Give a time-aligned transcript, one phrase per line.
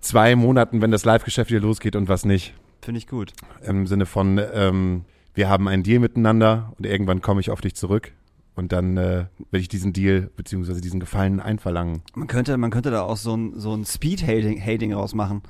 [0.00, 2.54] zwei Monaten, wenn das Live-Geschäft wieder losgeht und was nicht.
[2.82, 3.32] Finde ich gut.
[3.62, 5.04] Im Sinne von, ähm,
[5.34, 8.12] wir haben einen Deal miteinander und irgendwann komme ich auf dich zurück.
[8.54, 12.02] Und dann äh, werde ich diesen Deal beziehungsweise diesen Gefallen einverlangen.
[12.14, 15.42] Man könnte, man könnte da auch so ein, so ein Speed-Hating Hating rausmachen.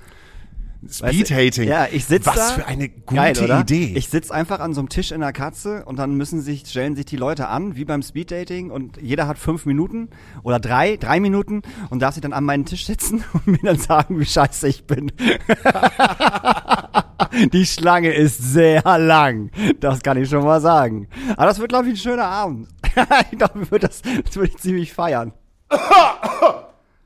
[0.89, 1.69] Speed-Hating.
[1.69, 2.55] Ja, ich sitze Was da.
[2.55, 3.61] für eine gute Geil, oder?
[3.61, 3.93] Idee.
[3.97, 6.97] Ich sitze einfach an so einem Tisch in der Katze und dann müssen sich, stellen
[6.97, 10.09] sich die Leute an, wie beim Speeddating und jeder hat fünf Minuten
[10.43, 13.79] oder drei, drei Minuten und darf sich dann an meinen Tisch setzen und mir dann
[13.79, 15.13] sagen, wie scheiße ich bin.
[17.53, 19.51] die Schlange ist sehr lang.
[19.81, 21.09] Das kann ich schon mal sagen.
[21.37, 22.69] Aber das wird, glaube ich, ein schöner Abend.
[23.31, 25.33] ich glaube, wird das, das würde ich ziemlich feiern.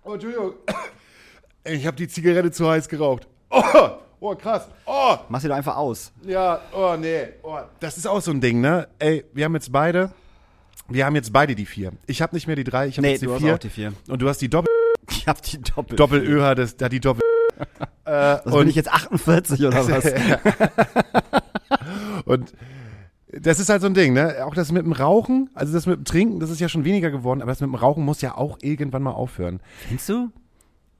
[0.03, 0.55] Oh, Entschuldigung.
[1.62, 3.28] Ich habe die Zigarette zu heiß geraucht.
[3.50, 3.62] Oh,
[4.21, 4.69] oh krass.
[4.87, 6.12] Oh, Mach sie doch einfach aus.
[6.25, 7.28] ja, oh, nee.
[7.43, 7.59] Oh.
[7.81, 8.88] Das ist auch so ein Ding, ne?
[8.99, 10.12] Ey, wir haben jetzt beide,
[10.88, 11.93] wir haben jetzt beide die vier.
[12.06, 13.55] Ich habe nicht mehr die drei, ich habe Nee, jetzt die du hast vier.
[13.55, 13.93] auch die vier.
[14.09, 14.71] Und du hast die Doppel,
[15.11, 15.97] Ich hab die Doppel.
[15.97, 17.22] Doppel-Ö hat es, da die Doppel.
[18.05, 20.05] äh, Also bin ich jetzt 48 oder was?
[22.25, 22.53] Und
[23.32, 24.44] das ist halt so ein Ding, ne?
[24.44, 27.11] Auch das mit dem Rauchen, also das mit dem Trinken, das ist ja schon weniger
[27.11, 29.61] geworden, aber das mit dem Rauchen muss ja auch irgendwann mal aufhören.
[29.87, 30.31] Findest du?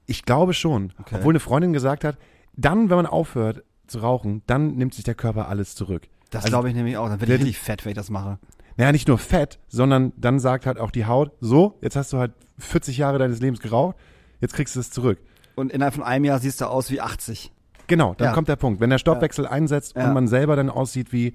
[0.05, 0.93] Ich glaube schon.
[0.99, 1.15] Okay.
[1.17, 2.17] Obwohl eine Freundin gesagt hat,
[2.53, 6.07] dann, wenn man aufhört zu rauchen, dann nimmt sich der Körper alles zurück.
[6.29, 7.09] Das Also, glaube ich nämlich auch.
[7.09, 8.39] Dann werde ich richtig fett, wenn ich das mache.
[8.77, 12.17] Naja, nicht nur Fett, sondern dann sagt halt auch die Haut, so, jetzt hast du
[12.19, 13.97] halt 40 Jahre deines Lebens geraucht,
[14.39, 15.19] jetzt kriegst du es zurück.
[15.55, 17.51] Und innerhalb von einem Jahr siehst du aus wie 80.
[17.87, 18.33] Genau, dann Ja.
[18.33, 18.79] kommt der Punkt.
[18.79, 20.07] Wenn der Stoffwechsel einsetzt Ja.
[20.07, 21.33] und man selber dann aussieht wie,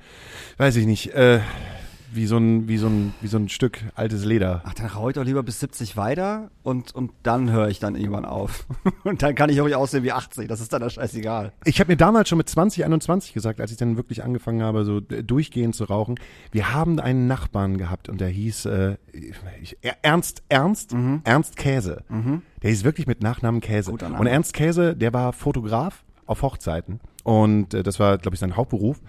[0.57, 1.41] weiß ich nicht, äh,
[2.17, 4.63] wie so ein, wie so ein, wie so ein Stück altes Leder.
[4.65, 7.95] Ach, dann rauche ich doch lieber bis 70 weiter und, und dann höre ich dann
[7.95, 8.67] irgendwann auf.
[9.05, 10.49] Und dann kann ich auch nicht aussehen wie 80.
[10.49, 11.53] Das ist dann das scheißegal.
[11.65, 14.85] Ich habe mir damals schon mit 20, 21 gesagt, als ich dann wirklich angefangen habe,
[14.85, 16.17] so äh, durchgehend zu rauchen.
[16.51, 20.95] Wir haben einen Nachbarn gehabt und der hieß äh, ich, Ernst, Ernst,
[21.25, 22.03] Ernst Käse.
[22.63, 23.91] Der hieß wirklich mit Nachnamen Käse.
[23.93, 24.21] Guter Name.
[24.21, 28.57] Und Ernst Käse, der war Fotograf auf Hochzeiten und äh, das war, glaube ich, sein
[28.57, 29.01] Hauptberuf.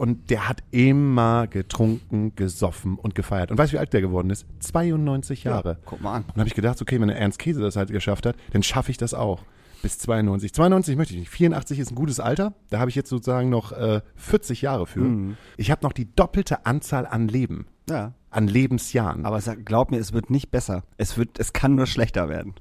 [0.00, 3.50] Und der hat immer getrunken, gesoffen und gefeiert.
[3.50, 4.46] Und weißt du, wie alt der geworden ist?
[4.60, 5.76] 92 Jahre.
[5.84, 6.24] Guck mal an.
[6.24, 8.90] Und habe ich gedacht, okay, wenn der Ernst Käse das halt geschafft hat, dann schaffe
[8.90, 9.42] ich das auch.
[9.82, 10.54] Bis 92.
[10.54, 11.28] 92 möchte ich nicht.
[11.28, 12.54] 84 ist ein gutes Alter.
[12.70, 15.00] Da habe ich jetzt sozusagen noch äh, 40 Jahre für.
[15.00, 15.36] Mhm.
[15.58, 17.66] Ich habe noch die doppelte Anzahl an Leben.
[17.90, 18.14] Ja.
[18.30, 19.26] An Lebensjahren.
[19.26, 20.82] Aber glaub mir, es wird nicht besser.
[20.96, 22.54] Es wird, es kann nur schlechter werden.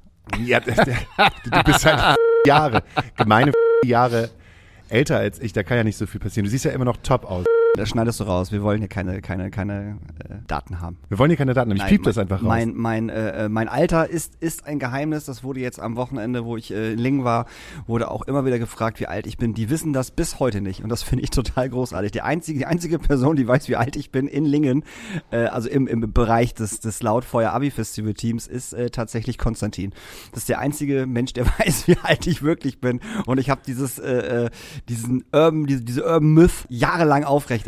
[0.43, 0.73] ja, du
[1.63, 2.83] bist halt Jahre,
[3.15, 3.53] gemeine
[3.85, 4.29] Jahre
[4.89, 5.53] älter als ich.
[5.53, 6.45] Da kann ja nicht so viel passieren.
[6.45, 7.45] Du siehst ja immer noch top aus.
[7.75, 8.51] Das schneidest du raus.
[8.51, 10.97] Wir wollen hier keine, keine, keine äh, Daten haben.
[11.07, 11.77] Wir wollen hier keine Daten haben.
[11.77, 12.47] Ich Nein, piep das einfach raus.
[12.47, 15.25] Mein, mein, äh, äh, mein Alter ist, ist ein Geheimnis.
[15.25, 17.45] Das wurde jetzt am Wochenende, wo ich äh, in Lingen war,
[17.85, 19.53] wurde auch immer wieder gefragt, wie alt ich bin.
[19.53, 20.83] Die wissen das bis heute nicht.
[20.83, 22.11] Und das finde ich total großartig.
[22.11, 24.83] Die einzige, die einzige Person, die weiß, wie alt ich bin in Lingen,
[25.31, 29.93] äh, also im, im Bereich des, des Lautfeuer Abi Festival Teams, ist äh, tatsächlich Konstantin.
[30.31, 32.99] Das ist der einzige Mensch, der weiß, wie alt ich wirklich bin.
[33.27, 34.49] Und ich habe dieses, äh, äh,
[34.89, 37.58] diesen Urban, diese, diese Urban Myth jahrelang aufrechterhalten.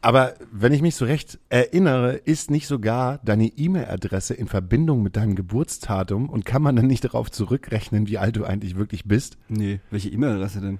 [0.00, 5.16] Aber wenn ich mich so recht erinnere, ist nicht sogar deine E-Mail-Adresse in Verbindung mit
[5.16, 9.38] deinem Geburtsdatum und kann man dann nicht darauf zurückrechnen, wie alt du eigentlich wirklich bist?
[9.48, 10.78] Nee, welche E-Mail-Adresse denn?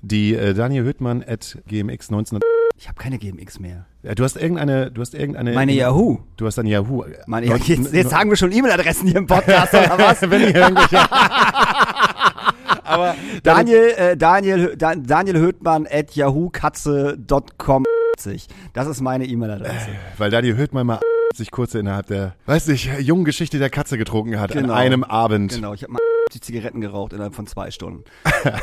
[0.00, 2.38] Die äh, Daniel Hüttmann at gmx 19.
[2.80, 3.86] Ich habe keine GMX mehr.
[4.04, 5.52] Ja, du hast irgendeine, du hast irgendeine.
[5.52, 6.20] Meine Yahoo.
[6.36, 7.04] Du hast eine Yahoo.
[7.26, 10.22] Meine, jetzt, jetzt sagen wir schon E-Mail-Adressen hier im Podcast, oder was?
[10.22, 10.96] Wenn ihr irgendwelche,
[12.88, 17.84] Aber Daniel, äh, Daniel, Da- Daniel Höhtmann at yahookatze.com.
[18.72, 19.88] Das ist meine E-Mail-Adresse.
[20.16, 20.98] Weil da die Höhtmann mal
[21.36, 24.72] sich kurz innerhalb der, weiß nicht, jungen Geschichte der Katze getrunken hat Genau.
[24.72, 25.52] an einem Abend.
[25.52, 28.04] Genau, ich habe mal die Zigaretten geraucht innerhalb von zwei Stunden.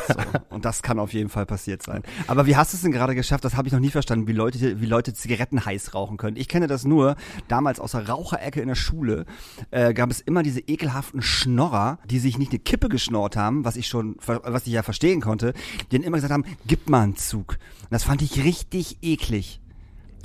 [0.08, 0.14] So,
[0.50, 2.02] und das kann auf jeden Fall passiert sein.
[2.26, 3.44] Aber wie hast du es denn gerade geschafft?
[3.44, 6.36] Das habe ich noch nie verstanden, wie Leute, wie Leute Zigaretten heiß rauchen können.
[6.36, 7.16] Ich kenne das nur,
[7.48, 9.26] damals aus der Raucherecke in der Schule
[9.70, 13.76] äh, gab es immer diese ekelhaften Schnorrer, die sich nicht eine Kippe geschnorrt haben, was
[13.76, 15.52] ich schon, was ich ja verstehen konnte,
[15.90, 17.58] die dann immer gesagt haben, gib mal einen Zug.
[17.82, 19.60] Und das fand ich richtig eklig.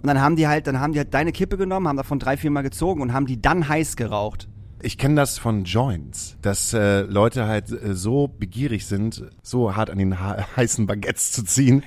[0.01, 2.35] Und dann haben die halt, dann haben die halt deine Kippe genommen, haben davon drei,
[2.35, 4.47] vier Mal gezogen und haben die dann heiß geraucht.
[4.83, 9.89] Ich kenne das von Joints, dass äh, Leute halt äh, so begierig sind, so hart
[9.89, 10.17] an den
[10.55, 11.83] heißen Baguettes zu ziehen,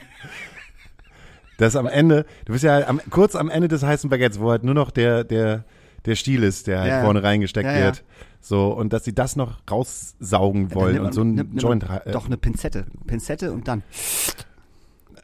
[1.59, 4.51] dass am Ende, du bist ja halt am, kurz am Ende des heißen Baguettes, wo
[4.51, 5.65] halt nur noch der, der,
[6.05, 7.85] der Stiel ist, der halt Ja, vorne reingesteckt Ja, ja.
[7.87, 8.05] wird.
[8.41, 11.89] So, und dass sie das noch raussaugen wollen nimmt und man- so ein nimmt Joint
[11.89, 12.87] man äh, Doch, eine Pinzette.
[13.07, 13.83] Pinzette und dann.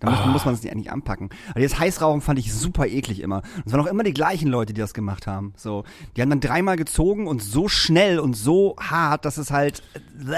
[0.00, 1.30] Da muss, muss man es eigentlich anpacken.
[1.50, 3.42] Aber das Heißrauchen fand ich super eklig immer.
[3.56, 5.52] Und es waren auch immer die gleichen Leute, die das gemacht haben.
[5.56, 5.84] So,
[6.16, 9.82] die haben dann dreimal gezogen und so schnell und so hart, dass es halt.
[10.14, 10.36] Bäh.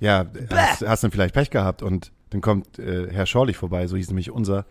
[0.00, 3.96] Ja, hast, hast dann vielleicht Pech gehabt und dann kommt äh, Herr Schorlich vorbei, so
[3.96, 4.66] hieß nämlich unser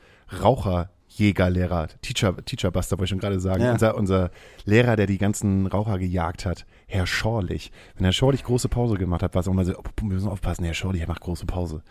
[1.09, 3.71] Raucherjägerlehrer, Teacher, Teacher Buster wollte ich schon gerade sagen, Ja.
[3.73, 4.31] unser, unser
[4.65, 7.71] Lehrer, der die ganzen Raucher gejagt hat, Herr Schorlich.
[7.95, 10.29] Wenn Herr Schorlich große Pause gemacht hat, war es auch mal so, oh, wir müssen
[10.29, 11.81] aufpassen, Herr Schorlich, er macht große Pause.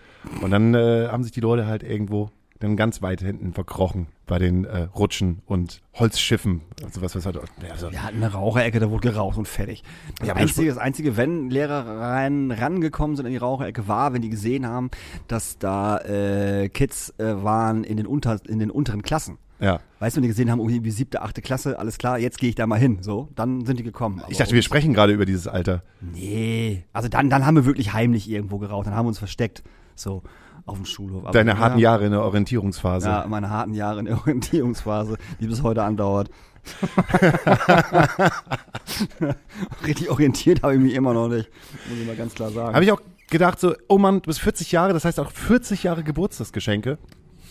[0.42, 2.30] Und dann äh, haben sich die Leute halt irgendwo
[2.60, 7.36] dann ganz weit hinten verkrochen bei den äh, Rutschen und Holzschiffen, also was, was halt,
[7.36, 9.82] ja, so, Wir hatten eine Raucherecke, da wurde geraucht und fertig.
[10.18, 14.22] Das, Ja, einzige, das einzige, wenn Lehrer rein, rangekommen sind in die Raucherecke, war, wenn
[14.22, 14.90] die gesehen haben,
[15.28, 19.38] dass da äh, Kids äh, waren in den, unter, in den unteren Klassen.
[19.60, 19.80] ja.
[19.98, 22.50] Weißt du, wenn die gesehen haben, oh, irgendwie siebte, achte Klasse, alles klar, jetzt gehe
[22.50, 22.98] ich da mal hin.
[23.00, 24.20] So, dann sind die gekommen.
[24.20, 25.82] Aber Ich dachte, wir sprechen gerade über dieses Alter.
[26.02, 29.62] Nee, also dann, dann haben wir wirklich heimlich irgendwo geraucht, dann haben wir uns versteckt.
[29.94, 30.22] So,
[30.66, 31.22] auf dem Schulhof.
[31.24, 33.08] Aber Deine harten ja, Jahre in der Orientierungsphase.
[33.08, 36.28] Ja, meine harten Jahre in der Orientierungsphase, die bis heute andauert.
[39.86, 41.48] Richtig orientiert habe ich mich immer noch nicht,
[41.88, 42.74] muss ich mal ganz klar sagen.
[42.74, 45.82] Habe ich auch gedacht so, oh Mann, du bist 40 Jahre, das heißt auch 40
[45.84, 46.98] Jahre Geburtstagsgeschenke.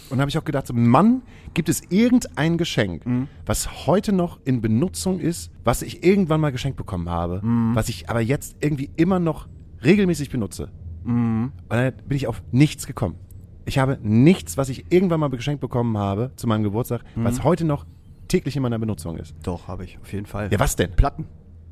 [0.10, 1.24] Und habe ich auch gedacht so, Mann,
[1.56, 3.28] gibt es irgendein Geschenk, Mhm.
[3.46, 7.74] was heute noch in Benutzung ist, was ich irgendwann mal geschenkt bekommen habe, Mhm.
[7.74, 9.48] was ich aber jetzt irgendwie immer noch
[9.84, 10.70] regelmäßig benutze.
[11.06, 11.52] Mhm.
[11.70, 13.16] Und dann bin ich auf nichts gekommen.
[13.66, 17.24] Ich habe nichts, was ich irgendwann mal geschenkt bekommen habe zu meinem Geburtstag, Mhm.
[17.24, 17.86] was heute noch
[18.28, 19.36] täglich in meiner Benutzung ist.
[19.44, 20.52] Doch, habe ich, auf jeden Fall.
[20.52, 20.92] Ja, was denn?
[20.96, 21.26] Platten,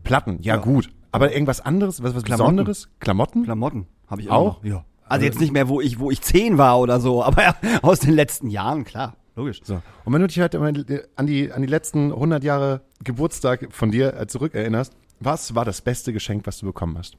[0.04, 0.90] Platten, ja, gut.
[1.12, 2.56] Aber irgendwas anderes, was, was Klamotten.
[2.56, 2.90] Besonderes?
[3.00, 3.44] Klamotten?
[3.44, 4.64] Klamotten habe ich Auch?
[4.64, 4.64] noch.
[4.64, 4.86] Ja.
[5.06, 8.00] Also jetzt nicht mehr, wo ich, wo ich zehn war oder so, aber ja, aus
[8.00, 9.62] den letzten Jahren, klar, logisch.
[9.64, 9.82] So.
[10.06, 10.74] Und wenn du dich halt an
[11.28, 16.14] die, an die letzten 100 Jahre Geburtstag von dir äh, zurückerinnerst, was war das beste
[16.14, 17.18] Geschenk, was du bekommen hast?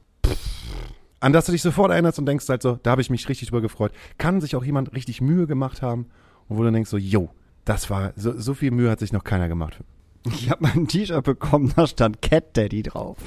[1.19, 3.47] An das du dich sofort erinnerst und denkst halt so, da habe ich mich richtig
[3.49, 3.91] drüber gefreut.
[4.17, 6.07] Kann sich auch jemand richtig Mühe gemacht haben
[6.47, 7.29] und wo du denkst so, yo,
[7.63, 9.79] das war, so, so viel Mühe hat sich noch keiner gemacht.
[10.25, 13.17] Ich habe mein T-Shirt bekommen, da stand Cat Daddy drauf.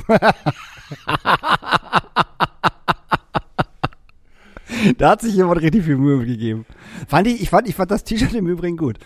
[4.99, 6.67] da hat sich jemand richtig viel Mühe gegeben.
[7.07, 8.99] Fand ich, ich fand, ich fand das T-Shirt im Übrigen gut.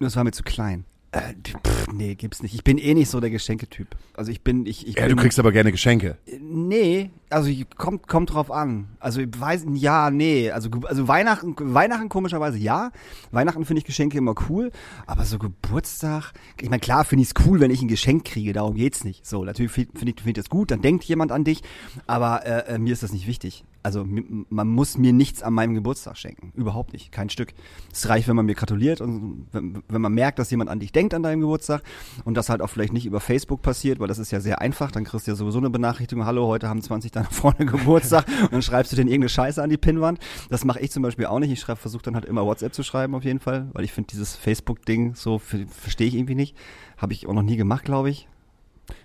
[0.00, 0.84] Nur es war mir zu klein.
[1.10, 2.54] Äh, pff, nee, gibt's nicht.
[2.54, 3.88] Ich bin eh nicht so der Geschenketyp.
[4.14, 6.18] Also ich bin, ich, ich Ja, bin, du kriegst aber gerne Geschenke.
[6.38, 8.88] Nee, also kommt kommt drauf an.
[9.00, 12.90] Also ich weiß ja, nee, also also Weihnachten Weihnachten komischerweise ja.
[13.30, 14.70] Weihnachten finde ich Geschenke immer cool,
[15.06, 18.52] aber so Geburtstag, ich meine klar finde ich es cool, wenn ich ein Geschenk kriege,
[18.52, 19.24] darum geht's nicht.
[19.26, 21.62] So, natürlich finde find ich finde ich das gut, dann denkt jemand an dich,
[22.06, 23.64] aber äh, äh, mir ist das nicht wichtig.
[23.82, 27.54] Also man muss mir nichts an meinem Geburtstag schenken, überhaupt nicht, kein Stück.
[27.92, 30.90] Es reicht, wenn man mir gratuliert und wenn, wenn man merkt, dass jemand an dich
[30.90, 31.82] denkt an deinem Geburtstag
[32.24, 34.90] und das halt auch vielleicht nicht über Facebook passiert, weil das ist ja sehr einfach,
[34.90, 38.52] dann kriegst du ja sowieso eine Benachrichtigung, hallo, heute haben 20 deiner Freunde Geburtstag und
[38.52, 40.18] dann schreibst du denen irgendeine Scheiße an die Pinnwand.
[40.50, 41.52] Das mache ich zum Beispiel auch nicht.
[41.52, 44.34] Ich versuche dann halt immer WhatsApp zu schreiben auf jeden Fall, weil ich finde dieses
[44.34, 46.56] Facebook-Ding so verstehe ich irgendwie nicht.
[46.96, 48.28] Habe ich auch noch nie gemacht, glaube ich.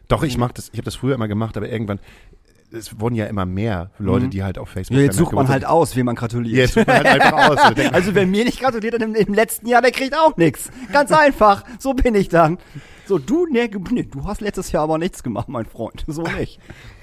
[0.07, 1.99] Doch, ich mach das, ich habe das früher immer gemacht, aber irgendwann,
[2.73, 4.29] es wurden ja immer mehr Leute, Mhm.
[4.31, 4.97] die halt auf Facebook.
[4.97, 6.55] Ja, jetzt sucht man halt aus, wem man gratuliert.
[6.57, 7.73] Jetzt sucht man halt einfach aus.
[7.93, 10.69] Also wer mir nicht gratuliert hat im, im letzten Jahr, der kriegt auch nichts.
[10.91, 11.63] Ganz einfach.
[11.79, 12.57] So bin ich dann.
[13.05, 16.03] So, du, nee, nee, du hast letztes Jahr aber nichts gemacht, mein Freund.
[16.07, 16.59] So nicht.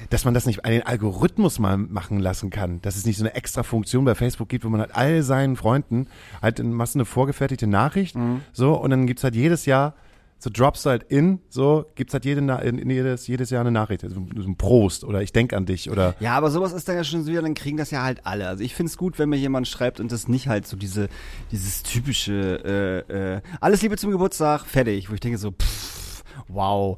[0.09, 3.23] dass man das nicht an den Algorithmus mal machen lassen kann, dass es nicht so
[3.25, 6.09] eine extra Funktion bei Facebook gibt, wo man halt all seinen Freunden
[6.43, 8.41] halt in machst du eine vorgefertigte Nachricht, Mhm.
[8.53, 9.95] so und dann gibt's halt jedes Jahr
[10.43, 14.03] so drops halt in, so gibt's halt jede, in, in jedes, jedes Jahr eine Nachricht,
[14.03, 16.97] also so ein Prost oder ich denk an dich oder Ja, aber sowas ist dann
[16.97, 18.49] ja schon so wieder, dann kriegen das ja halt alle.
[18.49, 21.09] Also ich find's gut, wenn mir jemand schreibt und das nicht halt so diese,
[21.53, 26.97] dieses typische, äh, äh, alles Liebe zum Geburtstag, fertig, wo ich denke so, pff, wow,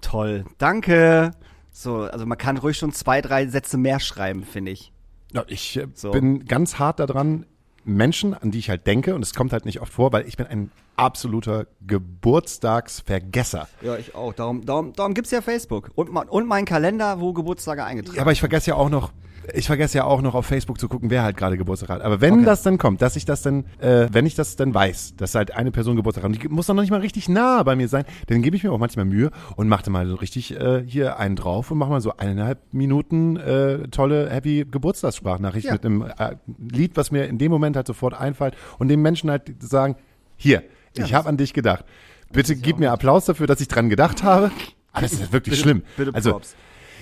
[0.00, 1.32] toll, danke.
[1.72, 4.92] So, also man kann ruhig schon zwei, drei Sätze mehr schreiben, finde ich.
[5.32, 6.10] Ja, Ich äh, So.
[6.12, 7.46] bin ganz hart daran,
[7.84, 10.36] Menschen, an die ich halt denke, und es kommt halt nicht oft vor, weil ich
[10.36, 13.68] bin ein absoluter Geburtstagsvergesser.
[13.82, 14.32] Ja, ich auch.
[14.34, 15.90] Darum, darum, darum gibt's ja Facebook.
[15.94, 19.12] Und, mein- und mein Kalender, wo Geburtstage eingetragen Ja, aber ich vergesse ja auch noch,
[19.54, 22.02] ich vergesse ja auch noch auf Facebook zu gucken, wer halt gerade Geburtstag hat.
[22.02, 22.44] Aber wenn Okay.
[22.44, 25.54] das dann kommt, dass ich das dann, äh, wenn ich das dann weiß, dass halt
[25.54, 27.88] eine Person Geburtstag hat, und die muss dann noch nicht mal richtig nah bei mir
[27.88, 30.82] sein, dann gebe ich mir auch manchmal Mühe und mache dann mal so richtig äh,
[30.86, 35.72] hier einen drauf und mache mal so eineinhalb Minuten äh, tolle Happy Geburtstagssprachnachricht Ja.
[35.74, 39.30] mit einem äh, Lied, was mir in dem Moment halt sofort einfällt und dem Menschen
[39.30, 39.96] halt sagen,
[40.36, 40.62] hier,
[40.94, 41.84] ich habe an dich gedacht.
[42.32, 44.50] Bitte gib mir Applaus dafür, dass ich dran gedacht habe.
[44.92, 45.82] Aber das ist wirklich Bitte- schlimm.
[45.96, 46.54] bitte also, Props.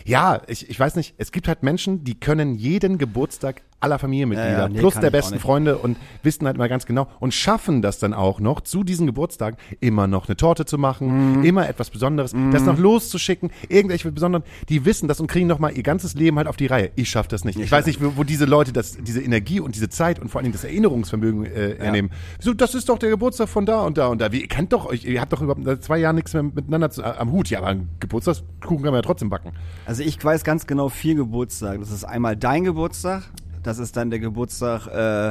[0.05, 4.51] Ja, ich, ich weiß nicht, es gibt halt Menschen, die können jeden Geburtstag aller Familienmitglieder
[4.53, 5.39] Ja, ja, nee, plus der ich besten.
[5.39, 9.07] Freunde und wissen halt immer ganz genau und schaffen das dann auch noch, zu diesen
[9.07, 11.45] Geburtstagen immer noch eine Torte zu machen, Mhm.
[11.45, 15.73] immer etwas Besonderes, das noch loszuschicken, irgendwelche Besonderen, die wissen das und kriegen noch mal
[15.73, 16.91] ihr ganzes Leben halt auf die Reihe.
[16.97, 17.59] Ich schaffe das nicht.
[17.59, 20.45] Ich, weiß nicht, wo, diese Leute das, diese Energie und diese Zeit und vor allen
[20.45, 22.11] Dingen das Erinnerungsvermögen äh, ernehmen.
[22.41, 24.33] So, das ist doch der Geburtstag von da und da und da.
[24.33, 26.91] Wie, ihr kennt doch euch, ihr habt doch überhaupt seit zwei Jahren nichts mehr miteinander
[26.91, 27.49] zu, äh, am Hut.
[27.51, 29.53] Ja, aber einen Geburtstagskuchen kann man ja trotzdem backen.
[29.87, 31.79] Also ich weiß ganz genau vier Geburtstage.
[31.79, 33.23] Das ist einmal dein Geburtstag,
[33.63, 35.29] das ist dann der Geburtstag äh,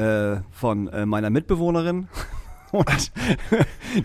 [0.00, 2.08] äh, von äh, meiner Mitbewohnerin
[2.72, 3.12] und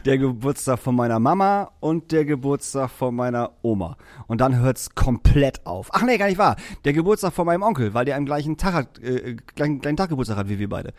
[0.06, 3.98] der Geburtstag von meiner Mama und der Geburtstag von meiner Oma.
[4.28, 5.90] Und dann hört's komplett auf.
[5.94, 6.56] Ach nee, gar nicht wahr.
[6.86, 10.10] Der Geburtstag von meinem Onkel, weil der am gleichen Tag hat, äh, gleichen, gleichen Tag
[10.10, 10.94] Geburtstag hat wie wir beide.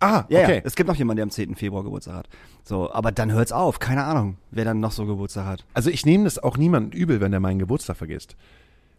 [0.00, 0.56] Ah, Ja, okay.
[0.56, 1.54] ja, es gibt noch jemanden, der am 10.
[1.54, 2.28] Februar Geburtstag hat.
[2.64, 3.78] So, aber dann hört's auf.
[3.78, 5.64] Keine Ahnung, wer dann noch so Geburtstag hat.
[5.74, 8.36] Also ich nehme das auch niemandem übel, wenn er meinen Geburtstag vergisst.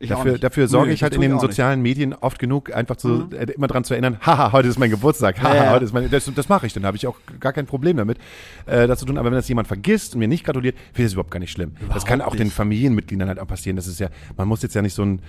[0.03, 1.43] Ich Dafür, dafür sorge Nö, ich halt in den auch nicht.
[1.43, 1.47] Mhm.
[1.51, 4.89] sozialen Medien oft genug, einfach zu, äh, immer dran zu erinnern, haha, heute ist mein
[4.89, 5.71] Geburtstag, haha, Ja, ja.
[5.71, 8.17] heute ist mein, das, das mache ich, dann habe ich auch gar kein Problem damit,
[8.65, 9.17] äh, das zu tun.
[9.17, 11.51] Aber wenn das jemand vergisst und mir nicht gratuliert, finde ich das überhaupt gar nicht
[11.51, 11.71] schlimm.
[11.93, 12.55] das kann auch den nicht.
[12.55, 13.75] Familienmitgliedern halt auch passieren.
[13.77, 15.21] Das ist ja, man muss jetzt ja nicht so ein,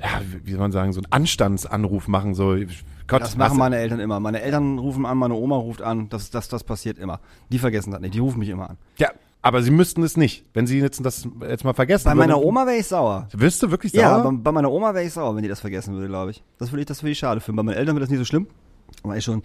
[0.00, 2.56] ja, wie soll man sagen, so einen Anstandsanruf machen, so,
[3.06, 4.20] Gott, Das machen meine Eltern immer.
[4.20, 6.10] Meine Eltern rufen an, meine Oma ruft an.
[6.10, 7.20] Das, das, das passiert immer.
[7.50, 8.12] Die vergessen das nicht.
[8.14, 8.76] Die rufen mich immer an.
[8.98, 9.08] Ja,
[9.42, 10.44] aber sie müssten es nicht.
[10.52, 13.28] Wenn sie jetzt das jetzt mal vergessen Bei meiner würden, Oma wäre ich sauer.
[13.32, 14.02] Wirst du wirklich sauer?
[14.02, 16.42] Ja, bei, bei meiner Oma wäre ich sauer, wenn die das vergessen würde, glaube ich.
[16.58, 17.56] Das würde ich, das würde ich schade finden.
[17.56, 18.48] Bei meinen Eltern wäre das nicht so schlimm.
[19.02, 19.42] Weil ich schon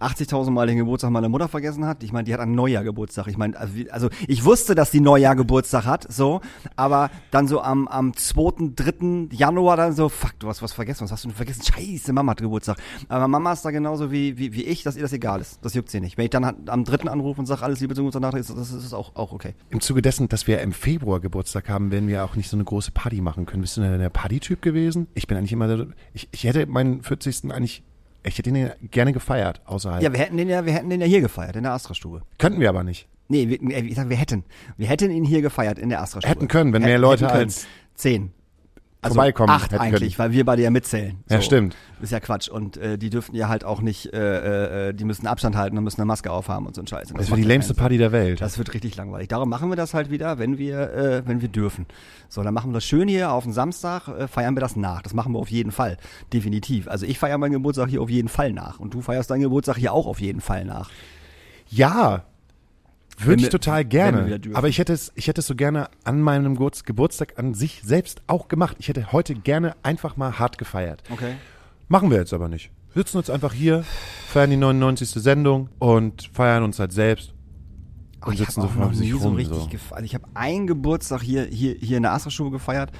[0.00, 2.02] 80.000 Mal den Geburtstag meiner Mutter vergessen hat.
[2.02, 3.28] Ich meine, die hat einen Neujahr Geburtstag.
[3.28, 6.40] Ich meine, also, also ich wusste, dass die Neujahr Geburtstag hat, so.
[6.74, 9.28] Aber dann so am, am 2., 3.
[9.36, 11.04] Januar dann so, fuck, du hast was vergessen.
[11.04, 11.62] Was hast du denn vergessen?
[11.62, 12.78] Scheiße, Mama hat Geburtstag.
[13.08, 15.64] Aber Mama ist da genauso wie, wie, wie ich, dass ihr das egal ist.
[15.64, 16.18] Das juckt sie nicht.
[16.18, 17.10] Wenn ich dann am 3.
[17.10, 19.54] anrufe und sage, alles Liebe zum Geburtstag, nachträglich, das, das ist auch, auch okay.
[19.70, 22.64] Im Zuge dessen, dass wir im Februar Geburtstag haben, werden wir auch nicht so eine
[22.64, 23.62] große Party machen können.
[23.62, 25.06] Bist du denn der Partytyp gewesen?
[25.14, 27.50] Ich bin eigentlich immer, ich, ich hätte meinen 40.
[27.50, 27.82] eigentlich,
[28.26, 30.02] ich hätte ihn gerne gefeiert außerhalb.
[30.02, 32.22] Ja, wir hätten den ja, wir hätten den ja hier gefeiert, in der Astra-Stube.
[32.38, 33.08] Könnten wir aber nicht.
[33.28, 34.44] Nee, wir, nee, ich sag, wir hätten.
[34.76, 36.30] Wir hätten ihn hier gefeiert in der Astra-Stube.
[36.34, 38.32] Hätten können, wenn Hätt- mehr Leute als Zehn.
[39.02, 40.30] Also vorbeikommen acht hätten eigentlich, können.
[40.30, 41.22] weil wir beide ja mitzählen.
[41.28, 41.76] Ja, stimmt.
[42.00, 42.48] Ist ja Quatsch.
[42.48, 45.84] Und äh, die dürften ja halt auch nicht, äh, äh, die müssen Abstand halten und
[45.84, 47.10] müssen eine Maske aufhaben und so ein Scheiß.
[47.10, 48.40] Und Das macht war die lämste Party der Welt.
[48.40, 49.28] Das wird richtig langweilig.
[49.28, 51.86] Darum machen wir das halt wieder, wenn wir, äh, wenn wir dürfen.
[52.28, 55.02] So, dann machen wir das schön hier auf den Samstag, äh, feiern wir das nach.
[55.02, 55.98] Das machen wir auf jeden Fall.
[56.32, 56.88] Definitiv.
[56.88, 58.80] Also ich feiere meinen Geburtstag hier auf jeden Fall nach.
[58.80, 60.90] Und du feierst deinen Geburtstag hier auch auf jeden Fall nach.
[61.68, 62.24] ja,
[63.18, 64.40] würde ich total gerne.
[64.54, 67.80] Aber ich hätte es, ich hätte es so gerne an meinem Geburts- Geburtstag an sich
[67.84, 68.76] selbst auch gemacht.
[68.78, 71.02] Ich hätte heute gerne einfach mal hart gefeiert.
[71.10, 71.34] Okay.
[71.88, 72.70] Machen wir jetzt aber nicht.
[72.92, 73.84] Wir sitzen jetzt einfach hier,
[74.28, 75.10] feiern die 99.
[75.10, 77.32] Sendung und feiern uns halt selbst.
[78.24, 79.66] Und ich sitzen so auch noch sich nie so richtig so.
[79.68, 80.04] gefeiert.
[80.04, 82.90] Ich habe einen Geburtstag hier, hier, hier in der Astra-Stube gefeiert.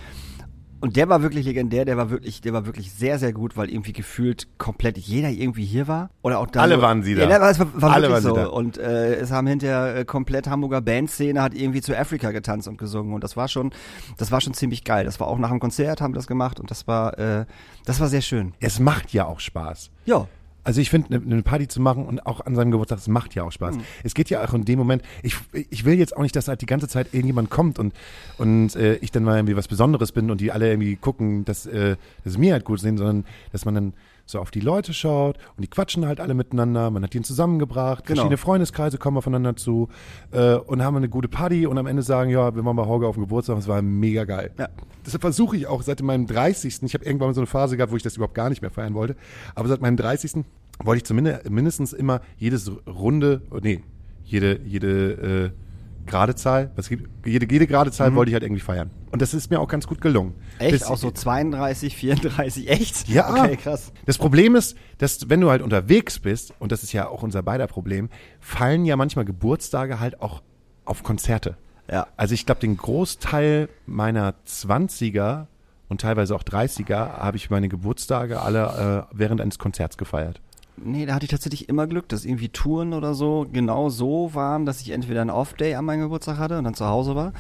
[0.81, 3.71] Und der war wirklich legendär, der war wirklich, der war wirklich sehr, sehr gut, weil
[3.71, 6.11] irgendwie gefühlt komplett jeder irgendwie hier war.
[6.23, 7.29] Oder auch da Alle waren sie da.
[7.29, 8.35] Ja, das war, war Alle waren sie so.
[8.35, 8.47] da.
[8.47, 12.77] Und äh, es haben hinterher äh, komplett Hamburger Bandszene hat irgendwie zu Afrika getanzt und
[12.77, 13.15] gesungen.
[13.15, 13.73] Und das war schon,
[14.19, 15.05] das war schon ziemlich geil.
[15.05, 17.47] Das war auch nach dem Konzert haben wir das gemacht und das war, äh,
[17.85, 18.53] das war sehr schön.
[18.61, 19.91] Es macht ja auch Spaß.
[20.05, 20.27] Ja.
[20.67, 23.45] Also ich finde, eine Party zu machen und auch an seinem Geburtstag, das macht ja
[23.45, 23.53] auch Mhm.
[23.53, 23.77] Spaß.
[24.03, 25.37] Es geht ja auch in dem Moment, ich,
[25.71, 27.95] ich will jetzt auch nicht, dass halt die ganze Zeit irgendjemand kommt und,
[28.37, 31.67] und äh, ich dann mal irgendwie was Besonderes bin und die alle irgendwie gucken, dass,
[31.67, 33.93] äh, dass es mir halt gut sehen, sondern dass man dann
[34.27, 38.05] so auf die Leute schaut und die quatschen halt alle miteinander, man hat die zusammengebracht,
[38.05, 38.17] Genau.
[38.17, 39.89] verschiedene Freundeskreise kommen aufeinander zu
[40.33, 43.07] äh, und haben eine gute Party und am Ende sagen, ja, wir waren bei Hauge
[43.07, 44.51] auf dem Geburtstag, es war mega geil.
[44.59, 44.69] Ja.
[45.07, 46.83] Deshalb versuche ich auch seit meinem 30.
[46.83, 48.71] Ich habe irgendwann mal so eine Phase gehabt, wo ich das überhaupt gar nicht mehr
[48.73, 49.15] feiern wollte.
[49.55, 50.45] Aber seit meinem 30.
[50.83, 53.83] wollte ich zumindest mindestens immer jedes Runde, oh, nee,
[54.25, 55.66] jede, jede äh,
[56.07, 58.91] gerade Zahl, was gibt, jede, jede gerade Zahl wollte ich halt irgendwie feiern.
[59.11, 60.31] Und das ist mir auch ganz gut gelungen.
[60.31, 60.61] Mhm.
[60.61, 60.71] Echt?
[60.73, 63.09] Bis- auch so 32, 34, echt?
[63.09, 63.31] ja.
[63.31, 63.93] Okay, krass.
[64.07, 67.43] Das Problem ist, dass wenn du halt unterwegs bist, und das ist ja auch unser
[67.43, 68.09] beider Problem,
[68.41, 70.43] fallen ja manchmal Geburtstage halt auch
[70.85, 71.57] auf Konzerte.
[71.91, 72.07] Ja.
[72.17, 75.47] Also ich glaube, den Großteil meiner 20er
[75.89, 80.41] und teilweise auch 30er habe ich meine Geburtstage alle äh, während eines Konzerts gefeiert.
[80.83, 84.67] Nee, da hatte ich tatsächlich immer Glück, dass irgendwie Touren oder so genau so waren,
[84.67, 87.33] dass ich entweder einen Off-Day an meinem Geburtstag hatte und dann zu Hause war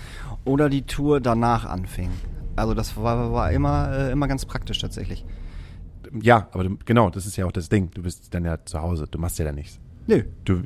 [0.44, 2.10] oder die Tour danach anfing.
[2.56, 5.26] Also das war, war immer, äh, immer ganz praktisch tatsächlich.
[6.22, 7.90] Ja, aber du, genau, das ist ja auch das Ding.
[7.92, 9.78] Du bist dann ja zu Hause, du machst ja da nichts.
[10.06, 10.22] Nö.
[10.44, 10.62] Du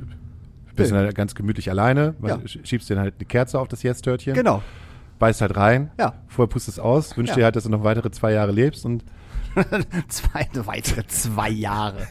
[0.75, 0.97] bist Nö.
[0.97, 2.39] dann halt ganz gemütlich alleine, Ja.
[2.45, 4.61] schiebst dir halt eine Kerze auf das Yes-Törtchen, Genau.
[5.19, 6.13] beißt halt rein, Ja.
[6.27, 7.39] vorher pustest es aus, wünschst Ja.
[7.41, 9.03] dir halt, dass du noch weitere zwei Jahre lebst und
[10.07, 12.07] Zwei, weitere zwei Jahre.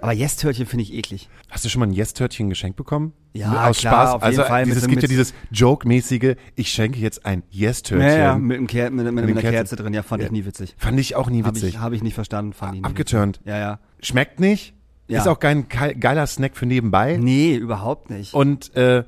[0.00, 1.28] Aber Yes-Törtchen finde ich eklig.
[1.50, 3.12] Hast du schon mal ein Yes-Törtchen geschenkt bekommen?
[3.34, 4.08] Ja, aus klar, Spaß.
[4.14, 8.08] auf jeden also Fall, dieses, mit- gibt ja dieses Joke-mäßige, ich schenke jetzt ein Yes-Törtchen.
[8.08, 9.52] Ja, ja, mit, einem Ker mit, mit, Mit einer Kerze.
[9.56, 10.26] Kerze drin, ja, fand Ja.
[10.26, 10.74] ich nie witzig.
[10.78, 11.70] Fand ich auch nie Habe witzig.
[11.74, 13.40] ich, hab ich nicht verstanden, fand ich Abgeturnt.
[13.44, 13.78] Ja, ja.
[14.00, 14.74] Schmeckt nicht.
[15.08, 15.20] Ja.
[15.20, 17.16] Ist auch kein ge- geiler Snack für nebenbei.
[17.20, 18.34] Nee, überhaupt nicht.
[18.34, 19.02] Und äh,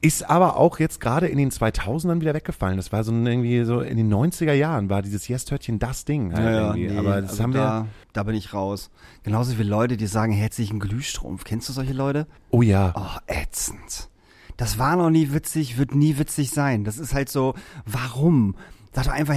[0.00, 2.76] ist aber auch jetzt gerade in den 2000ern wieder weggefallen.
[2.76, 6.32] Das war so irgendwie so in den 90er Jahren war dieses Yes-Törtchen das Ding.
[6.32, 6.88] Halt ja, ja, irgendwie.
[6.88, 7.86] nee, aber das also haben da, wir.
[8.12, 8.90] da bin ich raus.
[9.24, 11.44] Genauso wie Leute, die sagen, herzlichen Glühstrumpf.
[11.44, 12.26] Kennst du solche Leute?
[12.50, 12.92] Oh ja.
[12.96, 14.08] Oh, ätzend.
[14.56, 16.84] Das war noch nie witzig, wird nie witzig sein.
[16.84, 18.54] Das ist halt so, warum?
[18.98, 19.36] Sag doch einfach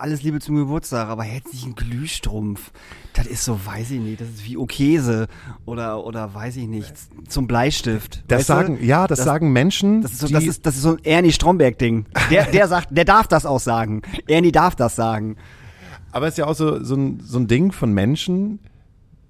[0.00, 2.70] alles Liebe zum Geburtstag, aber herzlichen Glühstrumpf.
[3.12, 5.26] Das ist so, weiß ich nicht, das ist wie Okese
[5.66, 6.94] oder, oder weiß ich nicht,
[7.28, 8.24] zum Bleistift.
[8.26, 8.52] Das Weißt du?
[8.54, 10.00] sagen, ja, das, das- sagen Menschen.
[10.00, 12.06] Das ist so, das ist, das ist so ein Ernie Stromberg-Ding.
[12.30, 14.00] Der, der sagt, der darf das auch sagen.
[14.28, 15.36] Ernie darf das sagen.
[16.12, 18.60] Aber es ist ja auch so, so, ein, so ein Ding von Menschen,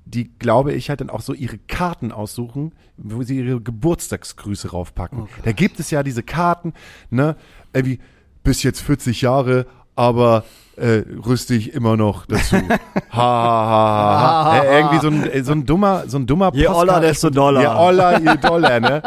[0.04, 5.23] die, glaube ich, halt dann auch so ihre Karten aussuchen, wo sie ihre Geburtstagsgrüße raufpacken.
[5.23, 6.73] Oh da gibt es ja diese Karten,
[7.11, 7.35] ne,
[7.73, 7.99] irgendwie
[8.46, 10.44] bis jetzt 40 Jahre, aber
[10.76, 12.56] äh, rüstig immer noch dazu.
[13.10, 14.62] ha, ha, ha, ha.
[14.62, 17.60] Äh, irgendwie so ein, äh, so ein dummer, so ein dummer Je oller, desto doller.
[17.60, 19.02] Je oller, je doller, ne?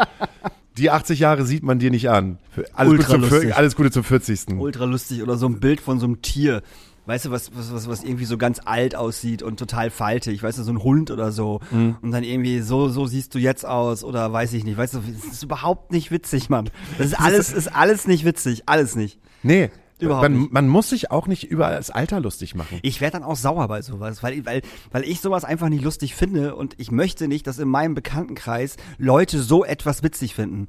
[0.76, 2.38] Die 80 Jahre sieht man dir nicht an.
[2.74, 4.58] Alles, Ultra Gute zum, alles Gute zum 40.
[4.58, 6.62] Ultra lustig oder so ein Bild von so einem Tier.
[7.10, 10.58] Weißt du, was, was, was, was irgendwie so ganz alt aussieht und total faltig, weißt
[10.58, 11.58] du, so ein Hund oder so.
[11.72, 11.96] Mhm.
[12.02, 14.76] Und dann irgendwie, so, so siehst du jetzt aus oder weiß ich nicht.
[14.76, 16.70] Weißt du, das ist überhaupt nicht witzig, Mann.
[16.98, 18.62] Das ist alles, ist alles nicht witzig.
[18.66, 19.18] Alles nicht.
[19.42, 19.70] Nee.
[19.98, 20.52] Überhaupt man, nicht.
[20.52, 22.78] man muss sich auch nicht über das Alter lustig machen.
[22.82, 26.14] Ich werde dann auch sauer bei sowas, weil, weil, weil ich sowas einfach nicht lustig
[26.14, 30.68] finde und ich möchte nicht, dass in meinem Bekanntenkreis Leute so etwas witzig finden.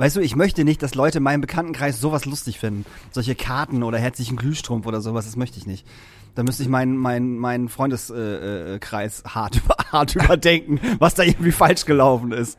[0.00, 2.86] Weißt du, ich möchte nicht, dass Leute in meinem Bekanntenkreis sowas lustig finden.
[3.12, 5.86] Solche Karten oder herzlichen Glühstrumpf oder sowas, das möchte ich nicht.
[6.40, 9.60] Da müsste ich meinen mein, mein Freundeskreis äh, äh, hart,
[9.92, 12.58] hart überdenken, was da irgendwie falsch gelaufen ist.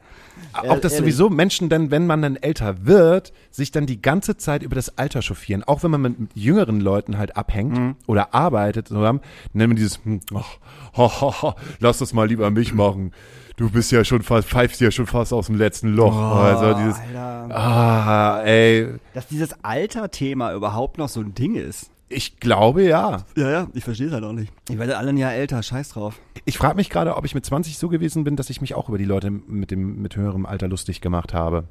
[0.54, 1.16] auch dass ehrlich.
[1.16, 5.00] sowieso Menschen dann, wenn man dann älter wird, sich dann die ganze Zeit über das
[5.00, 5.64] Alter chauffieren.
[5.64, 7.96] Auch wenn man mit jüngeren Leuten halt abhängt Mhm.
[8.06, 9.22] oder arbeitet, so haben,
[9.54, 10.58] nennen wir dieses, hm, ach,
[10.96, 13.14] ha, ha, ha, lass das mal lieber mich machen.
[13.58, 16.16] Du bist ja schon fast, pfeifst ja schon fast aus dem letzten Loch.
[16.16, 17.56] also dieses, Oh, Alter.
[17.56, 21.91] ah, ey, Dass dieses Alter-Thema überhaupt noch so ein Ding ist.
[22.12, 23.24] Ich glaube ja.
[23.36, 24.52] Ja, ja, ich verstehe es halt auch nicht.
[24.70, 26.20] Ich werde alle ein Jahr älter, scheiß drauf.
[26.46, 28.88] Ich frage mich gerade, ob ich mit 20 so gewesen bin, dass ich mich auch
[28.90, 31.66] über die Leute mit dem mit höherem Alter lustig gemacht habe.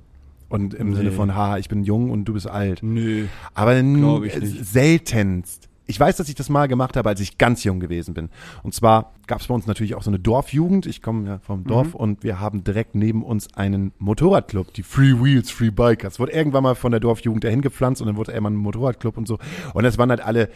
[0.49, 0.97] Und im Nee.
[0.97, 2.83] Sinne von, haha, ich bin jung und du bist alt.
[2.83, 3.27] Nö.
[3.55, 4.65] Aber n- Glaub ich nicht.
[4.67, 5.69] seltenst.
[5.91, 8.31] Ich weiß, dass ich das mal gemacht habe, als ich ganz jung gewesen bin.
[8.63, 10.87] Und zwar gab es bei uns natürlich auch so eine Dorfjugend.
[10.87, 15.21] Ich komme ja vom Dorf und wir haben direkt neben uns einen Motorradclub, die Free
[15.21, 16.21] Wheels, Free Bikers.
[16.21, 19.27] Wurde irgendwann mal von der Dorfjugend dahin gepflanzt und dann wurde irgendwann ein Motorradclub und
[19.27, 19.39] so.
[19.75, 20.49] Und das waren halt alle,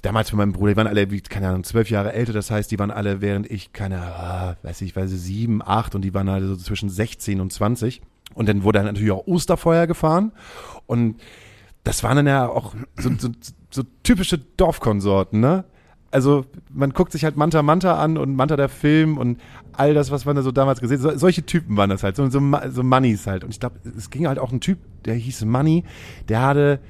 [0.00, 2.32] damals von meinem Bruder, die waren alle, wie, keine Ahnung, zwölf Jahre älter.
[2.32, 5.94] Das heißt, die waren alle, während ich, keine, ah, weiß ich, weiß ich, sieben, acht
[5.94, 8.00] und die waren halt so zwischen 16 und 20.
[8.34, 10.32] Und dann wurde dann natürlich auch Osterfeuer gefahren.
[10.86, 11.20] Und
[11.84, 13.28] das waren dann ja auch so, so,
[13.70, 15.64] so typische Dorfkonsorten, ne?
[16.10, 19.40] Also man guckt sich halt Manta Manta an und Manta der Film und
[19.72, 21.12] all das, was man da so damals gesehen hat.
[21.12, 23.44] So, solche Typen waren das halt, so, so, so Moneys halt.
[23.44, 25.84] Und ich glaube, es ging halt auch ein Typ, der hieß Money,
[26.28, 26.80] der hatte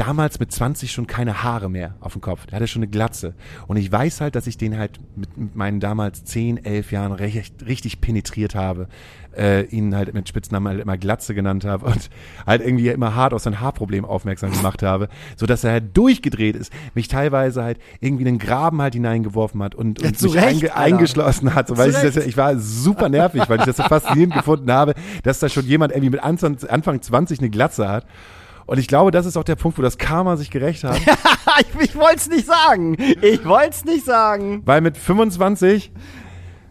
[0.00, 2.46] damals mit 20 schon keine Haare mehr auf dem Kopf.
[2.46, 3.34] Der hatte schon eine Glatze.
[3.66, 7.12] Und ich weiß halt, dass ich den halt mit, mit meinen damals 10, 11 Jahren
[7.12, 8.88] recht, richtig penetriert habe.
[9.36, 12.10] Äh, ihn halt mit Spitznamen halt immer Glatze genannt habe und
[12.46, 16.56] halt irgendwie immer hart auf sein Haarproblem aufmerksam gemacht habe, so dass er halt durchgedreht
[16.56, 20.26] ist, mich teilweise halt irgendwie in den Graben halt hineingeworfen hat und, Ja, und zu
[20.26, 21.68] mich Recht, einge eingeschlossen hat.
[21.68, 24.94] So, weil ich, das, ich war super nervig, weil ich das so faszinierend gefunden habe,
[25.22, 28.06] dass da schon jemand irgendwie mit Anfang, Anfang 20 eine Glatze hat.
[28.70, 30.96] Und ich glaube, das ist auch der Punkt, wo das Karma sich gerecht hat.
[31.58, 32.96] ich ich wollte es nicht sagen.
[33.20, 34.62] Ich wollte es nicht sagen.
[34.64, 35.90] Weil mit 25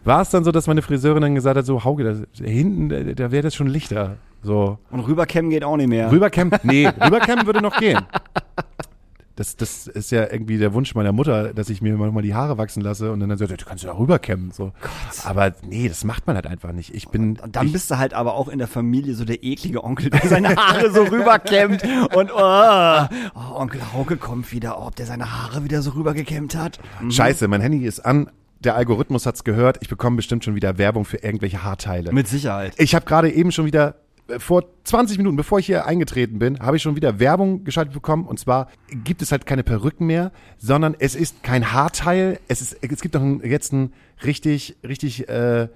[0.04, 3.02] war es dann so, dass meine Friseurin dann gesagt hat, so, Hauke, das, hinten, da,
[3.02, 4.16] da wäre das schon lichter.
[4.42, 6.10] So, Und rüberkämmen geht auch nicht mehr.
[6.10, 7.98] rüberkämmen, nee, rüberkämmen würde noch gehen.
[9.40, 12.58] Das, das ist ja irgendwie der Wunsch meiner Mutter, dass ich mir manchmal die Haare
[12.58, 14.50] wachsen lasse und dann sagt, du kannst du da rüberkämmen.
[14.50, 14.72] So.
[15.24, 16.94] Aber nee, das macht man halt einfach nicht.
[16.94, 17.38] Ich bin.
[17.38, 20.10] Und dann ich, bist du halt aber auch in der Familie so der eklige Onkel,
[20.10, 21.82] der seine Haare so rüberkämmt
[22.14, 26.78] und oh, oh, Onkel Hauke kommt wieder, ob der seine Haare wieder so rübergekämmt hat.
[27.00, 27.10] Mhm.
[27.10, 28.30] Scheiße, mein Handy ist an.
[28.58, 29.78] Der Algorithmus hat's gehört.
[29.80, 32.12] Ich bekomme bestimmt schon wieder Werbung für irgendwelche Haarteile.
[32.12, 32.74] Mit Sicherheit.
[32.76, 33.94] Ich habe gerade eben schon wieder
[34.38, 38.26] vor 20 Minuten, bevor ich hier eingetreten bin, habe ich schon wieder Werbung geschaltet bekommen.
[38.26, 42.38] Und zwar gibt es halt keine Perücken mehr, sondern es ist kein Haarteil.
[42.48, 43.92] Es ist, es gibt doch jetzt einen
[44.24, 45.68] richtig, richtig äh,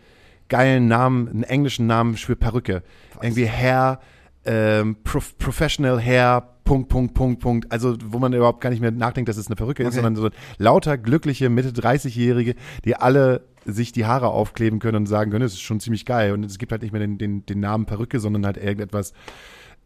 [0.48, 2.82] geilen Namen, einen englischen Namen für Perücke.
[3.20, 4.00] Irgendwie Hair,
[4.44, 7.70] ähm, Prof Professional Hair, Punkt, Punkt, Punkt, Punkt.
[7.72, 9.96] Also, wo man überhaupt gar nicht mehr nachdenkt, dass es eine Perücke ist, Okay.
[10.02, 15.30] sondern so lauter glückliche Mitte 30-Jährige, die alle sich die Haare aufkleben können und sagen
[15.30, 16.32] können, das ist schon ziemlich geil.
[16.32, 19.12] Und es gibt halt nicht mehr den, den, den Namen Perücke, sondern halt irgendetwas,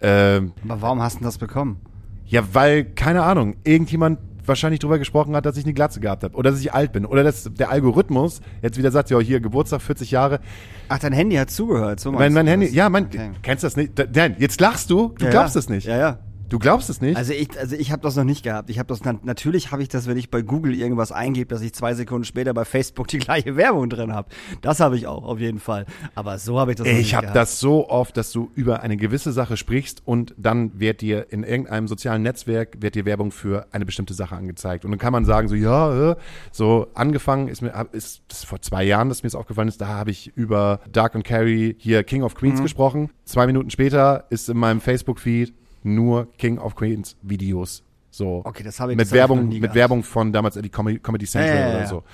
[0.01, 1.81] ähm, Aber warum hast du das bekommen?
[2.27, 6.35] ja, weil, keine Ahnung, irgendjemand wahrscheinlich drüber gesprochen hat, dass ich eine Glatze gehabt habe
[6.37, 9.81] oder dass ich alt bin oder dass der Algorithmus jetzt wieder sagt, ja, hier Geburtstag
[9.83, 10.41] 40 Jahre.
[10.89, 12.01] Ach, dein Handy hat zugehört.
[12.01, 12.75] So Mein, mein Handy, das?
[12.75, 13.31] ja, mein, Okay.
[13.43, 13.93] kennst du das nicht?
[14.15, 15.59] Nein, jetzt lachst du, du Ja, glaubst ja.
[15.61, 15.87] es nicht.
[15.87, 16.19] Ja, ja.
[16.49, 17.17] Du glaubst es nicht?
[17.17, 18.71] Also ich, also ich habe das noch nicht gehabt.
[18.71, 21.61] Ich habe das na- natürlich habe ich das, wenn ich bei Google irgendwas eingebe, dass
[21.63, 24.29] ich zwei Sekunden später bei Facebook die gleiche Werbung drin habe.
[24.63, 25.85] Das habe ich auch auf jeden Fall.
[26.15, 28.81] Aber so habe ich das noch nicht Ich habe das so oft, dass du über
[28.83, 33.31] eine gewisse Sache sprichst und dann wird dir in irgendeinem sozialen Netzwerk wird dir Werbung
[33.31, 36.17] für eine bestimmte Sache angezeigt und dann kann man sagen so ja äh,
[36.51, 39.81] so angefangen ist mir ist das ist vor zwei Jahren, dass mir das aufgefallen ist,
[39.81, 42.39] da habe ich über Dark und Carrie hier King of Mhm.
[42.39, 43.11] Queens gesprochen.
[43.25, 47.83] Zwei Minuten später ist in meinem Facebook Feed nur King of Queens Videos.
[48.11, 49.75] So Okay, das habe ich- mit ich Werbung nie mit gehabt.
[49.77, 52.05] Werbung von damals die Comedy, Comedy Central Ja, ja, oder so.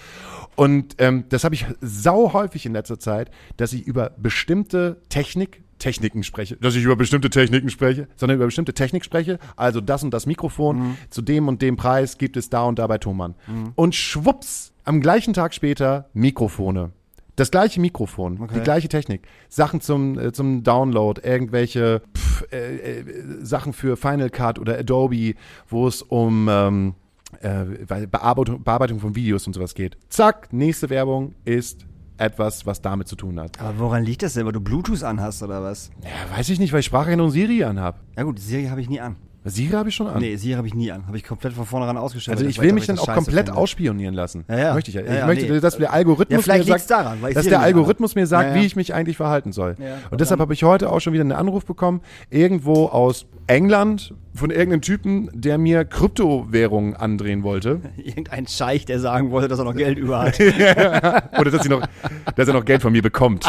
[0.56, 5.62] Und ähm, das habe ich sau häufig in letzter Zeit, dass ich über bestimmte Technik,
[5.78, 9.38] Techniken spreche, dass ich über bestimmte Techniken spreche, sondern über bestimmte Technik spreche.
[9.56, 10.96] Also das und das Mikrofon Mhm.
[11.10, 13.34] zu dem und dem Preis gibt es da und da bei Thomann.
[13.74, 16.92] Und schwupps, am gleichen Tag später Mikrofone.
[17.36, 18.54] Das gleiche Mikrofon, Okay.
[18.54, 19.26] die gleiche Technik.
[19.48, 23.04] Sachen zum, äh, zum Download, irgendwelche pff, äh, äh,
[23.44, 25.34] Sachen für Final Cut oder Adobe,
[25.68, 26.94] wo es um ähm,
[27.40, 29.96] äh, Bearbeitung, Bearbeitung von Videos und sowas geht.
[30.08, 33.60] Zack, nächste Werbung ist etwas, was damit zu tun hat.
[33.60, 35.90] Aber woran liegt das denn, weil du Bluetooth anhast oder was?
[36.04, 37.98] Ja, weiß ich nicht, weil ich Spracherinnerung Siri anhab.
[38.16, 39.16] Ja gut, Siri habe ich nie an.
[39.46, 40.20] Siri habe ich schon an.
[40.20, 41.06] Nee, Siri habe ich nie an.
[41.06, 42.38] Habe ich komplett von vornherein ausgestellt.
[42.38, 43.60] Also ich will mich dann auch scheiße komplett finde.
[43.60, 44.44] ausspionieren lassen.
[44.48, 44.74] Ja, ja.
[44.74, 45.02] Möchte ich ja.
[45.02, 45.60] Ich ja, möchte, nee.
[45.60, 48.94] dass der Algorithmus Ja, mir sagt, daran, dass der Algorithmus mir sagt, wie ich mich
[48.94, 49.76] eigentlich verhalten soll.
[49.78, 54.14] Ja, und deshalb habe ich heute auch schon wieder einen Anruf bekommen, irgendwo aus England
[54.34, 57.80] von irgendeinem Typen, der mir Kryptowährungen andrehen wollte.
[57.96, 60.40] Irgendein Scheich, der sagen wollte, dass er noch Geld über hat.
[61.38, 61.86] Oder dass, noch,
[62.34, 63.44] dass er noch Geld von mir bekommt.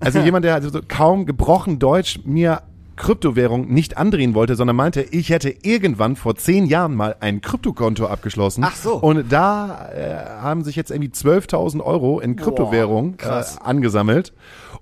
[0.00, 2.62] Also jemand, der also so kaum gebrochen Deutsch mir
[3.02, 8.06] Kryptowährung nicht andrehen wollte, sondern meinte, ich hätte irgendwann vor zehn Jahren mal ein Kryptokonto
[8.06, 8.62] abgeschlossen.
[8.64, 8.94] Ach so.
[8.94, 13.56] Und da äh, haben sich jetzt irgendwie 12.000 Euro in Kryptowährung Boah, krass.
[13.56, 14.32] äh, angesammelt.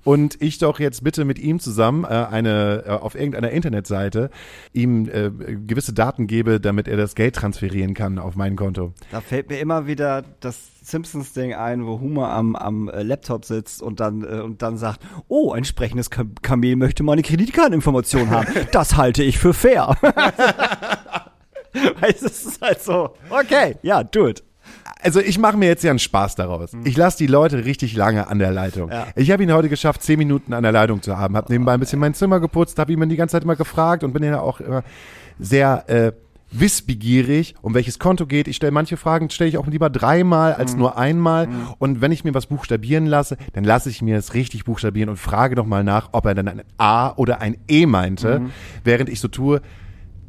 [0.05, 4.31] Und ich doch jetzt bitte mit ihm zusammen äh, eine äh, auf irgendeiner Internetseite
[4.73, 8.93] ihm äh, gewisse Daten gebe, damit er das Geld transferieren kann auf mein Konto.
[9.11, 13.83] Da fällt mir immer wieder das Simpsons-Ding ein, wo Homer am, am äh, Laptop sitzt
[13.83, 18.47] und dann, äh, und dann sagt, oh, ein sprechendes Kam Kamel möchte meine Kreditkarteninformation haben.
[18.73, 19.97] Das halte ich für fair.
[21.73, 24.43] weißt du, es ist halt so, okay, ja, do it.
[25.03, 26.71] Also ich mache mir jetzt ja einen Spaß daraus.
[26.85, 28.87] Ich lasse die Leute richtig lange an der Leitung.
[28.89, 28.93] Mhm.
[28.93, 29.07] Ja.
[29.17, 31.37] Ich habe ihn heute geschafft, zehn Minuten an der Leitung zu haben.
[31.37, 34.13] Habe nebenbei ein bisschen mein Zimmer geputzt, habe ihn die ganze Zeit immer gefragt und
[34.13, 34.83] bin ja auch immer
[35.39, 36.13] sehr äh,
[36.53, 38.47] wissbegierig, um welches Konto geht.
[38.49, 40.79] Ich stelle manche Fragen, stelle ich auch lieber dreimal als Mhm.
[40.81, 41.49] nur einmal.
[41.79, 45.17] Und wenn ich mir was buchstabieren lasse, dann lasse ich mir es richtig buchstabieren und
[45.17, 48.51] frage noch mal nach, ob er dann ein A oder ein E meinte, Mhm.
[48.85, 49.61] während ich so tue,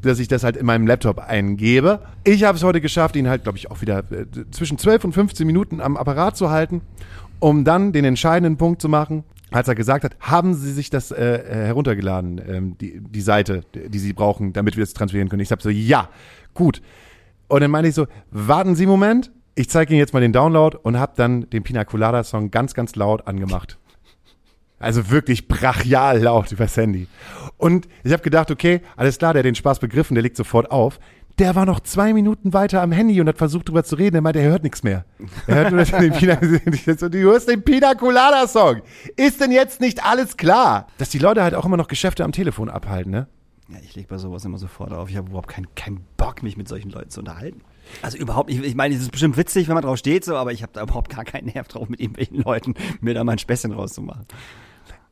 [0.01, 1.99] dass ich das halt in meinem Laptop eingebe.
[2.23, 5.13] Ich habe es heute geschafft, ihn halt, glaube ich, auch wieder äh, zwischen 12 und
[5.13, 6.81] 15 Minuten am Apparat zu halten,
[7.39, 11.11] um dann den entscheidenden Punkt zu machen, als er gesagt hat, haben Sie sich das
[11.11, 15.41] äh, äh, heruntergeladen, ähm, die, die Seite, die Sie brauchen, damit wir das transferieren können.
[15.41, 16.09] Ich habe so, ja,
[16.53, 16.81] gut.
[17.47, 20.31] Und dann meine ich so, warten Sie einen Moment, ich zeige Ihnen jetzt mal den
[20.31, 23.77] Download und habe dann den Pina Colada Song ganz, ganz laut angemacht.
[24.81, 27.07] Also wirklich brachial laut übers Handy.
[27.57, 30.71] Und ich habe gedacht, okay, alles klar, der hat den Spaß begriffen, der legt sofort
[30.71, 30.99] auf.
[31.39, 34.15] Der war noch zwei Minuten weiter am Handy und hat versucht drüber zu reden.
[34.15, 35.05] Er meinte, er hört nichts mehr.
[35.47, 38.81] Er hört nur den Pina, du hörst den Pina Colada Song.
[39.15, 40.87] Ist denn jetzt nicht alles klar?
[40.97, 43.27] Dass die Leute halt auch immer noch Geschäfte am Telefon abhalten, ne?
[43.69, 45.09] Ja, ich lege bei sowas immer sofort auf.
[45.09, 47.61] Ich habe überhaupt keinen keinen Bock, mich mit solchen Leuten zu unterhalten.
[48.01, 48.63] Also überhaupt nicht.
[48.63, 50.83] Ich meine, es ist bestimmt witzig, wenn man drauf steht, so, aber ich habe da
[50.83, 54.25] überhaupt gar keinen Nerv drauf, mit irgendwelchen Leuten mir da mal ein Späßchen rauszumachen.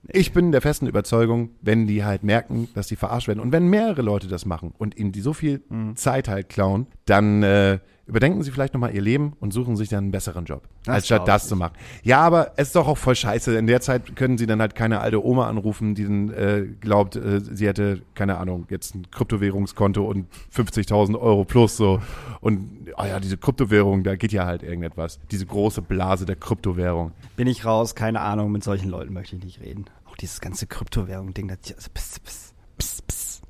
[0.07, 3.67] Ich bin der festen Überzeugung, wenn die halt merken, dass die verarscht werden und wenn
[3.67, 5.95] mehrere Leute das machen und ihnen die so viel Mhm.
[5.97, 10.05] Zeit halt klauen, dann äh, überdenken sie vielleicht nochmal ihr Leben und suchen sich dann
[10.05, 11.49] einen besseren Job, Das als statt das ich.
[11.49, 11.73] zu machen.
[12.03, 13.55] Ja, aber es ist doch auch voll scheiße.
[13.57, 17.15] In der Zeit können sie dann halt keine alte Oma anrufen, die dann äh, glaubt,
[17.15, 22.01] äh, sie hätte, keine Ahnung, jetzt ein Kryptowährungskonto und 50.000 Euro plus so.
[22.41, 25.19] Und, oh ja, diese Kryptowährung, da geht ja halt irgendetwas.
[25.31, 27.11] Diese große Blase der Kryptowährung.
[27.37, 29.85] Bin ich raus, keine Ahnung, mit solchen Leuten möchte ich nicht reden.
[30.09, 33.41] Auch dieses ganze Kryptowährung-Ding, das also, pss, pss, pss, pss.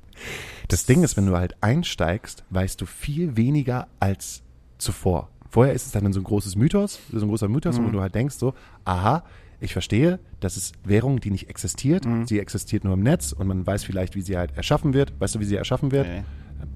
[0.68, 4.42] Das Ding ist, wenn du halt einsteigst, weißt du viel weniger als
[4.80, 5.28] zuvor.
[5.48, 7.86] Vorher ist es dann so ein großes Mythos, so ein großer Mythos, Mhm.
[7.86, 9.24] wo du halt denkst so, aha,
[9.60, 12.06] ich verstehe, das ist Währung, die nicht existiert.
[12.06, 12.26] Mhm.
[12.26, 15.12] Sie existiert nur im Netz und man weiß vielleicht, wie sie halt erschaffen wird.
[15.20, 16.06] Weißt du, wie sie erschaffen wird?
[16.06, 16.22] Nee.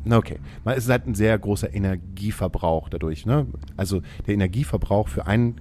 [0.04, 0.38] Na okay.
[0.64, 3.26] Es ist halt ein sehr großer Energieverbrauch dadurch.
[3.26, 3.46] Ne?
[3.76, 5.60] Also der Energieverbrauch für einen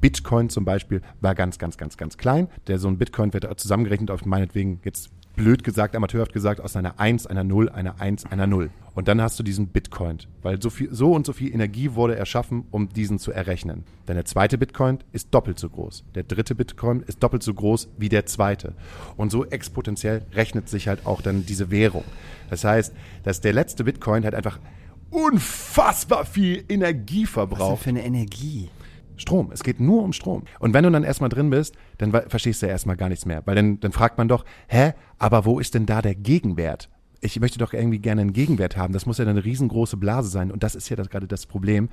[0.00, 2.48] Bitcoin zum Beispiel war ganz, ganz, ganz, ganz klein.
[2.66, 7.00] Der so ein Bitcoin wird zusammengerechnet auf meinetwegen jetzt blöd gesagt, amateurhaft gesagt, aus einer
[7.00, 8.70] 1, einer 0, einer 1, einer 0.
[8.94, 12.16] Und dann hast du diesen Bitcoin, weil so viel, so und so viel Energie wurde
[12.16, 13.84] erschaffen, um diesen zu errechnen.
[14.08, 16.04] Denn der zweite Bitcoin ist doppelt so groß.
[16.14, 18.74] Der dritte Bitcoin ist doppelt so groß wie der zweite.
[19.16, 22.04] Und so exponentiell rechnet sich halt auch dann diese Währung.
[22.50, 24.58] Das heißt, dass der letzte Bitcoin halt einfach
[25.10, 27.82] unfassbar viel Energie Was denn verbraucht.
[27.82, 28.68] für eine Energie?
[29.20, 29.50] Strom.
[29.52, 30.44] Es geht nur um Strom.
[30.58, 33.42] Und wenn du dann erstmal drin bist, dann verstehst du ja erstmal gar nichts mehr.
[33.46, 36.88] Weil dann, dann fragt man doch, hä, aber wo ist denn da der Gegenwert?
[37.20, 38.92] Ich möchte doch irgendwie gerne einen Gegenwert haben.
[38.92, 40.50] Das muss ja eine riesengroße Blase sein.
[40.50, 41.90] Und das ist ja das, gerade das Problem,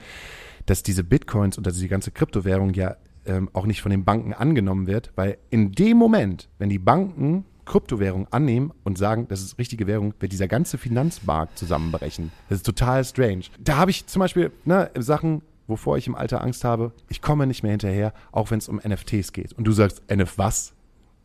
[0.66, 4.34] dass diese Bitcoins und dass diese ganze Kryptowährung ja ähm, auch nicht von den Banken
[4.34, 5.12] angenommen wird.
[5.16, 10.14] Weil in dem Moment, wenn die Banken Kryptowährung annehmen und sagen, das ist richtige Währung,
[10.20, 12.32] wird dieser ganze Finanzmarkt zusammenbrechen.
[12.50, 13.44] Das ist total strange.
[13.60, 17.48] Da habe ich zum Beispiel ne, Sachen, wovor ich im Alter Angst habe, ich komme
[17.48, 19.54] nicht mehr hinterher, auch wenn es um NFTs geht.
[19.54, 20.74] Und du sagst, NF was?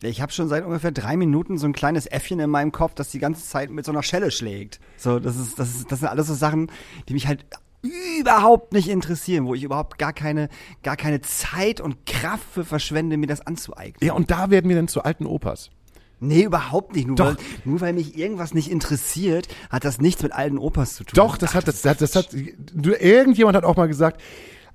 [0.02, 3.10] Ich habe schon seit ungefähr drei Minuten so ein kleines Äffchen in meinem Kopf, das
[3.10, 4.80] die ganze Zeit mit so einer Schelle schlägt.
[4.96, 6.70] So, das ist, das ist, das sind alles so Sachen,
[7.08, 7.44] die mich halt
[7.82, 10.48] überhaupt nicht interessieren, wo ich überhaupt gar keine,
[10.82, 14.06] gar keine Zeit und Kraft für verschwende, mir das anzueignen.
[14.06, 15.70] Ja, und da werden wir dann zu alten Opas.
[16.22, 17.08] Nee, überhaupt nicht.
[17.08, 17.26] Nur, Doch.
[17.26, 21.14] Weil, nur weil mich irgendwas nicht interessiert, hat das nichts mit alten Opas zu tun.
[21.16, 24.20] Doch, das hat, das, das, das hat, irgendjemand hat auch mal gesagt,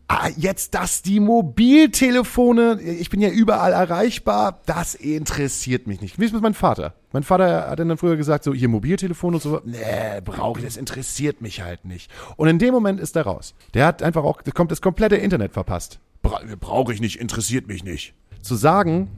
[0.07, 6.19] ah, jetzt das, die Mobiltelefone, ich bin ja überall erreichbar, das interessiert mich nicht.
[6.19, 6.93] Wie ist mit meinem Vater?
[7.13, 9.77] Mein Vater hat dann früher gesagt, so, hier Mobiltelefon und so, nee,
[10.23, 12.11] brauche ich, das interessiert mich halt nicht.
[12.35, 13.53] Und in dem Moment ist er raus.
[13.73, 15.99] Der hat einfach auch, das komplette Internet verpasst.
[16.21, 18.13] Bra brauche ich nicht, interessiert mich nicht.
[18.41, 19.09] Zu sagen,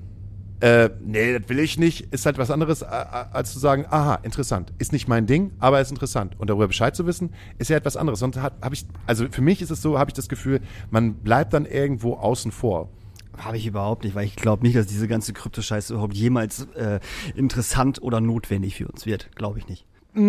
[0.61, 4.73] äh, nee, das will ich nicht, ist halt was anderes, als zu sagen, aha, interessant.
[4.77, 6.35] Ist nicht mein Ding, aber ist interessant.
[6.37, 8.19] Und darüber Bescheid zu wissen, ist ja etwas anderes.
[8.19, 11.53] Sonst habe ich, also für mich ist es so, habe ich das Gefühl, man bleibt
[11.53, 12.89] dann irgendwo außen vor.
[13.37, 16.99] Habe ich überhaupt nicht, weil ich glaube nicht, dass diese ganze Kryptoscheiße überhaupt jemals äh,
[17.35, 19.33] interessant oder notwendig für uns wird.
[19.35, 19.85] Glaube ich nicht.
[20.13, 20.25] Mm,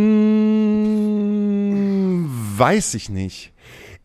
[2.56, 3.52] weiß ich nicht.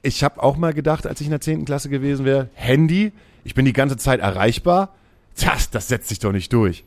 [0.02, 1.66] Ich habe auch mal gedacht, als ich in der 10.
[1.66, 3.12] Klasse gewesen wäre, Handy,
[3.44, 4.96] ich bin die ganze Zeit erreichbar.
[5.44, 6.84] Das, das setzt sich doch nicht durch.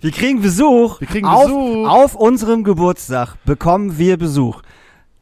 [0.00, 1.00] Wir kriegen Besuch.
[1.00, 1.88] Wir kriegen auf, Besuch.
[1.88, 4.60] Auf unserem Geburtstag bekommen wir Besuch.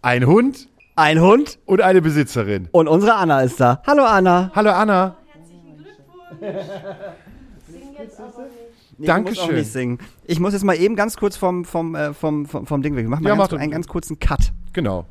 [0.02, 2.68] Ein Hund Ein Hund und eine Besitzerin.
[2.72, 3.80] und unsere Anna ist da.
[3.86, 4.50] Hallo Anna.
[4.54, 5.16] Hallo Anna.
[8.98, 9.34] Nee, Dankeschön.
[9.34, 9.98] Du musst auch nicht singen.
[10.26, 13.04] Ich muss jetzt mal eben ganz kurz vom, vom, äh, vom, vom, vom Ding weg.
[13.04, 13.58] Wir machen mal Ja, ganz, mach doch.
[13.62, 14.52] einen ganz kurzen Cut.
[14.72, 15.06] Genau.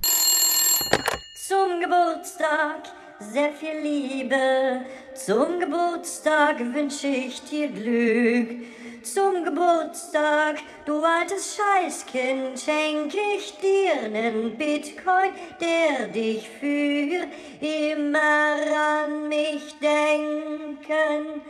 [1.47, 2.84] Zum Geburtstag
[3.21, 4.81] sehr viel Liebe.
[5.13, 8.65] Zum Geburtstag wünsche ich dir Glück.
[9.03, 17.27] Zum Geburtstag, du altes Scheißkind, schenk ich dir nen Bitcoin, der dich für
[17.60, 18.57] immer
[19.03, 21.41] an mich denken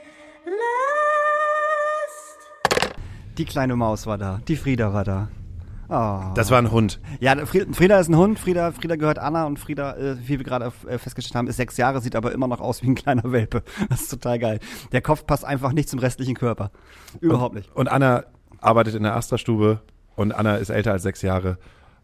[0.46, 0.62] lässt.
[3.38, 4.40] Die kleine Maus war da.
[4.48, 5.28] Die Frieda war da.
[5.92, 6.22] Oh.
[6.36, 7.02] Das war ein Hund.
[7.20, 8.40] Ja, Frieda, ist ein Hund.
[8.40, 11.76] Frieda, Frieda gehört Anna und Frieda, äh, wie wir gerade äh, festgestellt haben, ist sechs
[11.76, 13.64] Jahre, sieht aber immer noch aus wie ein kleiner Welpe.
[13.90, 14.60] Das ist total geil.
[14.94, 16.72] Der Kopf passt einfach nicht zum restlichen Körper.
[17.20, 17.70] Überhaupt nicht.
[17.76, 18.24] Und Anna
[18.62, 19.82] arbeitet in der Astra-Stube
[20.16, 21.58] und Anna ist älter als sechs Jahre.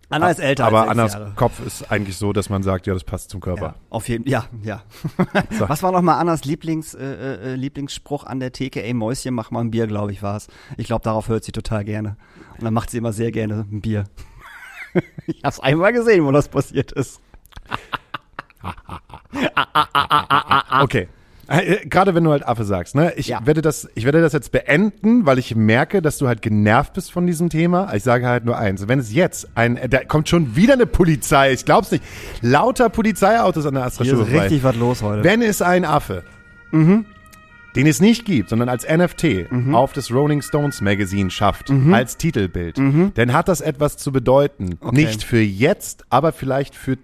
[0.10, 1.34] Anna ist älter Aber als Annas Jahre.
[1.36, 3.65] Kopf ist eigentlich so, dass man sagt, ja, das passt zum Körper.
[3.65, 4.84] Ja, auf jeden ja, ja.
[5.58, 5.67] So.
[5.67, 8.82] Was war noch mal Annas Lieblings, äh, äh, Lieblingsspruch an der Theke?
[8.84, 10.48] Ey, Mäuschen, mach mal ein Bier, glaube ich, war's.
[10.78, 12.15] Ich glaube, darauf hört sie total gerne.
[12.54, 14.06] Und dann macht sie immer sehr gerne ein Bier.
[15.28, 17.20] ich hab's einmal gesehen, wo das passiert ist.
[20.82, 21.08] Okay.
[21.47, 23.13] Äh, Gerade wenn du halt Affe sagst, ne?
[23.15, 23.45] Ich Ja.
[23.45, 27.12] werde das, ich werde das jetzt beenden, weil ich merke, dass du halt genervt bist
[27.12, 27.93] von diesem Thema.
[27.93, 28.88] Ich sage halt nur eins.
[28.88, 32.03] Wenn es jetzt ein, äh, da kommt schon wieder eine Polizei, ich glaub's nicht.
[32.41, 35.23] Lauter Polizeiautos an der Astra Hier ist richtig was los heute.
[35.23, 36.23] Wenn es ein Affe,
[36.73, 37.05] den
[37.88, 39.73] es nicht gibt, sondern als NFT Mhm.
[39.75, 42.77] auf das Rolling Stones Magazine schafft, als Titelbild,
[43.15, 44.77] dann hat das etwas zu bedeuten.
[44.81, 44.95] Okay.
[44.95, 46.97] Nicht für jetzt, aber vielleicht für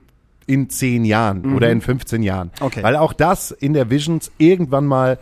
[0.48, 2.48] in zehn Jahren oder in 15 Jahren.
[2.60, 2.66] Mhm.
[2.66, 2.84] Okay.
[2.84, 5.18] Weil auch das in der Visions irgendwann mal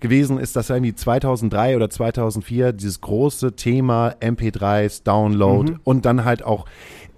[0.00, 5.80] gewesen ist, dass irgendwie 2003 oder 2004 dieses große Thema MP3s, Download Mhm.
[5.84, 6.66] und dann halt auch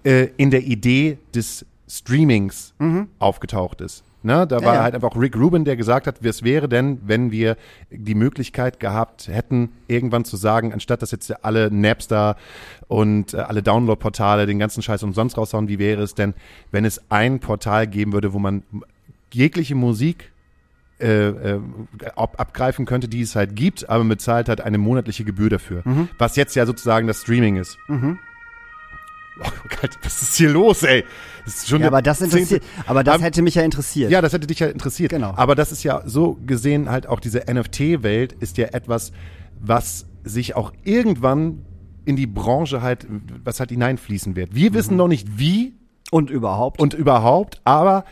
[0.04, 2.74] äh, in der Idee des Streamings
[3.18, 4.02] aufgetaucht ist.
[4.26, 4.76] Ne, da war Mhm.
[4.78, 4.82] ja.
[4.82, 7.56] halt einfach Rick Rubin, der gesagt hat, was wäre denn, wenn wir
[7.92, 12.34] die Möglichkeit gehabt hätten, irgendwann zu sagen, anstatt dass jetzt alle Napster
[12.88, 16.34] und äh, alle Download-Portale den ganzen Scheiß umsonst raushauen, wie wäre es denn,
[16.72, 18.64] wenn es ein Portal geben würde, wo man
[19.32, 20.32] jegliche Musik
[20.98, 21.60] äh, äh,
[22.16, 25.82] ab, abgreifen könnte, die es halt gibt, aber bezahlt halt eine monatliche Gebühr dafür.
[25.84, 26.08] Mhm.
[26.18, 27.78] Was jetzt ja sozusagen das Streaming ist.
[29.40, 29.48] Oh
[29.80, 31.04] Gott, was ist hier los, ey?
[31.44, 34.10] Das ist schon Ja, aber das interessiert, aber das hätte mich ja interessiert.
[34.10, 35.10] ja, das hätte dich ja interessiert.
[35.10, 35.32] Genau.
[35.36, 39.12] Aber das ist ja so gesehen halt auch diese NFT-Welt ist ja etwas,
[39.60, 41.64] was sich auch irgendwann
[42.04, 43.06] in die Branche halt,
[43.44, 44.54] was halt hineinfließen wird.
[44.54, 44.74] Wir Mhm.
[44.74, 45.74] wissen noch nicht wie
[46.10, 46.80] Und überhaupt.
[46.80, 48.04] und überhaupt, aber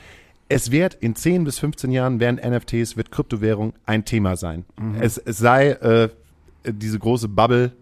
[0.49, 4.65] es wird in 10 bis 15 Jahren werden NFTs, wird Kryptowährung ein Thema sein.
[4.79, 4.97] Mhm.
[5.01, 6.09] Es, es sei äh,
[6.67, 7.73] diese große Bubble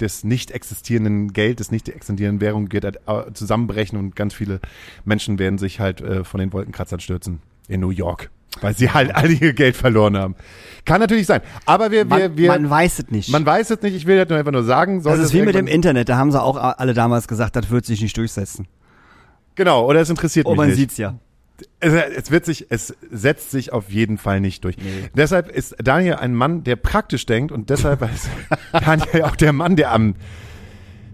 [0.00, 4.60] des nicht existierenden Geld, des nicht existierenden Währung wird halt äh, zusammenbrechen und ganz viele
[5.04, 8.30] Menschen werden sich halt äh, von den Wolkenkratzern stürzen in New York,
[8.60, 10.34] weil sie halt all ihr Geld verloren haben.
[10.84, 13.28] Kann natürlich sein, aber wir, wir, man, wir man weiß es nicht.
[13.30, 13.94] man weiß es nicht.
[13.94, 16.08] Ich will halt nur einfach nur sagen, das ist wie mit dem Internet.
[16.08, 18.66] Da haben sie auch alle damals gesagt, das wird sich nicht durchsetzen.
[19.54, 20.76] Genau, oder es interessiert Oh, mich man nicht.
[20.76, 21.18] sieht's ja.
[21.80, 24.76] Es, es wird sich, es setzt sich auf jeden Fall nicht durch.
[25.14, 28.28] Deshalb ist Daniel ein Mann, der praktisch denkt und deshalb ist
[28.72, 30.14] Daniel auch der Mann, der am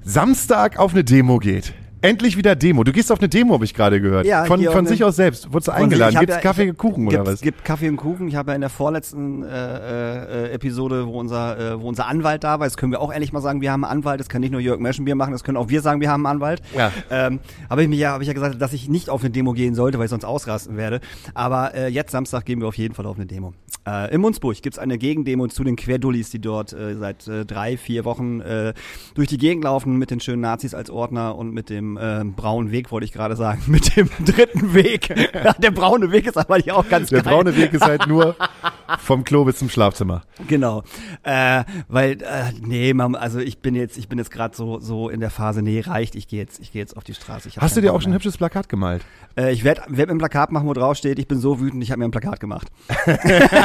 [0.02, 1.72] Samstag auf eine Demo geht.
[2.04, 2.84] Endlich wieder Demo.
[2.84, 4.26] Du gehst auf eine Demo, habe ich gerade gehört.
[4.26, 5.50] Ja, von von sich aus selbst.
[5.52, 6.14] Wurdest du eingeladen?
[6.16, 7.40] hab Gibt's ja- Kaffee und Kuchen oder was?
[7.40, 8.28] gibt Kaffee und Kuchen.
[8.28, 12.44] Ich habe ja in der vorletzten äh, äh, Episode, wo unser, äh, wo unser Anwalt
[12.44, 14.20] da war, das können wir auch ehrlich mal sagen, wir haben einen Anwalt.
[14.20, 16.36] Das kann nicht nur Jörg Meschenbier machen, das können auch wir sagen, wir haben einen
[16.36, 16.60] Anwalt.
[16.76, 16.92] Ja.
[17.10, 17.40] Ähm,
[17.70, 19.98] habe ich ja, habe ich ja gesagt, dass ich nicht auf eine Demo gehen sollte,
[19.98, 21.00] weil ich sonst ausrasten werde.
[21.32, 23.54] Aber äh, jetzt Samstag gehen wir auf jeden Fall auf eine Demo.
[23.86, 27.76] Äh, in Munzburg gibt's eine Gegendemo zu den Querdullis, die dort äh, seit äh, drei,
[27.76, 28.72] vier Wochen äh,
[29.14, 32.70] durch die Gegend laufen mit den schönen Nazis als Ordner und mit dem äh, braunen
[32.70, 35.14] Weg, wollte ich gerade sagen, mit dem dritten Weg.
[35.58, 37.32] Der braune Weg ist aber hier auch ganz Der geil.
[37.32, 38.36] braune Weg ist halt nur
[38.98, 40.22] vom Klo bis zum Schlafzimmer.
[40.48, 40.82] Genau,
[41.22, 45.08] äh, weil äh, nee, Mam, also ich bin jetzt, ich bin jetzt gerade so so
[45.08, 47.50] in der Phase, nee, reicht, ich gehe jetzt, ich gehe jetzt auf die Straße.
[47.58, 49.04] Hast du dir auch schon ein hübsches Plakat gemalt?
[49.50, 51.90] Ich werde werd mir ein Plakat machen, wo drauf steht, ich bin so wütend, ich
[51.90, 52.68] habe mir ein Plakat gemacht.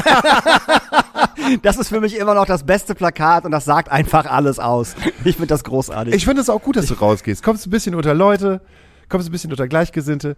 [1.61, 4.95] das ist für mich immer noch das beste Plakat und das sagt einfach alles aus.
[5.23, 6.13] Ich finde das großartig.
[6.13, 7.43] Ich finde es auch gut, dass du rausgehst.
[7.43, 8.61] Kommst ein bisschen unter Leute,
[9.09, 10.35] kommst ein bisschen unter Gleichgesinnte.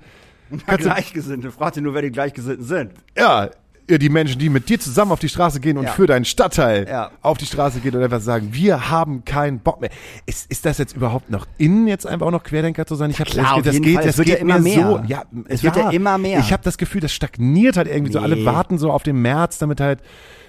[0.49, 2.91] Du, Gleichgesinnte, frag dir nur, wer die Gleichgesinnten sind.
[3.17, 3.49] ja,
[3.97, 5.91] die Menschen, die mit dir zusammen auf die Straße gehen und Ja.
[5.91, 7.11] für deinen Stadtteil Ja.
[7.21, 9.89] auf die Straße gehen und einfach sagen, wir haben keinen Bock mehr.
[10.25, 13.09] Ist, ist das jetzt überhaupt noch innen, jetzt einfach auch noch Querdenker zu sein?
[13.11, 14.03] Ich habe das jeden geht, Fall.
[14.03, 14.87] das Es wird ja geht immer mir mehr.
[14.87, 15.03] so.
[15.07, 16.39] Ja, Es wird ja immer mehr.
[16.39, 18.19] Ich habe das Gefühl, das stagniert halt irgendwie so.
[18.19, 18.45] Alle Nee.
[18.45, 19.99] warten so auf den März, damit halt,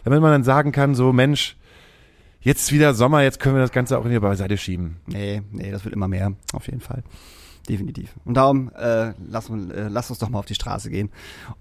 [0.05, 1.57] damit man dann sagen kann, so Mensch,
[2.41, 4.97] jetzt wieder Sommer, jetzt können wir das Ganze auch wieder beiseite schieben.
[5.07, 7.03] Nee, nee, das wird immer mehr, auf jeden Fall.
[7.69, 8.11] Definitiv.
[8.25, 11.11] Und darum, äh, lass, uns- äh, lass uns doch mal auf die Straße gehen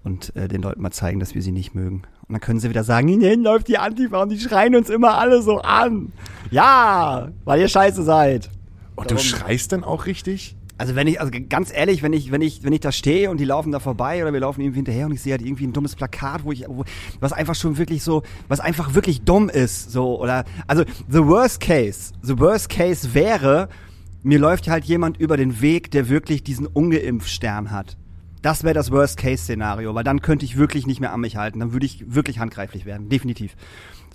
[0.04, 2.04] und äh, den Leuten mal zeigen, dass wir sie nicht mögen.
[2.28, 4.90] Und dann können sie wieder sagen, hier hinten läuft die Antifa und die schreien uns
[4.90, 6.12] immer alle so an.
[6.50, 8.50] Ja, weil ihr scheiße seid.
[8.96, 10.56] Und du Darum- schreist dann auch richtig?
[10.78, 13.40] Also wenn ich, also ganz ehrlich, wenn ich, wenn ich, wenn ich da stehe und
[13.40, 15.74] die laufen da vorbei oder wir laufen irgendwie hinterher und ich sehe halt irgendwie ein
[15.74, 16.84] dummes Plakat, wo ich, wo,
[17.20, 21.60] was einfach schon wirklich so, was einfach wirklich dumm ist, so oder, also the worst
[21.60, 23.70] case, the worst case wäre,
[24.24, 27.98] mir läuft halt jemand über den Weg, der wirklich diesen Ungeimpfstern hat.
[28.42, 31.38] Das wäre das Worst Case Szenario, weil dann könnte ich wirklich nicht mehr an mich
[31.38, 33.56] halten, dann würde ich wirklich handgreiflich werden, definitiv.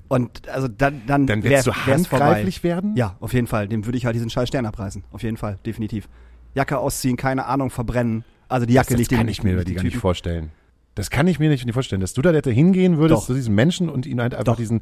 [0.08, 1.92] Und also dann, dann, Dann wär- du vorbei.
[1.94, 2.94] handgreiflich werden?
[2.96, 3.66] Ja, auf jeden Fall.
[3.68, 5.02] Dem würde ich halt diesen scheiß Stern abreißen.
[5.12, 6.08] Auf jeden Fall, definitiv.
[6.54, 8.24] Jacke ausziehen, keine Ahnung, verbrennen.
[8.48, 10.50] Also die Jacke Das liegt kann dem- ich mir die gar nicht vorstellen.
[10.94, 13.26] Das kann ich mir nicht vorstellen, dass du da hätte hingehen würdest Doch.
[13.26, 14.56] zu diesem Menschen und ihn halt einfach Doch.
[14.56, 14.80] diesen.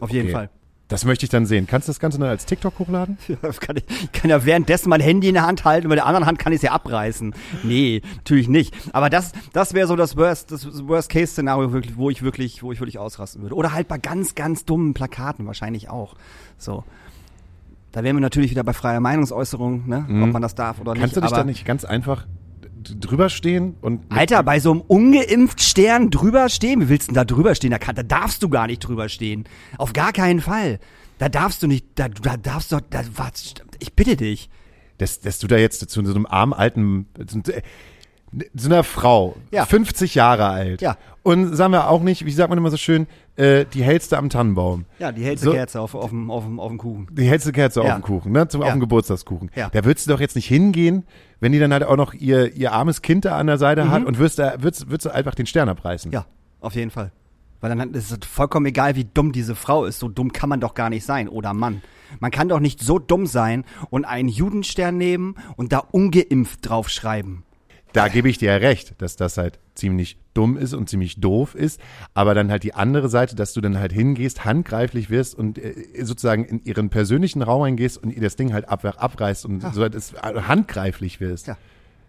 [0.00, 0.32] Auf jeden Okay.
[0.32, 0.50] Fall.
[0.88, 1.66] Das möchte ich dann sehen.
[1.66, 3.16] Kannst du das Ganze dann als TikTok hochladen?
[3.40, 6.04] Das kann ich, ich kann ja währenddessen mein Handy in der Hand halten, mit der
[6.06, 7.34] anderen Hand kann ich es ja abreißen.
[7.62, 8.74] Nee, natürlich nicht.
[8.92, 12.98] Aber das, das wäre so das Worst, das Worst-Case-Szenario, wo ich wirklich, wo ich wirklich
[12.98, 13.54] ausrasten würde.
[13.54, 16.14] Oder halt bei ganz, ganz dummen Plakaten wahrscheinlich auch.
[16.58, 16.84] So.
[17.92, 20.06] Da wären wir natürlich wieder bei freier Meinungsäußerung, ne?
[20.24, 21.00] ob man das darf oder Mhm.
[21.00, 21.24] Kannst nicht.
[21.24, 22.26] du dich da nicht ganz einfach
[22.82, 24.00] drüber stehen und.
[24.10, 26.80] Alter, bei so einem ungeimpft Stern drüber stehen?
[26.82, 27.70] Wie willst du denn da drüber stehen?
[27.70, 29.44] Da, kann, da darfst du gar nicht drüber stehen.
[29.78, 30.78] Auf gar keinen Fall.
[31.18, 34.48] Da darfst du nicht, da, da darfst du, da, was, ich bitte dich.
[34.98, 37.40] dass, dass du da jetzt zu so einem armen alten, zu,
[38.64, 39.66] einer Frau, Ja.
[39.66, 40.80] 50 Jahre alt.
[40.80, 40.96] Ja.
[41.22, 43.06] Und sagen wir auch nicht, wie sagt man immer so schön,
[43.36, 44.86] äh, die hellste am Tannenbaum.
[44.98, 47.06] Ja, die hellste So- Kerze auf, auf, dem, auf, dem, auf dem Kuchen.
[47.12, 47.86] Die hellste Kerze Ja.
[47.86, 48.48] auf dem Kuchen, ne?
[48.48, 48.74] Zum, Auf Ja.
[48.74, 49.50] dem Geburtstagskuchen.
[49.54, 49.68] Ja.
[49.70, 51.04] Da würdest du doch jetzt nicht hingehen,
[51.42, 54.04] wenn die dann halt auch noch ihr, ihr armes Kind da an der Seite hat
[54.04, 56.10] und wirst da, würdest, würdest du einfach den Stern abreißen.
[56.10, 56.14] Mhm.
[56.14, 56.26] Ja,
[56.60, 57.10] auf jeden Fall.
[57.60, 59.98] Weil dann ist es vollkommen egal, wie dumm diese Frau ist.
[59.98, 61.28] So dumm kann man doch gar nicht sein.
[61.28, 61.82] Oder Mann.
[62.20, 67.42] Man kann doch nicht so dumm sein und einen Judenstern nehmen und da ungeimpft draufschreiben.
[67.92, 71.54] Da gebe ich dir ja recht, dass das halt ziemlich dumm ist und ziemlich doof
[71.54, 71.80] ist.
[72.14, 75.74] Aber dann halt die andere Seite, dass du dann halt hingehst, handgreiflich wirst und äh,
[76.02, 79.82] sozusagen in ihren persönlichen Raum reingehst und ihr das Ding halt ab, abreißt und so
[79.82, 81.46] halt es handgreiflich wirst.
[81.46, 81.56] Ja.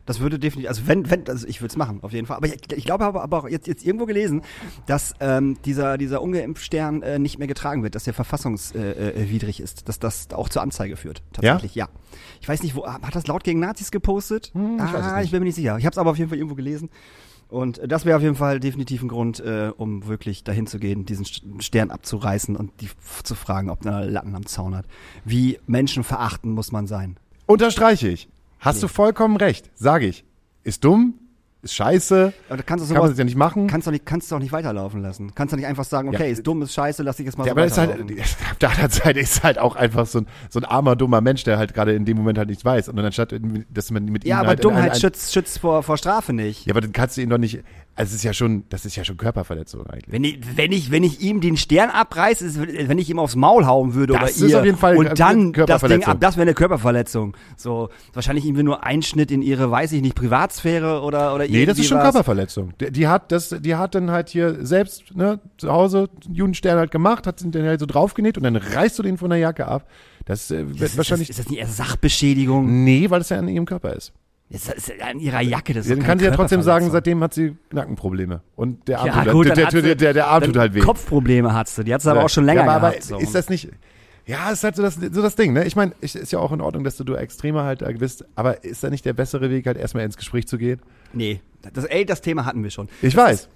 [0.05, 2.36] Das würde definitiv, also wenn, wenn, also ich würde es machen, auf jeden Fall.
[2.36, 4.41] Aber ich, ich glaube, habe aber auch jetzt, jetzt irgendwo gelesen,
[4.86, 9.63] dass ähm, dieser, dieser Ungeimpfstern äh, nicht mehr getragen wird, dass der verfassungswidrig äh, äh,
[9.63, 11.24] ist, dass das auch zur Anzeige führt.
[11.32, 11.88] Tatsächlich, ja.
[12.41, 14.51] Ich weiß nicht, wo, hat das laut gegen Nazis gepostet?
[14.53, 15.26] Hm, ich weiß es ah, nicht.
[15.26, 15.78] ich bin mir nicht sicher.
[15.78, 16.89] Ich habe es aber auf jeden Fall irgendwo gelesen.
[17.54, 20.80] Und äh, das wäre auf jeden Fall definitiv ein Grund, äh, um wirklich dahin zu
[20.80, 22.89] gehen, diesen St- Stern abzureißen und die
[23.24, 24.86] zu fragen, ob er Latten am Zaun hat.
[25.24, 27.18] Wie Menschen verachten muss man sein.
[27.45, 28.28] Unterstreiche ich.
[28.60, 30.24] Hast du vollkommen recht, sage ich.
[30.64, 31.16] Ist dumm,
[31.64, 33.68] ist scheiße, Aber da kannst du sowas, das ja nicht machen.
[33.68, 35.34] Kannst du nicht, kannst du auch nicht weiterlaufen lassen.
[35.34, 36.30] Kannst du nicht einfach sagen, okay, Ja.
[36.32, 37.91] ist dumm, ist scheiße, lass ich jetzt mal Ja, so aber ist halt,
[38.51, 41.43] auf der anderen Seite ist halt auch einfach so ein, so ein armer, dummer Mensch,
[41.45, 42.89] der halt gerade in dem Moment halt nichts weiß.
[42.89, 43.34] Und dann anstatt,
[43.70, 46.34] dass man mit ihm ja, aber halt Dummheit ein- ein- schützt, schützt vor, vor Strafe
[46.34, 46.66] nicht.
[46.66, 47.64] Ja, aber dann kannst du ihn doch nicht,
[47.96, 50.12] also es ist ja schon, das ist ja schon Körperverletzung eigentlich.
[50.12, 53.36] Wenn ich, wenn ich, wenn ich ihm den Stern abreiße, ist, wenn ich ihm aufs
[53.36, 56.18] Maul hauen würde Das oder ist ihr auf jeden Fall und dann das Ding ab,
[56.20, 57.38] das wäre eine Körperverletzung.
[57.56, 61.78] So, wahrscheinlich irgendwie nur Einschnitt in ihre, weiß ich nicht, Privatsphäre oder, oder Nee, das
[61.78, 62.06] ist schon was.
[62.06, 62.74] Körperverletzung.
[62.82, 66.80] Die, die hat das, die hat dann halt hier selbst, ne, zu Hause einen Judenstern
[66.80, 69.68] halt gemacht, hat den halt so draufgenäht und dann reißt du den von der Jacke
[69.68, 69.88] ab.
[70.26, 71.28] Das äh, wird Ist, wahrscheinlich.
[71.28, 72.84] das, ist das nicht eher Sachbeschädigung?
[72.84, 74.14] nee, weil es ja an ihrem Körper ist.
[74.54, 77.24] Ist das ist an ihrer Jacke, das ist Dann kann sie ja trotzdem sagen, seitdem
[77.24, 78.41] hat sie Nackenprobleme.
[78.56, 80.80] Und der Arm, Ja, tut, gut, der, der, der, der, Arm tut halt weh.
[80.80, 83.12] Kopfprobleme hat sie, die hat sie aber auch schon länger ja, aber, gehabt.
[83.12, 83.24] aber so.
[83.24, 83.70] ist das nicht.
[84.28, 85.66] Ja, ist halt so das, so das Ding, ne?
[85.66, 88.64] Ich meine, ist ja auch in Ordnung, dass du, du extremer halt da bist, aber
[88.64, 90.80] ist da nicht der bessere Weg, halt erstmal ins Gespräch zu gehen?
[91.14, 91.41] Nee,
[91.74, 92.89] das, ey, das Thema hatten wir schon.
[93.01, 93.39] Ich das weiß.
[93.39, 93.49] Ist,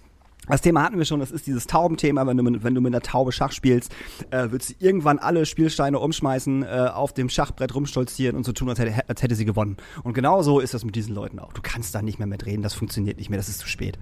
[0.48, 2.93] das Thema hatten wir schon, das ist dieses Taubenthema, wenn du, mit, wenn du mit
[2.93, 3.93] einer Taube Schach spielst,
[4.32, 8.70] äh, würdest du irgendwann alle Spielsteine umschmeißen, äh, auf dem Schachbrett rumstolzieren und so tun,
[8.70, 9.78] als hätte, als hätte sie gewonnen.
[10.04, 11.54] Und genau so ist das mit diesen Leuten auch.
[11.54, 13.98] Du kannst da nicht mehr mitreden, das funktioniert nicht mehr, das ist zu spät.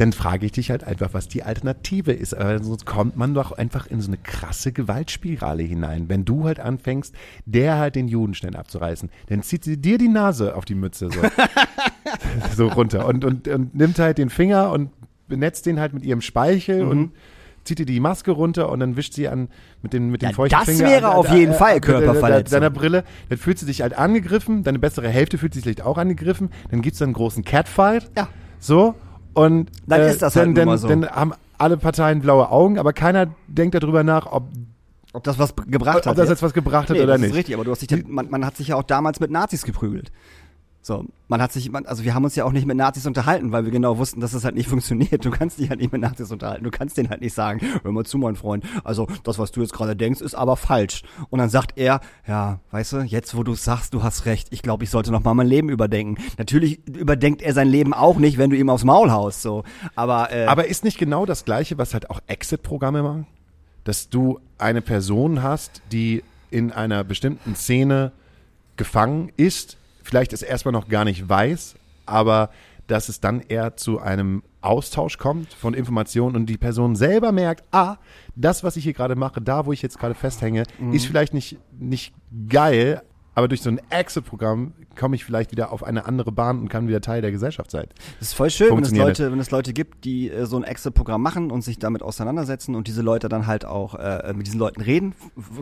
[0.00, 2.32] Dann frage ich dich halt einfach, was die Alternative ist.
[2.32, 6.08] Aber sonst kommt man doch einfach in so eine krasse Gewaltspirale hinein.
[6.08, 7.14] Wenn du halt anfängst,
[7.44, 11.20] der halt den Judenstern abzureißen, dann zieht sie dir die Nase auf die Mütze so,
[12.56, 14.88] so runter und, und, und nimmt halt den Finger und
[15.30, 16.90] benetzt den halt mit ihrem Speichel Mhm.
[16.90, 17.10] und
[17.64, 19.48] zieht dir die Maske runter und dann wischt sie an
[19.82, 21.80] mit dem mit dem Ja, feuchten das Finger wäre an- auf an- jeden an- Fall
[21.80, 22.56] Körperverletzung.
[22.60, 23.04] deiner Brille.
[23.28, 26.50] Dann fühlt sie sich halt angegriffen, deine bessere Hälfte fühlt sich vielleicht auch angegriffen.
[26.70, 28.10] Dann gibt's dann einen großen Catfight.
[28.16, 28.28] Ja.
[28.58, 28.94] So
[29.34, 30.88] und Dann äh, ist das dann, halt dann, so.
[30.88, 34.44] dann haben alle Parteien blaue Augen, aber keiner denkt darüber nach, ob,
[35.12, 36.18] Ob das was gebracht ob hat.
[36.18, 37.30] das jetzt was gebracht hat nee, oder das nicht.
[37.30, 39.64] ist richtig, aber du hast dich, man, man hat sich ja auch damals mit Nazis
[39.64, 40.10] geprügelt.
[40.82, 43.52] So, man hat sich, man, also wir haben uns ja auch nicht mit Nazis unterhalten,
[43.52, 45.22] weil wir genau wussten, dass das halt nicht funktioniert.
[45.24, 46.64] Du kannst dich halt nicht mit Nazis unterhalten.
[46.64, 49.60] Du kannst denen halt nicht sagen, hör mal zu, mein Freund, also das, was du
[49.60, 51.02] jetzt gerade denkst, ist aber falsch.
[51.28, 54.62] Und dann sagt er, ja, weißt du, jetzt wo du sagst, du hast recht, ich
[54.62, 56.22] glaube, ich sollte noch mal mein Leben überdenken.
[56.38, 59.64] Natürlich überdenkt er sein Leben auch nicht, wenn du ihm aufs Maul haust, so.
[59.96, 63.26] Aber, äh, Aber ist nicht genau das Gleiche, was halt auch Exit-Programme machen?
[63.84, 68.12] Dass du eine Person hast, die in einer bestimmten Szene
[68.76, 69.76] gefangen ist,
[70.10, 72.50] vielleicht es erstmal noch gar nicht weiß, aber
[72.88, 77.62] dass es dann eher zu einem Austausch kommt von Informationen und die Person selber merkt,
[77.70, 77.96] ah,
[78.34, 80.92] das, was ich hier gerade mache, da, wo ich jetzt gerade festhänge, Mhm.
[80.92, 82.12] ist vielleicht nicht, nicht
[82.48, 83.02] geil,
[83.34, 86.88] aber durch so ein Exit-Programm komme ich vielleicht wieder auf eine andere Bahn und kann
[86.88, 87.86] wieder Teil der Gesellschaft sein.
[88.20, 90.64] Es ist voll schön, wenn es Leute, wenn es Leute gibt, die äh, so ein
[90.64, 94.58] Excel-Programm machen und sich damit auseinandersetzen und diese Leute dann halt auch äh, mit diesen
[94.58, 95.14] Leuten reden.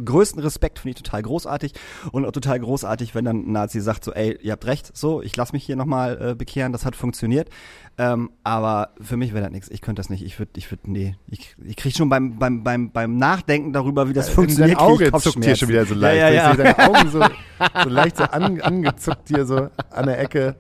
[0.05, 1.75] Größten Respekt finde ich total großartig
[2.11, 5.23] und auch total großartig, wenn dann ein Nazi sagt so, ey, ihr habt recht, so,
[5.23, 7.49] ich lass mich hier nochmal äh, bekehren, das hat funktioniert.
[8.01, 9.69] Ähm, aber für mich wäre das nichts.
[9.71, 10.25] Ich könnte das nicht.
[10.25, 11.17] Ich würde, ich würde, nee.
[11.27, 15.11] Ich, ich krieg schon beim, beim, beim, beim Nachdenken darüber, wie das funktioniert, Dein Auge
[15.13, 16.21] zuckt hier schon wieder so leicht.
[16.21, 16.51] Ja, ja, ja.
[16.53, 17.21] Ich sehe deine Augen so,
[17.83, 20.55] so leicht so an, angezuckt hier so an der Ecke.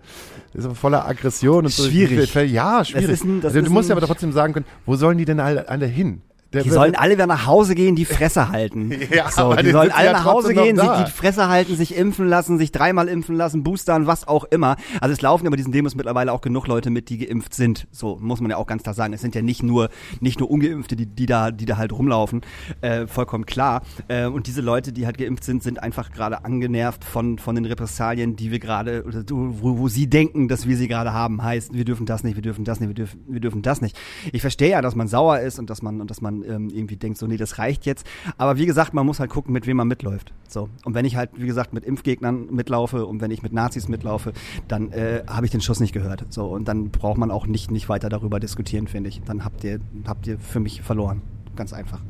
[0.55, 1.84] So voller Aggression und so.
[1.89, 2.34] Schwierig.
[2.51, 3.09] Ja, schwierig.
[3.11, 5.39] ist ein- also, du ist musst ja aber trotzdem sagen können, wo sollen die denn
[5.39, 6.22] alle, alle hin?
[6.55, 8.92] Der Die sollen alle wieder nach Hause gehen, die Fresse halten.
[9.11, 12.28] Ja, so, die sollen alle ja nach Hause gehen, sich die Fresse halten, sich impfen
[12.28, 14.76] lassen, sich dreimal impfen lassen, boostern, was auch immer.
[15.01, 17.88] Also es laufen ja bei diesen Demos mittlerweile auch genug Leute mit, die geimpft sind.
[17.90, 19.12] So muss man ja auch ganz klar sagen.
[19.12, 19.88] Es sind ja nicht nur
[20.20, 22.42] nicht nur ungeimpfte, die, die da die da halt rumlaufen,
[22.80, 23.82] äh, vollkommen klar.
[24.09, 27.64] Äh, und diese Leute, die halt geimpft sind, sind einfach gerade angenervt von von den
[27.64, 31.42] Repressalien, die wir gerade wo, wo sie denken, dass wir sie gerade haben.
[31.42, 33.99] Heißt, wir dürfen das nicht, wir dürfen das nicht, wir dürfen wir dürfen das nicht.
[34.32, 36.97] Ich verstehe ja, dass man sauer ist und dass man und dass man ähm, irgendwie
[36.97, 38.07] denkt, so, nee, das reicht jetzt.
[38.36, 40.32] Aber wie gesagt, man muss halt gucken, mit wem man mitläuft.
[40.49, 40.68] So.
[40.84, 44.32] Und wenn ich halt, wie gesagt, mit Impfgegnern mitlaufe und wenn ich mit Nazis mitlaufe,
[44.66, 46.24] dann äh, habe ich den Schuss nicht gehört.
[46.30, 46.47] So.
[46.47, 49.22] Und dann braucht man auch nicht, nicht weiter darüber diskutieren, finde ich.
[49.22, 51.22] Dann habt ihr, habt ihr für mich verloren.
[51.57, 52.01] Ganz einfach.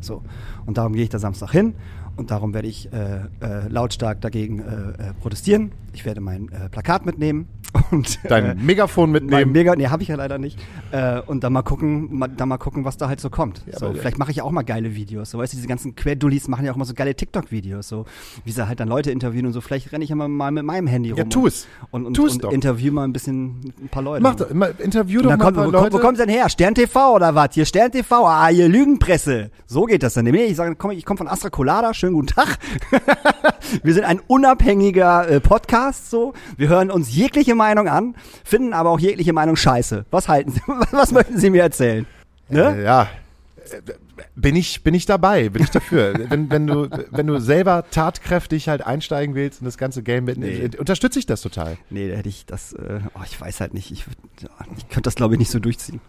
[0.00, 0.22] So.
[0.66, 1.74] Und darum gehe ich da Samstag hin
[2.16, 4.62] und darum werde ich äh, äh, lautstark dagegen äh,
[5.10, 5.72] äh, protestieren.
[5.92, 7.46] Ich werde mein äh, Plakat mitnehmen
[7.90, 9.50] und Dein äh, Megafon mitnehmen.
[9.52, 10.58] Mega, nee, habe ich ja leider nicht.
[10.92, 13.62] Äh, und dann mal gucken, mal, dann mal gucken, was da halt so kommt.
[13.72, 15.30] so, aber- vielleicht mache ich ja auch mal geile Videos.
[15.30, 18.04] So, weißt du, diese ganzen Querdullis machen ja auch mal so geile TikTok-Videos, so
[18.44, 19.60] wie sie halt dann Leute interviewen und so.
[19.60, 21.18] Vielleicht renne ich ja mal, mit meinem Handy rum.
[21.18, 21.66] Ja, tu es.
[21.90, 22.52] Und, und, und doch.
[22.52, 24.22] interview mal ein bisschen ein paar Leute.
[24.22, 25.92] Mach doch, interview Und doch mal kommt, ein wo, paar kommt, Leute.
[25.94, 26.48] wo kommt denn her?
[26.48, 27.48] Stern TV oder was?
[27.54, 29.50] Hier Stern TV, ah, hier Lügenpresse.
[29.66, 30.24] So geht das dann.
[30.26, 32.58] Nee, ich sage, komm, ich komme von Astra Colada, schönen guten Tag.
[33.82, 36.34] Wir sind ein unabhängiger äh, Podcast, so.
[36.58, 40.04] Wir hören uns jegliche Meinung an, finden aber auch jegliche Meinung scheiße.
[40.10, 42.04] Was halten Sie, was möchten Sie mir erzählen?
[42.50, 42.76] Ne?
[42.76, 43.08] Äh, ja.
[44.36, 46.12] Bin ich, bin ich dabei, bin ich dafür.
[46.28, 50.36] wenn, wenn, du, wenn du selber tatkräftig halt einsteigen willst in das ganze Game, mit,
[50.36, 50.66] Nee.
[50.66, 51.78] äh, unterstütze ich das total.
[51.88, 53.90] Nee, da hätte ich das, äh, oh, ich weiß halt nicht.
[53.90, 54.04] Ich,
[54.42, 56.00] ja, ich könnte das, glaube ich, nicht so durchziehen.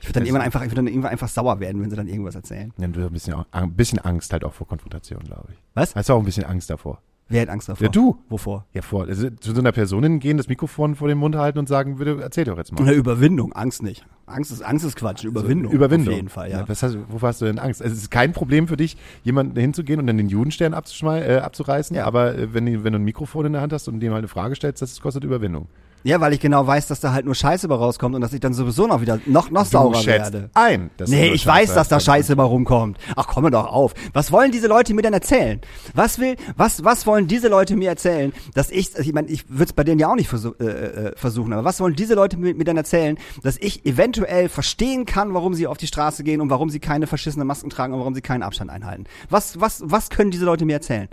[0.00, 1.96] Ich würde dann, Das- irgendwann einfach, ich würd dann irgendwann einfach sauer werden, wenn sie
[1.96, 2.72] dann irgendwas erzählen.
[2.78, 5.58] Dann wird ein bisschen, ein bisschen Angst halt auch vor Konfrontation, glaube ich.
[5.74, 5.94] Was?
[5.94, 7.00] Hast du auch ein bisschen Angst davor?
[7.28, 7.84] Wer hat Angst davor?
[7.84, 8.18] Ja, du.
[8.28, 8.66] Wovor?
[8.72, 11.68] Ja, vor, also zu so einer Person hingehen, das Mikrofon vor den Mund halten und
[11.68, 12.80] sagen, bitte, erzähl doch jetzt mal.
[12.82, 14.04] Eine Überwindung, Angst nicht.
[14.26, 15.70] Angst ist, Angst ist Quatsch, eine Überwindung.
[15.72, 16.08] Überwindung.
[16.08, 16.68] Auf jeden Fall, ja.
[16.68, 17.82] was hast, du- wovor hast du denn Angst?
[17.82, 21.94] Also, es ist kein Problem für dich, jemanden hinzugehen und dann den Judenstern äh, abzureißen,
[21.94, 22.04] Ja.
[22.04, 24.28] aber äh, wenn, wenn du ein Mikrofon in der Hand hast und dem halt eine
[24.28, 25.68] Frage stellst, das kostet Überwindung.
[26.02, 28.40] Ja, weil ich genau weiß, dass da halt nur Scheiße bei rauskommt und dass ich
[28.40, 30.50] dann sowieso noch wieder noch, noch saurer werde.
[30.54, 30.90] ein.
[30.96, 32.00] dass Nee, ich weiß, dass da.
[32.00, 32.96] Scheiße bei rumkommt.
[33.16, 33.92] Ach, komme doch auf.
[34.14, 35.60] Was wollen diese Leute mir denn erzählen?
[35.94, 39.64] Was will, was, was wollen diese Leute mir erzählen, dass ich, ich meine, ich würde
[39.64, 42.38] es bei denen ja auch nicht versuch, äh, äh, versuchen, aber was wollen diese Leute
[42.38, 46.40] mir, mir dann erzählen, dass ich eventuell verstehen kann, warum sie auf die Straße gehen
[46.40, 49.04] und warum sie keine verschissenen Masken tragen und warum sie keinen Abstand einhalten?
[49.28, 51.08] Was, was, was können diese Leute mir erzählen?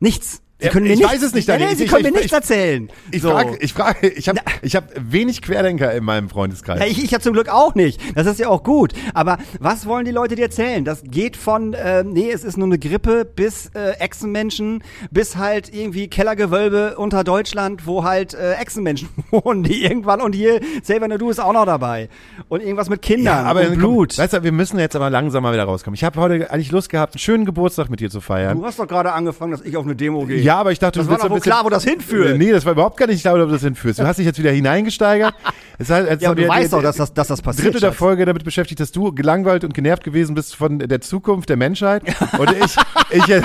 [0.00, 0.42] Nichts.
[0.60, 1.68] Sie Ja, können mir ich nichts, weiß es nicht, Nee, Daniel.
[1.70, 2.90] nee, sie Ich- können ich- mir nichts ich- erzählen.
[3.12, 3.30] Ich So.
[3.30, 6.80] frage, ich frage, ich habe ich hab wenig Querdenker in meinem Freundeskreis.
[6.80, 8.00] Ja, ich, ich ja zum Glück auch nicht.
[8.16, 8.92] Das ist ja auch gut.
[9.14, 10.84] Aber was wollen die Leute dir erzählen?
[10.84, 14.82] Das geht von, äh, nee, es ist nur eine Grippe, bis äh, Echsenmenschen,
[15.12, 20.58] bis halt irgendwie Kellergewölbe unter Deutschland, wo halt äh, Echsenmenschen wohnen, die irgendwann, und hier,
[20.82, 22.08] Xavier Nadu ist auch noch dabei.
[22.48, 24.18] Und irgendwas mit Kindern aber und komm, Blut.
[24.18, 25.94] Weißt du, wir müssen jetzt aber langsam mal wieder rauskommen.
[25.94, 28.58] Ich habe heute eigentlich Lust gehabt, einen schönen Geburtstag mit dir zu feiern.
[28.58, 30.47] Du hast doch gerade angefangen, dass ich auf eine Demo gehe.
[30.47, 32.38] Ja, aber ich dachte, Das du war willst doch wohl klar, wo das hinführt.
[32.38, 33.98] Nee, das war überhaupt gar nicht klar, wo du das hinführst.
[33.98, 35.34] Du hast dich jetzt wieder hineingesteigert.
[35.78, 37.66] Es hat, jetzt Ja, du weißt doch, dass das, dass das passiert.
[37.66, 37.92] Drittel der.
[37.92, 42.02] Folge damit beschäftigt, dass du gelangweilt und genervt gewesen bist von der Zukunft der Menschheit.
[42.38, 42.76] Und ich,
[43.10, 43.42] ich, äh,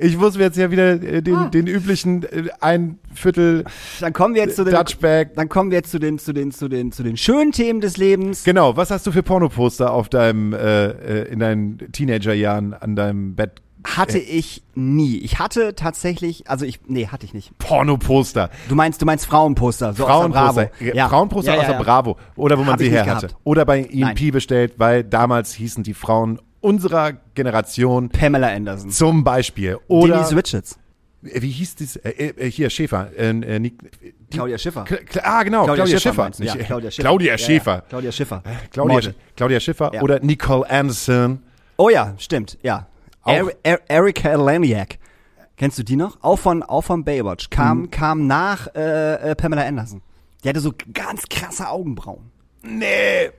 [0.00, 1.48] ich muss mir jetzt ja wieder äh, den, Ah.
[1.48, 3.64] den üblichen äh, ein Viertel
[4.00, 5.34] Dann kommen wir jetzt zu den, Dutchback.
[5.34, 7.96] dann kommen wir jetzt zu den, zu den, zu den, zu den schönen Themen des
[7.96, 8.44] Lebens.
[8.44, 13.60] Genau, was hast du für Pornoposter auf deinem, äh, in deinen Teenagerjahren an deinem Bett?
[13.84, 15.18] Hatte ich nie.
[15.18, 17.56] Ich hatte tatsächlich, also ich, nee, hatte ich nicht.
[17.58, 18.50] Pornoposter.
[18.68, 20.48] Du meinst, du meinst Frauenposter, so Frauenposter.
[20.48, 20.96] aus der Bravo.
[20.96, 21.08] Ja.
[21.08, 21.82] Frauenposter Ja, ja, aus der ja.
[21.82, 22.16] Bravo.
[22.36, 23.28] Oder wo man Hab sie her hatte.
[23.44, 24.30] Oder bei EMP Nein.
[24.32, 28.90] bestellt, weil damals hießen die Frauen unserer Generation Pamela Anderson.
[28.90, 29.78] zum Beispiel.
[29.86, 30.78] Oder, Denise Richards.
[31.24, 31.96] äh, wie hieß dies?
[31.96, 33.10] Äh, äh, hier, Schäfer.
[33.16, 33.70] Äh, äh,
[34.30, 34.84] Claudia Schiffer.
[34.84, 36.22] Kla- ah, genau, Claudia, Schiffer.
[36.24, 36.44] meinst du?
[36.44, 37.02] Ja, Claudia Schiffer.
[37.08, 37.38] Claudia Ja, ja.
[37.38, 37.82] Schäfer.
[37.88, 38.42] Claudia Schiffer.
[38.72, 39.10] Claudia.
[39.36, 40.02] Claudia Schiffer Ja.
[40.02, 41.40] oder Nicole Anderson.
[41.76, 42.88] Oh ja, stimmt, ja.
[43.28, 44.98] Er, er, Erika Laniak.
[45.56, 46.18] Kennst du die noch?
[46.22, 47.50] Auch von, auch von Baywatch.
[47.50, 47.90] Kam, Mhm.
[47.90, 50.02] kam nach äh, äh, Pamela Anderson.
[50.44, 52.30] Die hatte so ganz krasse Augenbrauen.
[52.62, 53.30] Nee.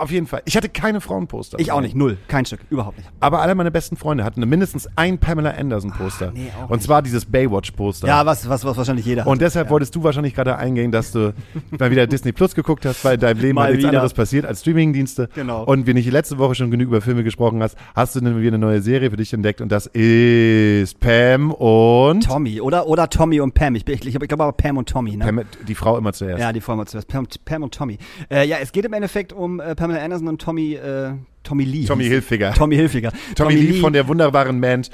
[0.00, 0.42] Auf jeden Fall.
[0.46, 1.58] Ich hatte keine Frauenposter.
[1.58, 2.16] Ich auch nicht, null.
[2.28, 3.08] Kein Stück, überhaupt nicht.
[3.20, 6.28] Aber alle meine besten Freunde hatten mindestens ein Pamela Anderson Poster.
[6.28, 6.84] Ah, nee, auch Und nicht.
[6.84, 8.06] zwar dieses Baywatch Poster.
[8.08, 9.28] Ja, was, was, was wahrscheinlich jeder hat.
[9.28, 11.34] Und deshalb wolltest du wahrscheinlich gerade eingehen, dass du
[11.78, 13.98] mal wieder Disney Plus geguckt hast, weil in deinem Leben Mal halt nichts wieder.
[13.98, 15.28] anderes passiert als Streamingdienste.
[15.34, 15.64] Genau.
[15.64, 18.58] Und wir nicht letzte Woche schon genug über Filme gesprochen hast, hast du wieder eine
[18.58, 23.54] neue Serie für dich entdeckt und das ist Pam und Tommy, oder, oder Tommy und
[23.54, 23.74] Pam.
[23.74, 25.24] Ich, ich, ich, ich glaube aber Pam und Tommy, ne?
[25.24, 26.40] Pam, die Frau immer zuerst.
[26.40, 27.08] Ja, die Vorher zuerst.
[27.08, 27.98] Pam, Pam und Tommy.
[28.30, 31.12] Äh, ja, es geht im Endeffekt um äh, Pamela Anderson und Tommy, äh,
[31.42, 31.84] Tommy Lee.
[31.86, 32.52] Tommy Hilfiger.
[32.52, 33.12] Tommy Hilfiger.
[33.34, 34.90] Tommy, Lee, von der wunderbaren Band,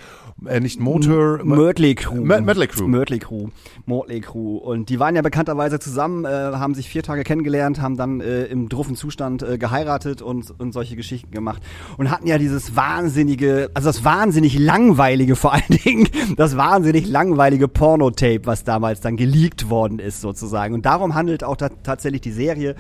[0.47, 2.23] äh, nicht Motor, Mötley Crew.
[2.23, 2.87] Mö- Mötley Crew.
[2.87, 3.49] Mötley Crew.
[3.85, 4.57] Mötley Crew.
[4.59, 8.45] Und die waren ja bekannterweise zusammen, äh, haben sich vier Tage kennengelernt, haben dann äh,
[8.45, 11.63] im druffen Zustand äh, geheiratet und, und solche Geschichten gemacht.
[11.97, 17.67] Und hatten ja dieses wahnsinnige, also das wahnsinnig langweilige vor allen Dingen, das wahnsinnig langweilige
[17.67, 20.75] Pornotape, was damals dann geleakt worden ist sozusagen.
[20.75, 22.77] Und darum handelt auch ta tatsächlich die Serie.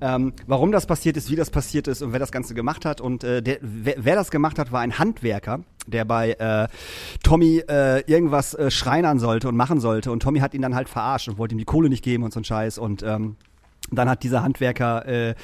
[0.00, 3.00] Ähm, warum das passiert ist, wie das passiert ist und wer das Ganze gemacht hat.
[3.00, 6.68] Und äh, der, wer, wer das gemacht hat, war ein Handwerker, der bei äh,
[7.22, 10.10] Tommy äh, irgendwas äh, schreinern sollte und machen sollte.
[10.10, 12.32] Und Tommy hat ihn dann halt verarscht und wollte ihm die Kohle nicht geben und
[12.32, 12.78] so ein Scheiß.
[12.78, 13.36] Und ähm,
[13.90, 15.34] Dann hat dieser Handwerker äh,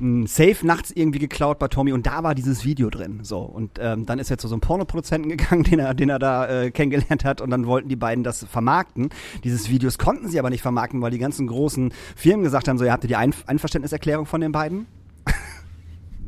[0.00, 3.20] ein Safe nachts irgendwie geklaut bei Tommy und da war dieses Video drin.
[3.22, 6.18] So und ähm, dann ist er zu so einem Pornoproduzenten gegangen, den er, den er
[6.18, 9.10] da äh, kennengelernt hat und dann wollten die beiden das vermarkten.
[9.44, 12.84] Dieses Videos konnten sie aber nicht vermarkten, weil die ganzen großen Firmen gesagt haben, so
[12.84, 14.86] ihr habt die Ein Einverständniserklärung von den beiden?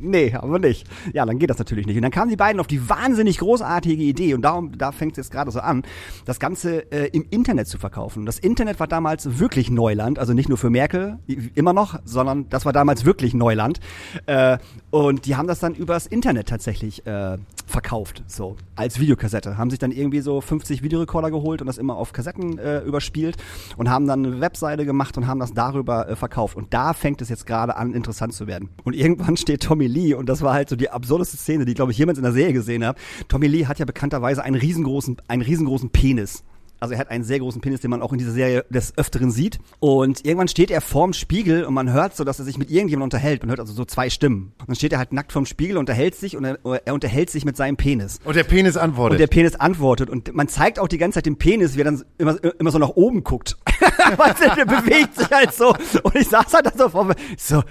[0.03, 0.86] Nee, aber nicht.
[1.12, 1.96] Ja, dann geht das natürlich nicht.
[1.96, 5.16] Und dann kamen die beiden auf die wahnsinnig großartige Idee und darum, da fängt es
[5.18, 5.82] jetzt gerade so an,
[6.24, 8.26] das Ganze äh, im Internet zu verkaufen.
[8.26, 11.18] Das Internet war damals wirklich Neuland, also nicht nur für Merkel,
[11.55, 13.80] immer noch, sondern das war damals wirklich Neuland.
[14.26, 14.59] Äh,
[14.90, 17.36] und die haben das dann übers Internet tatsächlich äh,
[17.71, 19.57] verkauft, so als Videokassette.
[19.57, 23.37] Haben sich dann irgendwie so 50 Videorekorder geholt und das immer auf Kassetten äh, überspielt
[23.77, 26.57] und haben dann eine Webseite gemacht und haben das darüber äh, verkauft.
[26.57, 28.68] Und da fängt es jetzt gerade an, interessant zu werden.
[28.85, 31.93] Und irgendwann steht Tommy Lee und das war halt so die absurdeste Szene, die glaube
[31.93, 32.99] ich jemals in der Serie gesehen hat.
[33.29, 36.45] Tommy Lee hat ja bekannterweise einen riesengroßen, einen riesengroßen Penis.
[36.81, 39.31] Also er hat einen sehr großen Penis, den man auch in dieser Serie des Öfteren
[39.31, 39.59] sieht.
[39.78, 43.05] Und irgendwann steht er vorm Spiegel und man hört so, dass er sich mit irgendjemandem
[43.05, 43.43] unterhält.
[43.43, 44.53] Man hört also so zwei Stimmen.
[44.59, 47.45] Und dann steht er halt nackt vorm Spiegel, unterhält sich und er, er unterhält sich
[47.45, 48.18] mit seinem Penis.
[48.24, 49.12] Und der Penis antwortet.
[49.12, 50.11] Und der Penis antwortet.
[50.11, 52.78] Und man zeigt auch die ganze Zeit den Penis, wie er dann immer, immer so
[52.78, 53.57] nach oben guckt.
[54.16, 55.74] weißt du, der bewegt sich halt so.
[56.03, 57.62] Und ich saß halt da so vor mir, so,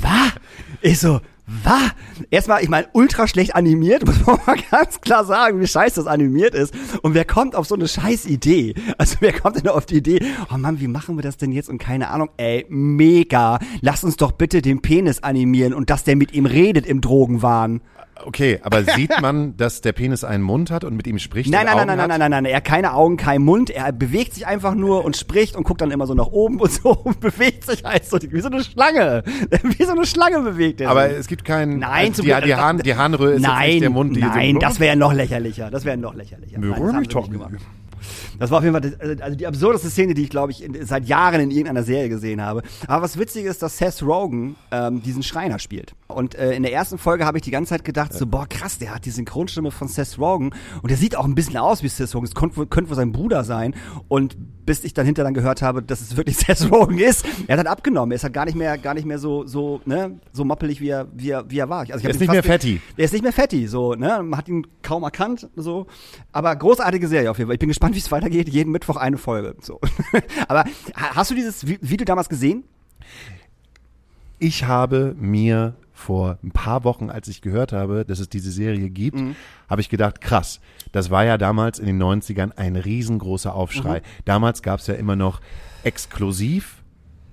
[0.00, 0.32] was?
[0.80, 1.92] Ich so, was?
[2.30, 6.06] Erstmal, ich meine, ultra schlecht animiert, muss man mal ganz klar sagen, wie scheiße das
[6.06, 6.74] animiert ist.
[7.02, 8.74] Und wer kommt auf so eine scheiß Idee?
[8.98, 10.20] Also wer kommt denn auf die Idee,
[10.52, 11.68] oh Mann, wie machen wir das denn jetzt?
[11.68, 13.58] Und keine Ahnung, ey, mega.
[13.80, 17.80] Lass uns doch bitte den Penis animieren und dass der mit ihm redet im Drogenwahn.
[18.24, 21.50] Okay, aber sieht man, dass der Penis einen Mund hat und mit ihm spricht?
[21.50, 23.92] Nein, nein, nein, nein, nein, nein, nein, nein, er hat keine Augen, kein Mund, er
[23.92, 26.90] bewegt sich einfach nur und spricht und guckt dann immer so nach oben und so
[26.90, 29.24] und bewegt sich halt so, wie so eine Schlange.
[29.62, 31.18] Wie so eine Schlange bewegt er Aber sich.
[31.18, 31.78] es gibt keinen.
[31.78, 34.14] Nein, also zum die, Glück- die, Hahn, die Harnröhre ist nein, nicht der Mund.
[34.16, 35.70] Die nein, so, das wäre noch lächerlicher.
[35.70, 36.60] Das wäre noch lächerlicher.
[36.60, 37.28] Sie nicht Tommy.
[37.30, 37.52] gemacht.
[38.38, 40.84] Das war auf jeden Fall das, also- die absurdeste Szene, die ich, glaube ich, in,
[40.86, 42.62] seit Jahren in irgendeiner Serie gesehen habe.
[42.86, 45.94] Aber was witzig ist, dass Seth Rogen ähm, diesen Schreiner spielt.
[46.08, 48.78] Und äh, in der ersten Folge habe ich die ganze Zeit gedacht, so, boah, krass,
[48.78, 50.50] der hat die Synchronstimme von Seth Rogen.
[50.82, 52.26] Und der sieht auch ein bisschen aus wie Seth Rogen.
[52.26, 53.74] Es könnte, wohl- könnte wohl sein Bruder sein.
[54.08, 57.54] Und bis ich dann hinter dann gehört habe, dass es wirklich Seth Rogen ist, er
[57.54, 58.12] hat halt abgenommen.
[58.12, 60.88] Er ist halt gar nicht mehr, gar nicht mehr so, so, ne, so moppelig, wie
[60.90, 61.80] er, wie er, wie er war.
[61.80, 62.80] Also ich Er ist nicht mehr fatty.
[62.96, 64.20] der ist nicht mehr fetti, so, ne?
[64.22, 65.86] Man hat ihn kaum erkannt, so.
[66.30, 67.54] Aber großartige Serie auf jeden Fall.
[67.54, 68.48] Ich bin gespannt, wie es weitergeht.
[68.48, 69.80] Jeden Mittwoch eine Folge, so.
[70.48, 72.64] Aber ha- hast du dieses Vi- Video damals gesehen?
[74.38, 78.90] Ich habe mir vor ein paar Wochen, als ich gehört habe, dass es diese Serie
[78.90, 79.36] gibt, Mhm.
[79.68, 83.98] habe ich gedacht, krass, das war ja damals in den 90ern ein riesengroßer Aufschrei.
[84.00, 84.04] Mhm.
[84.24, 85.40] Damals gab es ja immer noch
[85.84, 86.82] exklusiv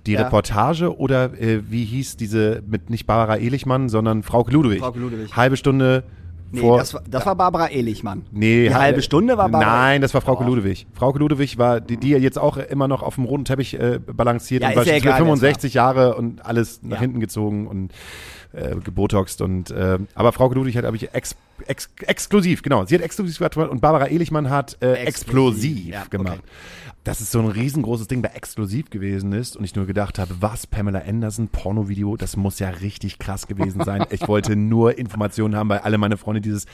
[0.06, 0.22] die Ja.
[0.22, 4.80] Reportage oder äh, wie hieß diese mit nicht Barbara Ehlichmann, sondern Frauke Ludwig.
[4.80, 5.34] Frauke Ludwig.
[5.36, 6.04] Halbe Stunde
[6.52, 6.78] Nee, vor.
[6.78, 8.24] das, war, das war Barbara Ehlichmann.
[8.32, 9.70] Nee, Die halbe Stunde war Barbara.
[9.88, 10.50] Nein, das war Frauke Doch.
[10.54, 10.86] Ludwig.
[10.94, 14.62] Frauke Ludwig war, die, die jetzt auch immer noch auf dem roten Teppich äh, balanciert
[14.62, 17.00] Ja, und war ja egal, wer es 65 Jahre und alles nach Ja.
[17.02, 17.92] hinten gezogen und
[18.52, 21.36] äh, gebotoxt und äh, aber Frauke Ludwig hat, habe ich, ex,
[21.66, 22.84] ex, exklusiv, genau.
[22.84, 26.40] Sie hat exklusiv gemacht und Barbara Ehlichmann hat äh, Explosiv, explosiv ja, okay.
[27.02, 30.34] Dass es so ein riesengroßes Ding bei Exklusiv gewesen ist und ich nur gedacht habe,
[30.40, 34.04] was, Pamela Anderson, Pornovideo, das muss ja richtig krass gewesen sein.
[34.10, 36.66] Ich wollte nur Informationen haben, weil alle meine Freunde dieses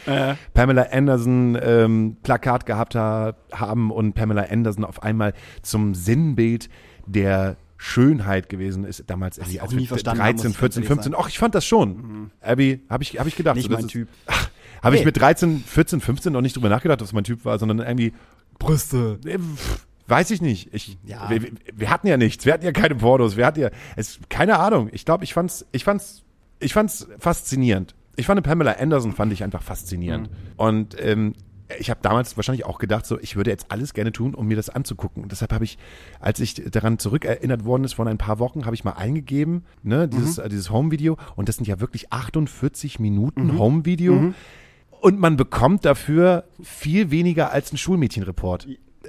[0.53, 6.69] Pamela Anderson ähm, Plakat gehabt ha haben und Pamela Anderson auf einmal zum Sinnbild
[7.07, 10.61] der Schönheit gewesen ist damals ich auch als nie wir verstanden habe, 13, muss ich
[10.61, 11.13] ganz 14, ehrlich 15.
[11.13, 11.23] sagen.
[11.25, 12.31] Ach, ich fand das schon.
[12.41, 13.57] Abby, habe ich, hab ich gedacht.
[13.57, 14.09] Nicht so, mein Typ.
[14.83, 15.07] habe ich Nee.
[15.07, 18.13] mit 13, 14, 15 noch nicht drüber nachgedacht, was mein Typ war, sondern irgendwie
[18.59, 19.19] Brüste.
[20.09, 20.73] Weiß ich nicht.
[20.73, 21.29] Ich, Ja.
[21.31, 21.43] wir,
[21.75, 22.45] wir- hatten ja nichts.
[22.47, 23.37] Wir hatten ja keine Pornos.
[23.37, 24.89] Wir hatten ja, es, keine Ahnung.
[24.93, 26.23] Ich glaube, ich fand's, ich fand's,
[26.61, 27.95] ich fand's faszinierend.
[28.17, 30.31] Ich fand Pamela Anderson fand ich einfach faszinierend.
[30.57, 31.35] Und ähm,
[31.81, 34.57] ich habe damals wahrscheinlich auch gedacht, so ich würde jetzt alles gerne tun, um mir
[34.57, 35.23] das anzugucken.
[35.25, 35.77] Und deshalb habe ich,
[36.21, 40.07] als ich daran zurückerinnert worden ist von ein paar Wochen, habe ich mal eingegeben, ne,
[40.09, 41.19] dieses, äh, dieses Home-Video.
[41.35, 44.33] Und das sind ja wirklich 48 Minuten Home-Video.
[45.01, 48.67] Und man bekommt dafür viel weniger als ein Schulmädchenreport.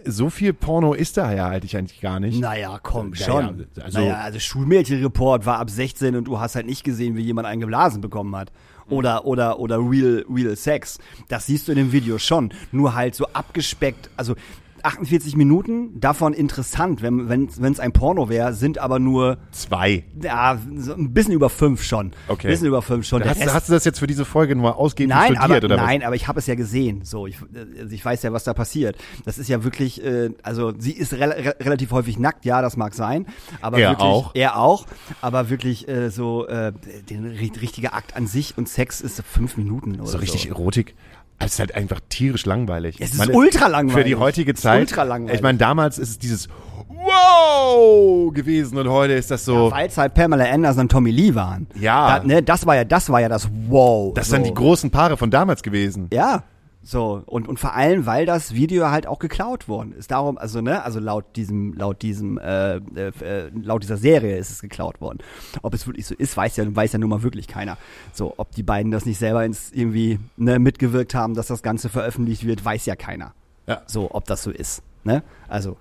[0.10, 2.40] So viel Porno ist da ja eigentlich eigentlich gar nicht.
[2.40, 3.66] Naja, komm, Ja, schon.
[3.76, 7.22] ja, also- naja, also Schulmädchenreport war ab 16 und du hast halt nicht gesehen, wie
[7.22, 8.52] jemand einen geblasen bekommen hat.
[8.90, 10.98] Oder, oder, oder real, real Sex.
[11.28, 12.54] Das siehst du in dem Video schon.
[12.72, 14.36] Nur halt so abgespeckt, also
[14.84, 20.06] 48 Minuten, davon interessant, wenn wenn es ein Porno wäre, sind aber nur Zwei.
[20.22, 22.12] ja, so ein bisschen über fünf schon.
[22.28, 22.48] Okay.
[22.48, 23.24] Ein bisschen über fünf schon.
[23.24, 25.78] Hast, Rest- hast du das jetzt für diese Folge nur ausgehend Nein, studiert aber, oder
[25.78, 27.02] nein, aber ich habe es ja gesehen.
[27.04, 27.38] So, ich,
[27.80, 28.98] also ich weiß ja, was da passiert.
[29.26, 32.78] Das ist ja wirklich, äh, also sie ist rel re relativ häufig nackt, ja, das
[32.78, 33.26] mag sein,
[33.62, 34.32] aber Er wirklich, auch.
[34.36, 34.86] er auch,
[35.22, 36.72] aber wirklich äh, so äh,
[37.10, 40.12] der ri- richtige Akt an sich und Sex ist fünf Minuten oder was?
[40.12, 40.18] so.
[40.18, 40.96] So richtig Erotik.
[41.40, 42.98] Es ist halt einfach tierisch langweilig.
[43.00, 44.04] Es ist Meine, ultra langweilig.
[44.04, 44.80] Für die heutige Zeit.
[44.82, 45.36] ultra langweilig.
[45.36, 46.48] Ich meine, damals ist es dieses
[46.90, 49.72] Wow gewesen und heute ist das so.
[49.72, 51.68] Weil es halt Pamela Anderson und Tommy Lee waren.
[51.80, 52.20] Ja.
[52.20, 54.14] Da, ne, das war ja, das war ja das Wow.
[54.16, 54.36] das so.
[54.36, 56.08] sind die großen Paare von damals gewesen.
[56.12, 56.44] Ja.
[56.90, 60.10] So, und, und vor allem, weil das Video halt auch geklaut worden ist.
[60.10, 64.52] Darum, also, ne, also laut diesem, laut diesem, äh, äh, äh, laut dieser Serie ist
[64.52, 65.20] es geklaut worden.
[65.64, 67.78] Ob es wirklich so ist, weiß ja, weiß ja nun mal wirklich keiner.
[68.14, 71.90] So, ob die beiden das nicht selber ins irgendwie, ne, mitgewirkt haben, dass das Ganze
[71.90, 73.34] veröffentlicht wird, weiß ja keiner.
[73.68, 73.82] Ja.
[73.86, 75.24] So, ob das so ist, ne?
[75.50, 75.76] Also,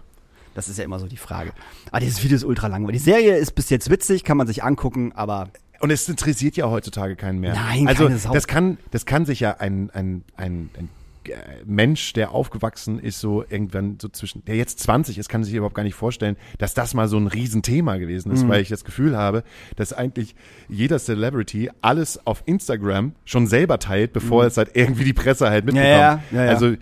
[0.54, 1.52] das ist ja immer so die Frage.
[1.92, 3.04] Aber dieses Video ist ultra langweilig.
[3.04, 5.50] Die Serie ist bis jetzt witzig, kann man sich angucken, aber
[5.80, 7.54] Und es interessiert ja heutzutage keinen mehr.
[7.54, 8.32] Nein, also keine Sau.
[8.32, 10.88] das kann, das kann sich ja ein, ein, ein, ein
[11.24, 11.32] äh,
[11.64, 15.74] Mensch, der aufgewachsen ist, so irgendwann so zwischen, der jetzt 20 ist, kann sich überhaupt
[15.74, 18.34] gar nicht vorstellen, dass das mal so ein Riesenthema gewesen Mhm.
[18.36, 19.42] ist, weil ich das Gefühl habe,
[19.76, 20.34] dass eigentlich
[20.68, 25.64] jeder Celebrity alles auf Instagram schon selber teilt, bevor es halt irgendwie die Presse halt
[25.64, 25.90] mitbekommt.
[25.92, 25.98] Mhm.
[25.98, 26.50] Ja, ja, ja.
[26.50, 26.74] Also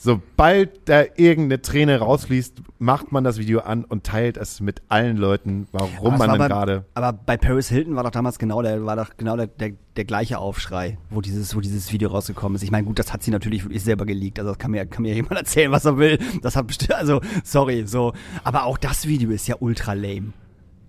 [0.00, 5.18] sobald da irgendeine Träne rausfließt, macht man das Video an und teilt es mit allen
[5.18, 8.96] Leuten, warum man dann gerade Aber bei Paris Hilton war doch damals genau der, war
[8.96, 12.62] doch genau der, der, der gleiche Aufschrei, wo dieses, wo dieses Video rausgekommen ist.
[12.62, 14.38] Ich meine, gut, das hat sie natürlich wirklich selber geleakt.
[14.38, 16.18] Also das kann mir, kann mir jemand erzählen, was er will.
[16.40, 18.14] Das hat bestimmt, also, sorry, so.
[18.42, 20.32] Aber auch das Video ist ja ultra lame.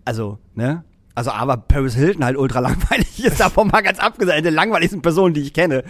[0.05, 0.85] Also, ne?
[1.13, 5.01] Also, aber Paris Hilton halt ultra langweilig ist davon mal ganz abgesehen, eine der langweiligsten
[5.01, 5.83] Personen, die ich kenne,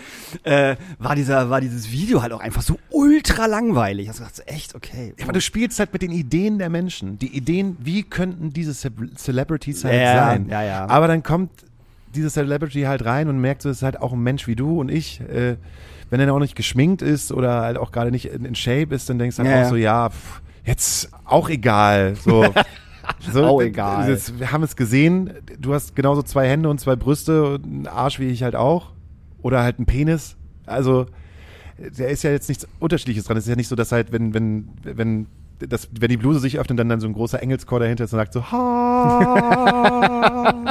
[0.44, 4.08] äh, war dieser, war dieses Video halt auch einfach so ultra langweilig.
[4.10, 5.14] Also, ich dachte, echt, okay.
[5.18, 7.20] Ja, aber du spielst halt mit den Ideen der Menschen.
[7.20, 10.48] Die Ideen, wie könnten diese Ce Celebrities halt Ja, sein.
[10.50, 10.86] ja, ja.
[10.90, 11.52] Aber dann kommt
[12.16, 14.80] diese Celebrity halt rein und merkt, so, es ist halt auch ein Mensch wie du
[14.82, 15.22] und ich.
[15.22, 15.56] Äh,
[16.10, 19.10] wenn er auch nicht geschminkt ist oder halt auch gerade nicht in, in Shape ist,
[19.10, 22.16] dann denkst du dann Ja, auch so, ja, pff, jetzt auch egal.
[22.16, 22.54] So.
[23.32, 24.10] So, d- egal.
[24.12, 27.88] Das, wir haben es gesehen, du hast genauso zwei Hände und zwei Brüste und einen
[27.88, 28.92] Arsch wie ich halt auch.
[29.42, 30.36] Oder halt einen Penis.
[30.66, 31.06] Also,
[31.98, 33.38] da ist ja jetzt nichts Unterschiedliches dran.
[33.38, 35.28] Es ist ja nicht so, dass halt, wenn, wenn, wenn,
[35.60, 38.20] das, wenn die Bluse sich öffnet, dann, dann so ein großer Engelschor dahinter ist und
[38.20, 40.54] sagt so, ha.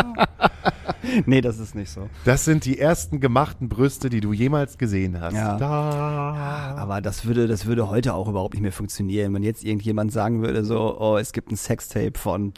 [1.26, 2.08] Nee, das ist nicht so.
[2.24, 5.34] Das sind die ersten gemachten Brüste, die du jemals gesehen hast.
[5.34, 5.56] Ja.
[5.56, 6.74] Da.
[6.76, 10.42] Aber das würde, das würde heute auch überhaupt nicht mehr funktionieren, wenn jetzt irgendjemand sagen
[10.42, 12.52] würde, so, oh, es gibt ein Sextape von.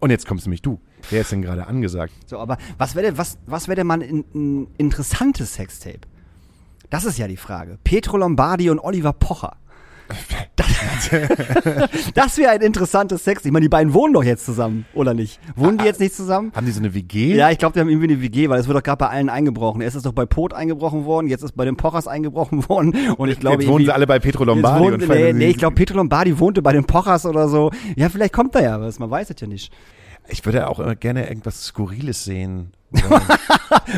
[0.00, 0.80] Und jetzt kommst nämlich du.
[1.10, 2.12] Wer ist denn gerade angesagt?
[2.26, 6.00] So, aber was wäre denn, was, was wäre denn mal ein, ein interessantes Sextape?
[6.90, 7.78] Das ist ja die Frage.
[7.84, 9.56] Petro Lombardi und Oliver Pocher.
[10.56, 10.68] Das,
[12.14, 13.44] das wäre ein interessantes Sex.
[13.44, 15.40] Ich meine, die beiden wohnen doch jetzt zusammen, oder nicht?
[15.56, 16.52] Wohnen die jetzt nicht zusammen?
[16.54, 17.34] Haben die so eine WG?
[17.34, 19.28] Ja, ich glaube, die haben irgendwie eine WG, weil es wird doch gerade bei allen
[19.28, 19.80] eingebrochen.
[19.80, 22.94] Erst ist doch bei Pot eingebrochen worden, jetzt ist bei den Pochers eingebrochen worden.
[23.16, 24.84] Und ich glaube, jetzt wohnen sie alle bei Petro Lombardi.
[24.84, 27.70] Wohnt, und nee, nee, ich glaube, Petro Lombardi wohnte bei den Pochers oder so.
[27.96, 29.72] Ja, vielleicht kommt er ja was, man weiß es ja nicht.
[30.28, 32.72] Ich würde auch immer gerne irgendwas Skurriles sehen.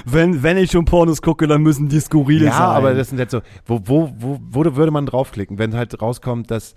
[0.04, 2.60] Wenn, wenn ich schon Pornos gucke, dann müssen die skurril ja, sein.
[2.60, 6.50] aber das sind halt so, wo, wo, wo, wo würde man draufklicken, wenn halt rauskommt,
[6.50, 6.74] dass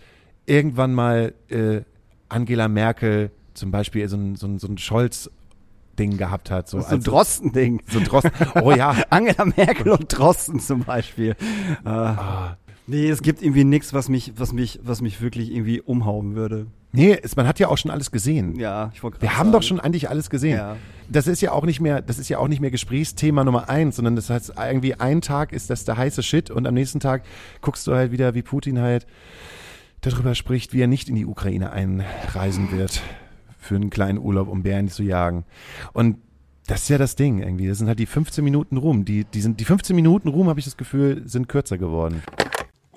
[0.48, 1.82] irgendwann mal äh,
[2.30, 6.68] Angela Merkel zum Beispiel so ein, so ein, so ein Scholz-Ding gehabt hat.
[6.68, 7.84] So, so ein Drosten-Ding.
[7.88, 8.32] So ein Drosten.
[8.64, 8.96] Oh ja.
[9.10, 11.36] Angela Merkel und Drosten zum Beispiel.
[11.86, 12.58] Äh, Ah.
[12.88, 16.68] nee, es gibt irgendwie nichts, was mich, was mich, was mich wirklich irgendwie umhauen würde.
[16.98, 18.56] Nee, es, man hat ja auch schon alles gesehen.
[18.56, 19.68] Ja, ich wollte Wir haben doch sagen.
[19.68, 20.58] schon eigentlich alles gesehen.
[20.58, 20.78] Ja.
[21.08, 23.98] Das ist ja auch nicht mehr, das ist ja auch nicht mehr Gesprächsthema Nummer eins,
[23.98, 27.22] sondern das heißt irgendwie ein Tag ist das der heiße Shit und am nächsten Tag
[27.62, 29.06] guckst du halt wieder, wie Putin halt
[30.02, 33.04] darüber spricht, wie er nicht in die Ukraine einreisen wird
[33.60, 35.46] für einen kleinen Urlaub, um Bären zu jagen.
[35.94, 36.18] Und
[36.66, 37.68] das ist ja das Ding irgendwie.
[37.68, 39.06] Das sind halt die 15 Minuten Ruhm.
[39.06, 42.24] Die, die, sind, die 15 Minuten Ruhm, habe ich das Gefühl, sind kürzer geworden.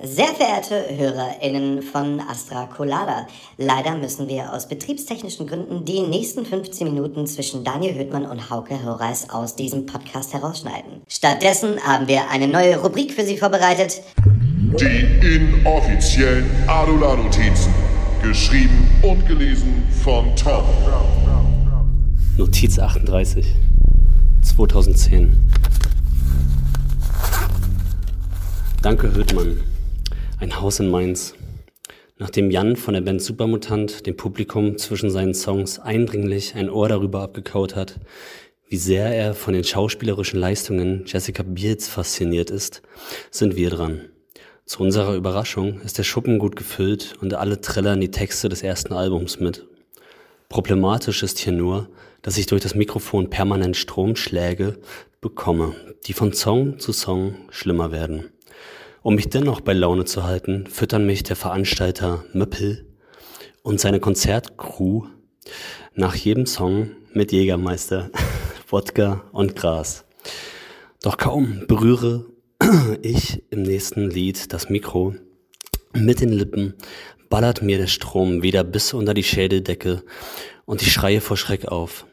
[0.02, 3.26] Sehr verehrte HörerInnen von Astra Colada,
[3.58, 8.82] leider müssen wir aus betriebstechnischen Gründen die nächsten 15 Minuten zwischen Daniel Höhtmann und Hauke
[8.82, 11.02] Horeis aus diesem Podcast herausschneiden.
[11.06, 14.00] Stattdessen haben wir eine neue Rubrik für Sie vorbereitet.
[14.80, 17.74] Die inoffiziellen Adula-Notizen.
[18.22, 20.64] Geschrieben und gelesen von Tom.
[22.38, 23.54] Notiz 38.
[24.42, 25.50] 2010.
[28.80, 29.58] Danke, Höhtmann.
[30.40, 31.34] Ein Haus in Mainz.
[32.16, 37.20] Nachdem Jan von der Band Supermutant dem Publikum zwischen seinen Songs eindringlich ein Ohr darüber
[37.20, 38.00] abgekaut hat,
[38.66, 42.80] wie sehr er von den schauspielerischen Leistungen Jessica Biels fasziniert ist,
[43.30, 44.06] sind wir dran.
[44.64, 48.94] Zu unserer Überraschung ist der Schuppen gut gefüllt und alle trällern die Texte des ersten
[48.94, 49.66] Albums mit.
[50.48, 51.90] Problematisch ist hier nur,
[52.22, 54.78] dass ich durch das Mikrofon permanent Stromschläge
[55.20, 55.74] bekomme,
[56.06, 58.30] die von Song zu Song schlimmer werden.
[59.02, 62.86] Um mich dennoch bei Laune zu halten, füttern mich der Veranstalter Möppel
[63.62, 65.04] und seine Konzertcrew
[65.94, 68.10] nach jedem Song mit Jägermeister,
[68.68, 70.04] Wodka und Gras.
[71.02, 72.26] Doch kaum berühre
[73.02, 75.14] ich im nächsten Lied das Mikro,
[75.94, 76.74] Mit den Lippen
[77.30, 80.02] ballert mir der Strom wieder bis unter die Schädeldecke
[80.66, 82.04] und ich schreie vor Schreck auf.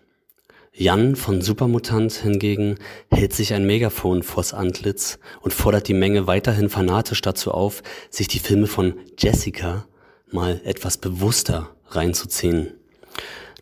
[0.80, 2.76] Jan von Supermutant hingegen
[3.10, 8.28] hält sich ein Megafon vors Antlitz und fordert die Menge weiterhin fanatisch dazu auf, sich
[8.28, 9.88] die Filme von Jessica
[10.32, 12.76] mal etwas bewusster reinzuziehen.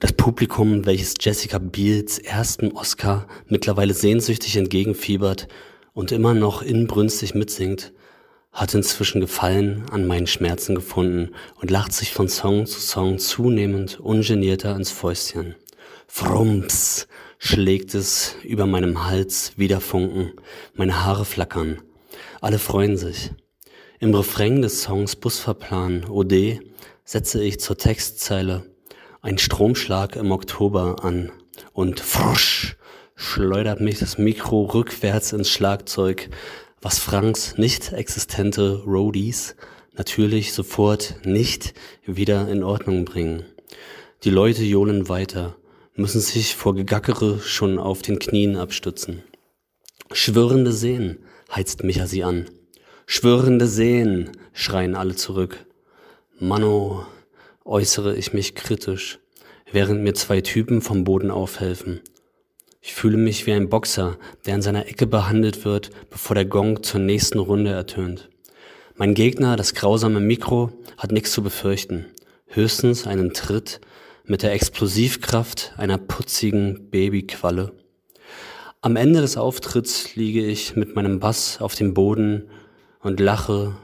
[0.01, 5.47] Das Publikum, welches Jessica Biels ersten Oscar mittlerweile sehnsüchtig entgegenfiebert
[5.93, 7.93] und immer noch inbrünstig mitsingt,
[8.51, 11.29] hat inzwischen Gefallen an meinen Schmerzen gefunden
[11.61, 15.55] und lacht sich von Song zu Song zunehmend ungenierter ins Fäustchen.
[16.07, 20.33] Frumps schlägt es über meinem Hals wieder Funken,
[20.73, 21.81] meine Haare flackern.
[22.41, 23.31] Alle freuen sich.
[23.99, 26.59] Im Refrain des Songs Busfahrplan OD
[27.03, 28.65] setze ich zur Textzeile
[29.21, 31.31] ein Stromschlag im Oktober an
[31.73, 32.77] und frusch
[33.15, 36.29] schleudert mich das Mikro rückwärts ins Schlagzeug,
[36.81, 39.55] was Franks nicht existente Roadies
[39.93, 41.73] natürlich sofort nicht
[42.05, 43.45] wieder in Ordnung bringen.
[44.23, 45.55] Die Leute johlen weiter,
[45.95, 49.23] müssen sich vor Gegackere schon auf den Knien abstützen.
[50.11, 51.19] Schwirrende Seen,
[51.53, 52.45] heizt Micha sie an.
[53.05, 55.65] Schwirrende Seen, schreien alle zurück.
[56.39, 57.05] Mano,
[57.63, 59.19] äußere ich mich kritisch,
[59.71, 62.01] während mir zwei Typen vom Boden aufhelfen.
[62.81, 66.83] Ich fühle mich wie ein Boxer, der in seiner Ecke behandelt wird, bevor der Gong
[66.83, 68.29] zur nächsten Runde ertönt.
[68.95, 72.05] Mein Gegner, das grausame Mikro, hat nichts zu befürchten.
[72.47, 73.81] Höchstens einen Tritt
[74.27, 77.73] mit der Explosivkraft einer putzigen Babyqualle.
[78.81, 82.49] Am Ende des Auftritts liege ich mit meinem Bass auf dem Boden
[82.99, 83.75] und lache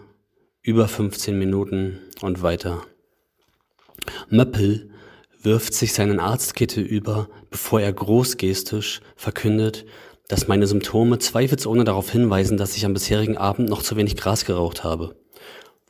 [0.61, 2.83] über 15 Minuten und weiter.
[4.29, 4.91] Möppel
[5.41, 9.85] wirft sich seinen Arztkittel über, bevor er großgestisch verkündet,
[10.27, 14.45] dass meine Symptome zweifelsohne darauf hinweisen, dass ich am bisherigen Abend noch zu wenig Gras
[14.45, 15.20] geraucht habe.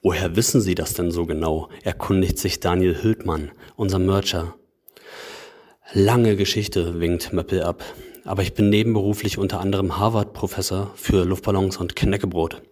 [0.04, 1.70] Woher wissen Sie das denn so genau?
[1.84, 4.56] erkundigt sich Daniel Hildmann, unser Mercher.
[5.94, 7.84] Lange Geschichte, winkt Möppel ab.
[8.26, 12.64] Aber ich bin nebenberuflich unter anderem Harvard-Professor für Luftballons und Knäckebrot.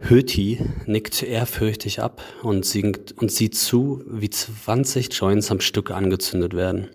[0.00, 6.54] Höti nickt ehrfürchtig ab und, singt, und sieht zu, wie 20 Joints am Stück angezündet
[6.54, 6.90] werden.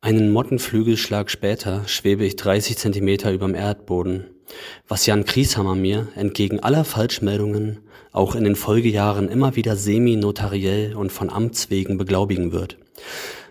[0.00, 4.28] Einen Mottenflügelschlag später schwebe ich 30 Zentimeter überm Erdboden,
[4.88, 7.80] was Jan Krieshammer mir, entgegen aller Falschmeldungen,
[8.16, 12.78] auch in den Folgejahren immer wieder semi-notariell und von Amts wegen beglaubigen wird.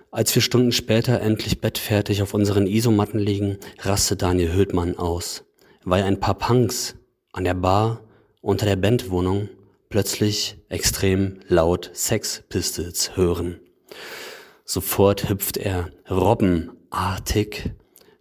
[0.10, 5.44] Als wir Stunden später endlich bettfertig auf unseren Isomatten liegen, raste Daniel Hödmann aus,
[5.84, 6.96] weil ein paar Punks
[7.32, 8.02] an der Bar
[8.42, 9.50] unter der Bandwohnung
[9.90, 13.60] plötzlich extrem laut Sex Pistols hören.
[14.64, 17.72] Sofort hüpft er robbenartig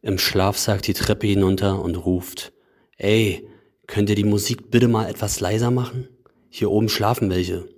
[0.03, 2.53] im Schlafsack die Treppe hinunter und ruft,
[2.99, 3.49] ey,
[3.87, 6.09] könnt ihr die Musik bitte mal etwas leiser machen?
[6.57, 7.69] Hier oben schlafen welche.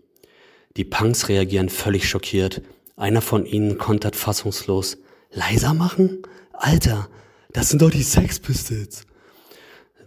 [0.77, 2.61] Die Punks reagieren völlig schockiert.
[2.95, 4.99] Einer von ihnen kontert fassungslos,
[5.31, 6.21] leiser machen?
[6.53, 7.09] Alter,
[7.55, 9.07] das sind doch die Sex Pistols.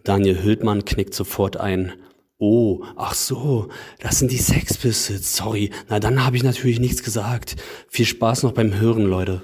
[0.04, 1.94] Daniel Hildmann knickt sofort ein.
[2.38, 3.70] Oh, ach so,
[4.02, 5.36] das sind die Sex Pistols.
[5.36, 7.56] Sorry, na dann habe ich natürlich nichts gesagt.
[7.88, 9.42] Viel Spaß noch beim Hören, Leute.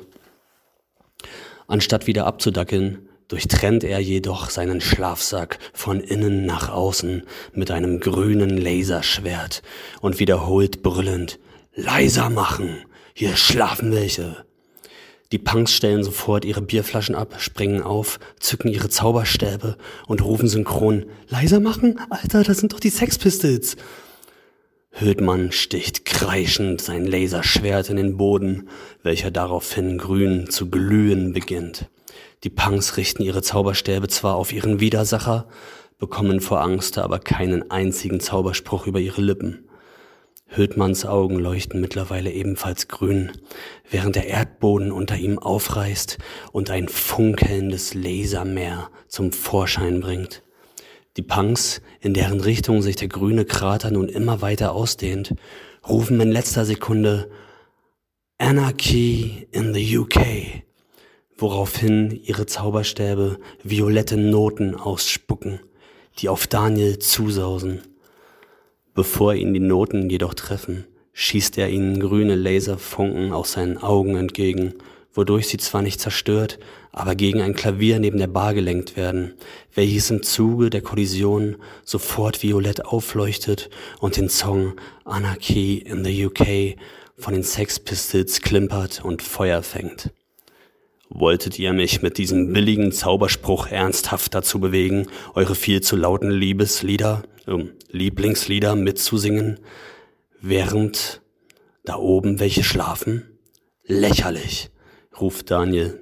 [1.65, 7.23] Anstatt wieder abzudackeln, durchtrennt er jedoch seinen Schlafsack von innen nach außen
[7.53, 9.61] mit einem grünen Laserschwert
[10.01, 11.39] und wiederholt brüllend,
[11.73, 14.45] leiser machen, hier schlafen welche.
[15.31, 21.07] Die Punks stellen sofort ihre Bierflaschen ab, springen auf, zücken ihre Zauberstäbe und rufen synchron,
[21.27, 21.99] leiser machen?
[22.09, 23.75] Alter, das sind doch die Sex Pistols.
[25.49, 28.69] Sticht kreischend sein Laserschwert in den Boden,
[29.03, 31.89] welcher daraufhin grün zu glühen beginnt.
[32.45, 35.47] Die Punks richten ihre Zauberstäbe zwar auf ihren Widersacher,
[35.97, 39.67] bekommen vor Angst aber keinen einzigen Zauberspruch über ihre Lippen.
[40.45, 43.31] Hildmanns Augen leuchten mittlerweile ebenfalls grün,
[43.89, 46.19] während der Erdboden unter ihm aufreißt
[46.51, 50.43] und ein funkelndes Lasermeer zum Vorschein bringt.
[51.17, 55.33] Die Punks, in deren Richtung sich der grüne Krater nun immer weiter ausdehnt,
[55.89, 57.27] rufen in letzter Sekunde
[58.37, 60.19] Anarchy in the UK,
[61.37, 65.59] woraufhin ihre Zauberstäbe violette Noten ausspucken,
[66.19, 67.81] die auf Daniel zusausen.
[68.93, 74.75] Bevor ihn die Noten jedoch treffen, schießt er ihnen grüne Laserfunken aus seinen Augen entgegen,
[75.13, 76.59] wodurch sie zwar nicht zerstört,
[76.91, 79.33] aber gegen ein Klavier neben der Bar gelenkt werden,
[79.73, 83.69] welches im Zuge der Kollision sofort violett aufleuchtet
[83.99, 84.73] und den Song
[85.03, 86.77] Anarchy in the UK
[87.17, 90.11] von den Sex Pistols klimpert und Feuer fängt.
[91.09, 97.23] Wolltet ihr mich mit diesem billigen Zauberspruch ernsthaft dazu bewegen, eure viel zu lauten Liebeslieder
[97.47, 99.59] um Lieblingslieder mitzusingen,
[100.41, 101.21] während
[101.83, 103.37] da oben welche schlafen?
[103.83, 104.71] Lächerlich,
[105.19, 105.99] ruft Daniel,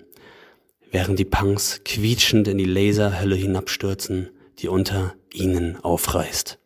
[0.90, 4.30] während die Punks quietschend in die Laserhölle hinabstürzen,
[4.60, 6.60] die unter ihnen aufreißt.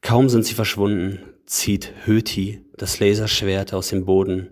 [0.00, 4.48] Kaum sind sie verschwunden, zieht Höti das Laserschwert aus dem Boden,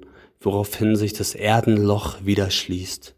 [0.46, 3.16] woraufhin sich das Erdenloch wieder schließt.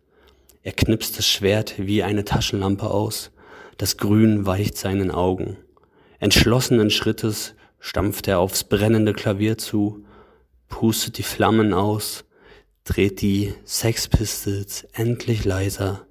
[0.62, 3.30] Er knipst das Schwert wie eine Taschenlampe aus,
[3.76, 5.58] das Grün weicht seinen Augen.
[6.20, 10.04] Entschlossenen Schrittes stampft er aufs brennende Klavier zu,
[10.68, 12.24] pustet die Flammen aus,
[12.84, 16.06] dreht die Sex Pistols endlich leiser,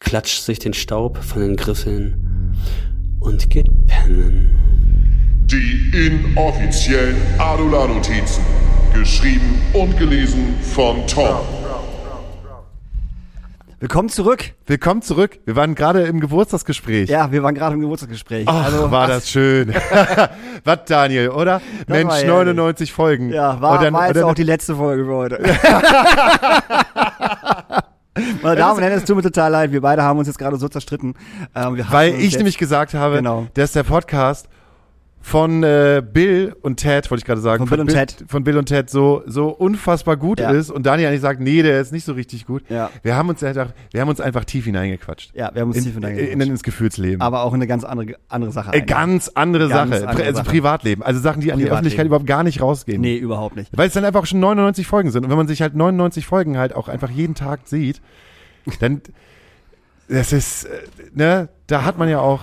[0.00, 2.56] klatscht sich den Staub von den Griffeln
[3.20, 5.46] und geht pennen.
[5.46, 8.63] Die inoffiziellen Adula-Notizen.
[8.94, 11.36] Geschrieben und gelesen von Tom.
[13.80, 14.52] Willkommen zurück.
[14.66, 15.38] Willkommen zurück.
[15.44, 17.10] Wir waren gerade im Geburtstagsgespräch.
[17.10, 18.46] Ja, wir waren gerade im Geburtstagsgespräch.
[18.48, 19.74] Ach, Also, war das schön.
[20.64, 21.60] Was, Daniel, oder?
[21.86, 22.28] Mensch, war herrlich.
[22.30, 23.30] 99 Folgen.
[23.30, 25.38] Ja, war, Und dann- war jetzt auch die letzte Folge für heute.
[28.42, 29.72] Meine Damen und Herren, es tut mir total leid.
[29.72, 31.14] Wir beide haben uns jetzt gerade so zerstritten.
[31.54, 32.36] Ähm, wir Weil ich jetzt.
[32.36, 33.48] nämlich gesagt habe, Genau.
[33.54, 34.48] dass der Podcast
[35.26, 38.26] von äh, Bill und Ted, wollte ich gerade sagen, Von Bill und Ted.
[38.28, 40.50] von Bill und Ted so so unfassbar gut Ja.
[40.50, 42.62] ist und Daniel eigentlich sagt, nee, der ist nicht so richtig gut.
[42.68, 42.90] Ja.
[43.02, 45.34] Wir haben uns einfach, wir haben uns einfach tief hineingequatscht.
[45.34, 46.34] Ja, wir haben uns in, tief in, hineingequatscht.
[46.34, 47.22] in, ins Gefühlsleben.
[47.22, 48.68] aber auch eine ganz andere, andere Sache.
[48.68, 48.86] äh, eigentlich.
[48.86, 50.50] ganz andere Ganz Sache, andere also Sache.
[50.50, 51.70] Privatleben, also Sachen, die an die.
[51.70, 53.00] Öffentlichkeit überhaupt gar nicht rausgehen.
[53.00, 53.70] Nee, überhaupt nicht.
[53.74, 55.24] Weil es dann einfach schon 99 Folgen sind.
[55.24, 58.02] Und wenn man sich halt 99 Folgen halt auch einfach jeden Tag sieht,
[58.80, 59.00] dann,
[60.06, 60.68] das ist, äh,
[61.14, 62.40] ne, da hat man ja auch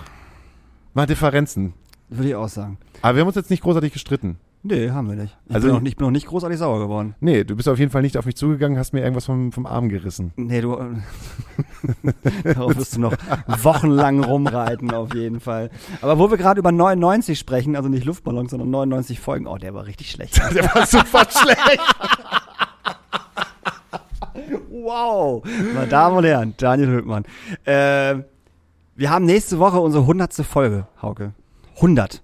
[0.95, 1.73] mal Differenzen.
[2.11, 2.77] Würde ich auch sagen.
[3.01, 4.37] Aber wir haben uns jetzt nicht großartig gestritten.
[4.63, 5.35] Nee, haben wir nicht.
[5.47, 7.15] Ich, Also- bin, noch nicht, ich bin noch nicht großartig sauer geworden.
[7.19, 9.65] Nee, du bist auf jeden Fall nicht auf mich zugegangen, hast mir irgendwas vom, vom
[9.65, 10.33] Arm gerissen.
[10.35, 10.75] Nee, du.
[10.77, 12.13] äh,
[12.53, 13.13] Darauf wirst du noch
[13.63, 15.71] wochenlang rumreiten, auf jeden Fall.
[16.01, 19.73] Aber wo wir gerade über 99 sprechen, also nicht Luftballons, sondern 99 Folgen, oh, der
[19.73, 20.37] war richtig schlecht.
[20.53, 21.79] Der war super schlecht.
[24.69, 25.43] Wow!
[25.73, 27.23] Meine Damen und Herren, Daniel Höhtmann.
[27.65, 28.15] Äh,
[28.95, 30.33] wir haben nächste Woche unsere 100.
[30.45, 31.33] Folge, Hauke.
[31.81, 32.21] 100.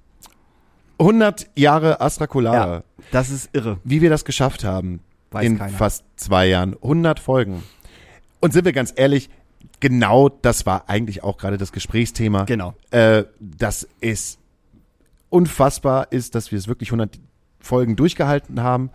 [1.00, 2.76] 100 Jahre Astra Colada.
[2.76, 3.80] Ja, das ist irre.
[3.84, 5.00] Wie wir das geschafft haben
[5.32, 5.76] Weiß in keiner.
[5.76, 6.76] fast zwei Jahren.
[6.76, 7.64] 100 Folgen.
[8.40, 9.32] Und sind wir ganz ehrlich,
[9.80, 12.44] genau das war eigentlich auch gerade das Gesprächsthema.
[12.44, 12.76] Genau.
[12.92, 14.38] Äh, das ist
[15.30, 17.20] unfassbar ist, dass wir es wirklich 100
[17.60, 18.92] Folgen durchgehalten haben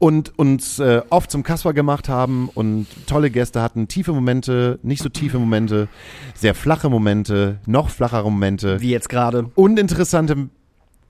[0.00, 5.02] und uns äh, oft zum Kasper gemacht haben und tolle Gäste hatten, tiefe Momente, nicht
[5.02, 5.88] so tiefe Momente,
[6.34, 9.50] sehr flache Momente, noch flachere Momente, Wie jetzt gerade.
[9.54, 10.48] uninteressante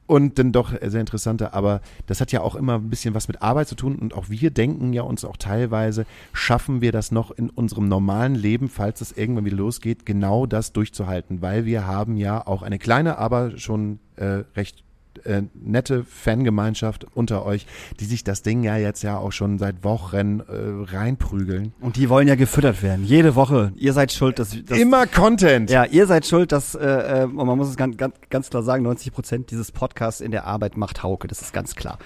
[0.08, 3.42] und dann doch sehr interessante, aber das hat ja auch immer ein bisschen was mit
[3.42, 7.30] Arbeit zu tun und auch wir denken ja uns auch teilweise, schaffen wir das noch
[7.30, 12.16] in unserem normalen Leben, falls es irgendwann wieder losgeht, genau das durchzuhalten, weil wir haben
[12.16, 14.82] ja auch eine kleine, aber schon äh, recht
[15.24, 17.66] äh, nette Fangemeinschaft unter euch,
[17.98, 21.72] die sich das Ding ja jetzt ja auch schon seit Wochen äh, reinprügeln.
[21.80, 23.04] Und die wollen ja gefüttert werden.
[23.04, 23.72] Jede Woche.
[23.76, 24.56] Ihr seid schuld, dass.
[24.64, 25.70] dass Immer Content.
[25.70, 28.62] Ja, ihr seid schuld, dass, äh, äh, und man muss es ganz, ganz, ganz klar
[28.62, 31.98] sagen, 90 Prozent dieses Podcasts in der Arbeit macht Hauke, das ist ganz klar.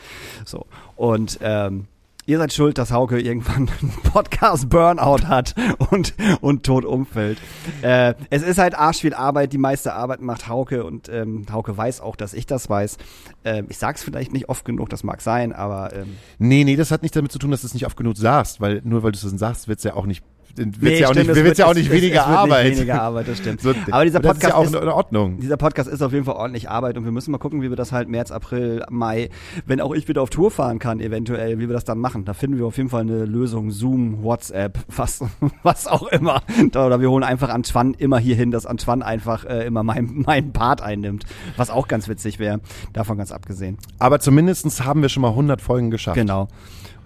[0.45, 0.67] So.
[0.97, 1.87] Und ähm,
[2.27, 5.55] ihr seid schuld, dass Hauke irgendwann einen Podcast-Burnout hat
[5.91, 7.39] und, und tot umfällt.
[7.83, 11.77] Äh, es ist halt arsch viel Arbeit, die meiste Arbeit macht Hauke und ähm, Hauke
[11.77, 12.99] weiß auch, dass ich das weiß.
[13.45, 16.91] Ähm, ich sag's vielleicht nicht oft genug, das mag sein, aber ähm, Nee, nee, das
[16.91, 19.13] hat nicht damit zu tun, dass du es nicht oft genug sagst, weil nur weil
[19.13, 20.25] du es sagst, wird's ja auch nicht,
[20.57, 22.29] wird's nee, ja auch stimmt, nicht, es wird's ja auch wird- nicht es- weniger es
[22.29, 22.65] wird Arbeit.
[22.67, 23.61] Nicht weniger Arbeit, das stimmt.
[23.61, 25.39] So, aber dieser das ist ja Podcast auch ist, in Ordnung.
[25.41, 27.77] Dieser Podcast ist auf jeden Fall ordentlich Arbeit und wir müssen mal gucken, wie wir
[27.77, 29.31] das halt März, April, Mai,
[29.67, 32.25] wenn auch ich wieder auf Tour fahren kann, eventuell, wie wir das dann machen.
[32.25, 33.71] Da finden wir auf jeden Fall eine Lösung.
[33.71, 35.23] Zoom, WhatsApp, was,
[35.63, 36.43] was auch immer.
[36.69, 40.53] Oder wir holen einfach Antoine immer hier hin, dass Antoine einfach äh, immer meinen mein
[40.53, 41.25] Part einnimmt.
[41.57, 42.61] Was auch ganz witzig wäre.
[42.93, 43.79] Davon ganz abgesehen.
[43.99, 46.17] Aber zumindestens haben wir schon mal 100 Folgen geschafft.
[46.17, 46.49] Genau.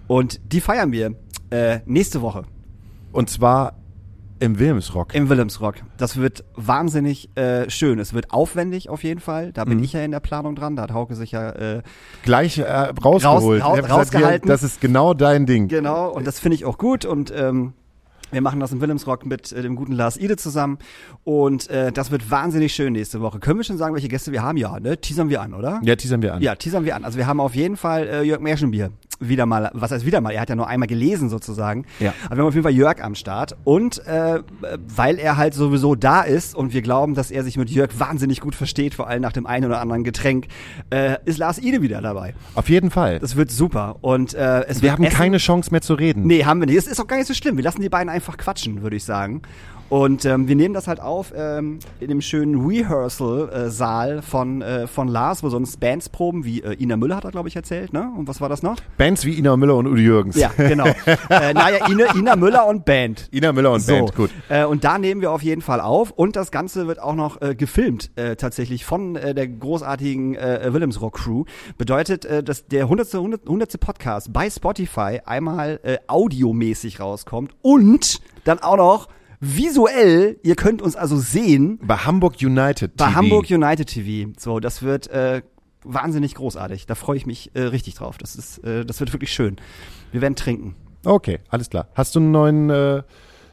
[0.07, 1.15] Und die feiern wir
[1.51, 2.43] äh, nächste Woche
[3.11, 3.73] Und zwar
[4.41, 5.13] im Wilhelmsrock.
[5.15, 5.75] im Wilhelmsrock.
[5.97, 7.99] Das wird wahnsinnig äh, schön.
[7.99, 9.51] Es wird aufwendig auf jeden Fall.
[9.51, 9.83] Da bin Mhm.
[9.83, 10.77] ich ja in der Planung dran.
[10.77, 11.81] Da hat Hauke sich ja äh,
[12.23, 13.61] Gleich äh, rausgeholt.
[13.63, 14.47] Raus- hier, rausgehalten.
[14.47, 15.67] Das ist genau dein Ding.
[15.67, 17.73] Genau, und das finde ich auch gut und ähm,
[18.31, 20.77] wir machen das im Wilhelmsrock mit äh, dem guten Lars Ide zusammen
[21.25, 23.39] und äh, das wird wahnsinnig schön nächste Woche.
[23.39, 24.55] Können wir schon sagen, welche Gäste wir haben?
[24.57, 24.95] Ja, ne?
[25.01, 25.81] Teasern wir an, oder?
[25.83, 26.41] Ja, teasern wir an.
[26.41, 27.03] Ja, teasern wir an.
[27.03, 30.31] Also wir haben auf jeden Fall äh, Jörg Märchenbier wieder mal, was heißt wieder mal,
[30.31, 31.85] er hat ja nur einmal gelesen sozusagen.
[31.99, 32.13] Ja.
[32.25, 34.39] Aber wir haben auf jeden Fall Jörg am Start und äh,
[34.87, 38.41] weil er halt sowieso da ist und wir glauben, dass er sich mit Jörg wahnsinnig
[38.41, 40.47] gut versteht, vor allem nach dem einen oder anderen Getränk,
[40.89, 42.33] äh, ist Lars Ide wieder dabei.
[42.55, 43.19] Auf jeden Fall.
[43.19, 45.17] Das wird super und äh, es wir haben Essen.
[45.17, 46.25] keine Chance mehr zu reden.
[46.25, 46.77] Nee, haben wir nicht.
[46.77, 47.57] Das ist auch gar nicht so schlimm.
[47.57, 49.41] Wir lassen die beiden einfach quatschen, würde ich sagen.
[49.89, 55.07] Und ähm, wir nehmen das halt auf ähm, in dem schönen Rehearsal-Saal von, äh, von
[55.07, 58.11] Lars, wo sonst Bands proben, wie äh, Ina Müller hat er, glaube ich, erzählt, ne?
[58.15, 58.77] Und was war das noch?
[58.97, 60.35] Bands wie Ina Müller und Udo Jürgens.
[60.35, 60.85] Ja, genau.
[61.29, 63.29] äh, naja, Ina, Ina Müller und Band.
[63.33, 64.29] Ina Müller und So, Band, gut.
[64.47, 66.11] Äh, und da nehmen wir auf jeden Fall auf.
[66.11, 70.71] Und das Ganze wird auch noch äh, gefilmt, äh, tatsächlich von äh, der großartigen äh,
[70.71, 71.45] Willems Rock Crew.
[71.79, 73.15] Bedeutet, äh, dass der 100.
[73.15, 73.41] 100.
[73.41, 73.79] 100.
[73.79, 79.07] Podcast bei Spotify einmal äh, audiomäßig rauskommt und dann auch noch
[79.39, 80.37] visuell.
[80.43, 83.15] Ihr könnt uns also sehen Bei Hamburg United bei TV.
[83.15, 84.31] Hamburg United TV.
[84.37, 85.41] So, das wird äh,
[85.83, 86.85] wahnsinnig großartig.
[86.85, 88.17] Da freue ich mich äh, richtig drauf.
[88.17, 89.57] Das ist, äh, das wird wirklich schön.
[90.11, 90.75] Wir werden trinken.
[91.05, 91.87] Okay, alles klar.
[91.95, 93.03] Hast du einen neuen, äh,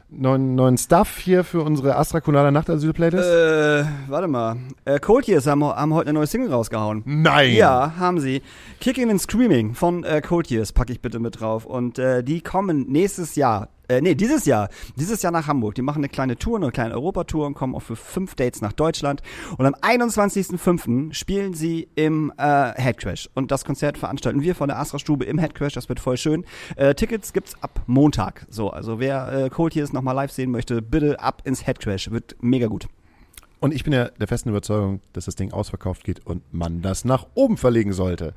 [0.09, 3.29] neuen, neuen Stuff hier für unsere Astra Colada Nachtasyl-Playlist?
[3.29, 4.57] Äh, warte mal.
[4.83, 7.03] Äh, Cold Years haben, haben heute eine neue Single rausgehauen.
[7.05, 7.53] Nein.
[7.55, 8.41] Ja, haben sie.
[8.81, 11.65] Kicking and Screaming von äh, Cold Years packe ich bitte mit drauf.
[11.65, 13.69] Und äh, die kommen nächstes Jahr.
[13.87, 14.69] Äh, nee, dieses Jahr.
[14.95, 15.75] Dieses Jahr nach Hamburg.
[15.75, 18.73] Die machen eine kleine Tour, eine kleine Europatour und kommen auch für fünf Dates nach
[18.73, 19.21] Deutschland.
[19.57, 21.13] Und am 21.05.
[21.13, 23.29] spielen sie im äh, Headcrash.
[23.33, 25.73] Und das Konzert veranstalten wir von der Astra Stube im Headcrash.
[25.73, 26.45] Das wird voll schön.
[26.75, 28.45] Äh, Tickets gibt's ab Montag.
[28.49, 32.11] So, also wer äh, Cold Years nochmal live sehen möchte, bitte ab ins Headcrash.
[32.11, 32.87] Wird mega gut.
[33.59, 37.05] Und ich bin ja der festen Überzeugung, dass das Ding ausverkauft geht und man das
[37.05, 38.33] nach oben verlegen sollte.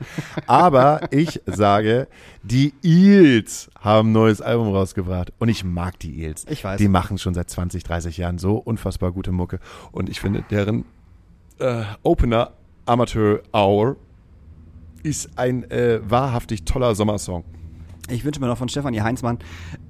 [0.46, 2.08] Aber ich sage,
[2.42, 5.32] die Eels haben ein neues Album rausgebracht.
[5.38, 6.46] Und ich mag die Eels.
[6.48, 6.78] Ich weiß.
[6.78, 9.60] Die machen schon seit 20, 30 Jahren so unfassbar gute Mucke.
[9.92, 10.84] Und ich finde, deren
[11.58, 12.52] äh, Opener
[12.86, 13.96] Amateur Hour
[15.02, 17.44] ist ein äh, wahrhaftig toller Sommersong.
[18.11, 19.38] Ich wünsche mir noch von Stefanie Heinzmann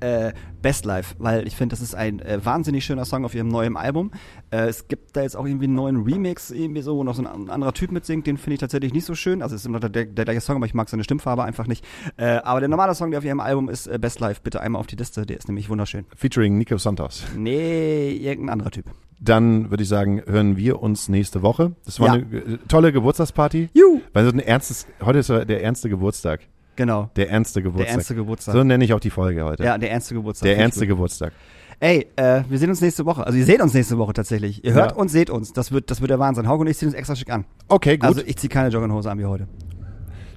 [0.00, 3.48] äh, Best Life, weil ich finde, das ist ein äh, wahnsinnig schöner Song auf ihrem
[3.48, 4.10] neuen Album.
[4.50, 7.24] Äh, es gibt da jetzt auch irgendwie einen neuen Remix, irgendwie so, wo noch so
[7.24, 9.42] ein anderer Typ mitsingt, den finde ich tatsächlich nicht so schön.
[9.42, 11.66] Also es ist immer der, der, der gleiche Song, aber ich mag seine Stimmfarbe einfach
[11.66, 11.84] nicht.
[12.16, 14.80] Äh, aber der normale Song, der auf ihrem Album ist, äh, Best Life, bitte einmal
[14.80, 16.04] auf die Liste, der ist nämlich wunderschön.
[16.16, 17.24] Featuring Nico Santos.
[17.36, 18.84] Nee, irgendein anderer Typ.
[19.22, 21.72] Dann würde ich sagen, hören wir uns nächste Woche.
[21.84, 22.12] Das war Ja.
[22.14, 23.68] eine äh, tolle Geburtstagsparty.
[23.74, 24.00] Juhu.
[24.12, 26.40] Weil so ein ernstes, heute ist der ernste Geburtstag.
[26.80, 27.10] Genau.
[27.14, 27.86] Der ernste Geburtstag.
[27.88, 28.54] Der ernste Geburtstag.
[28.54, 29.62] So nenne ich auch die Folge heute.
[29.62, 30.46] Ja, der ernste Geburtstag.
[30.46, 30.86] der ernste.
[30.86, 31.34] Geburtstag.
[31.78, 33.26] Ey, äh, wir sehen uns nächste Woche.
[33.26, 34.64] Also ihr seht uns nächste Woche tatsächlich.
[34.64, 34.96] Ihr hört Ja.
[34.96, 35.52] uns, seht uns.
[35.52, 36.48] Das wird, das wird der Wahnsinn.
[36.48, 37.44] Hauke und ich ziehen uns extra schick an.
[37.68, 38.08] Okay, gut.
[38.08, 39.46] Also ich ziehe keine Jogginghose an wie heute.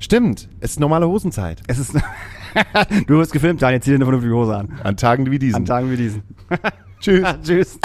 [0.01, 0.49] Stimmt.
[0.59, 1.61] Es ist normale Hosenzeit.
[1.67, 1.93] Es ist.
[3.07, 4.67] du wirst gefilmt, Daniel, zieh dir eine vernünftige Hose an.
[4.83, 5.55] An Tagen wie diesen.
[5.55, 6.23] An Tagen wie diesen.
[6.99, 7.25] Tschüss.
[7.41, 7.79] Tschüss.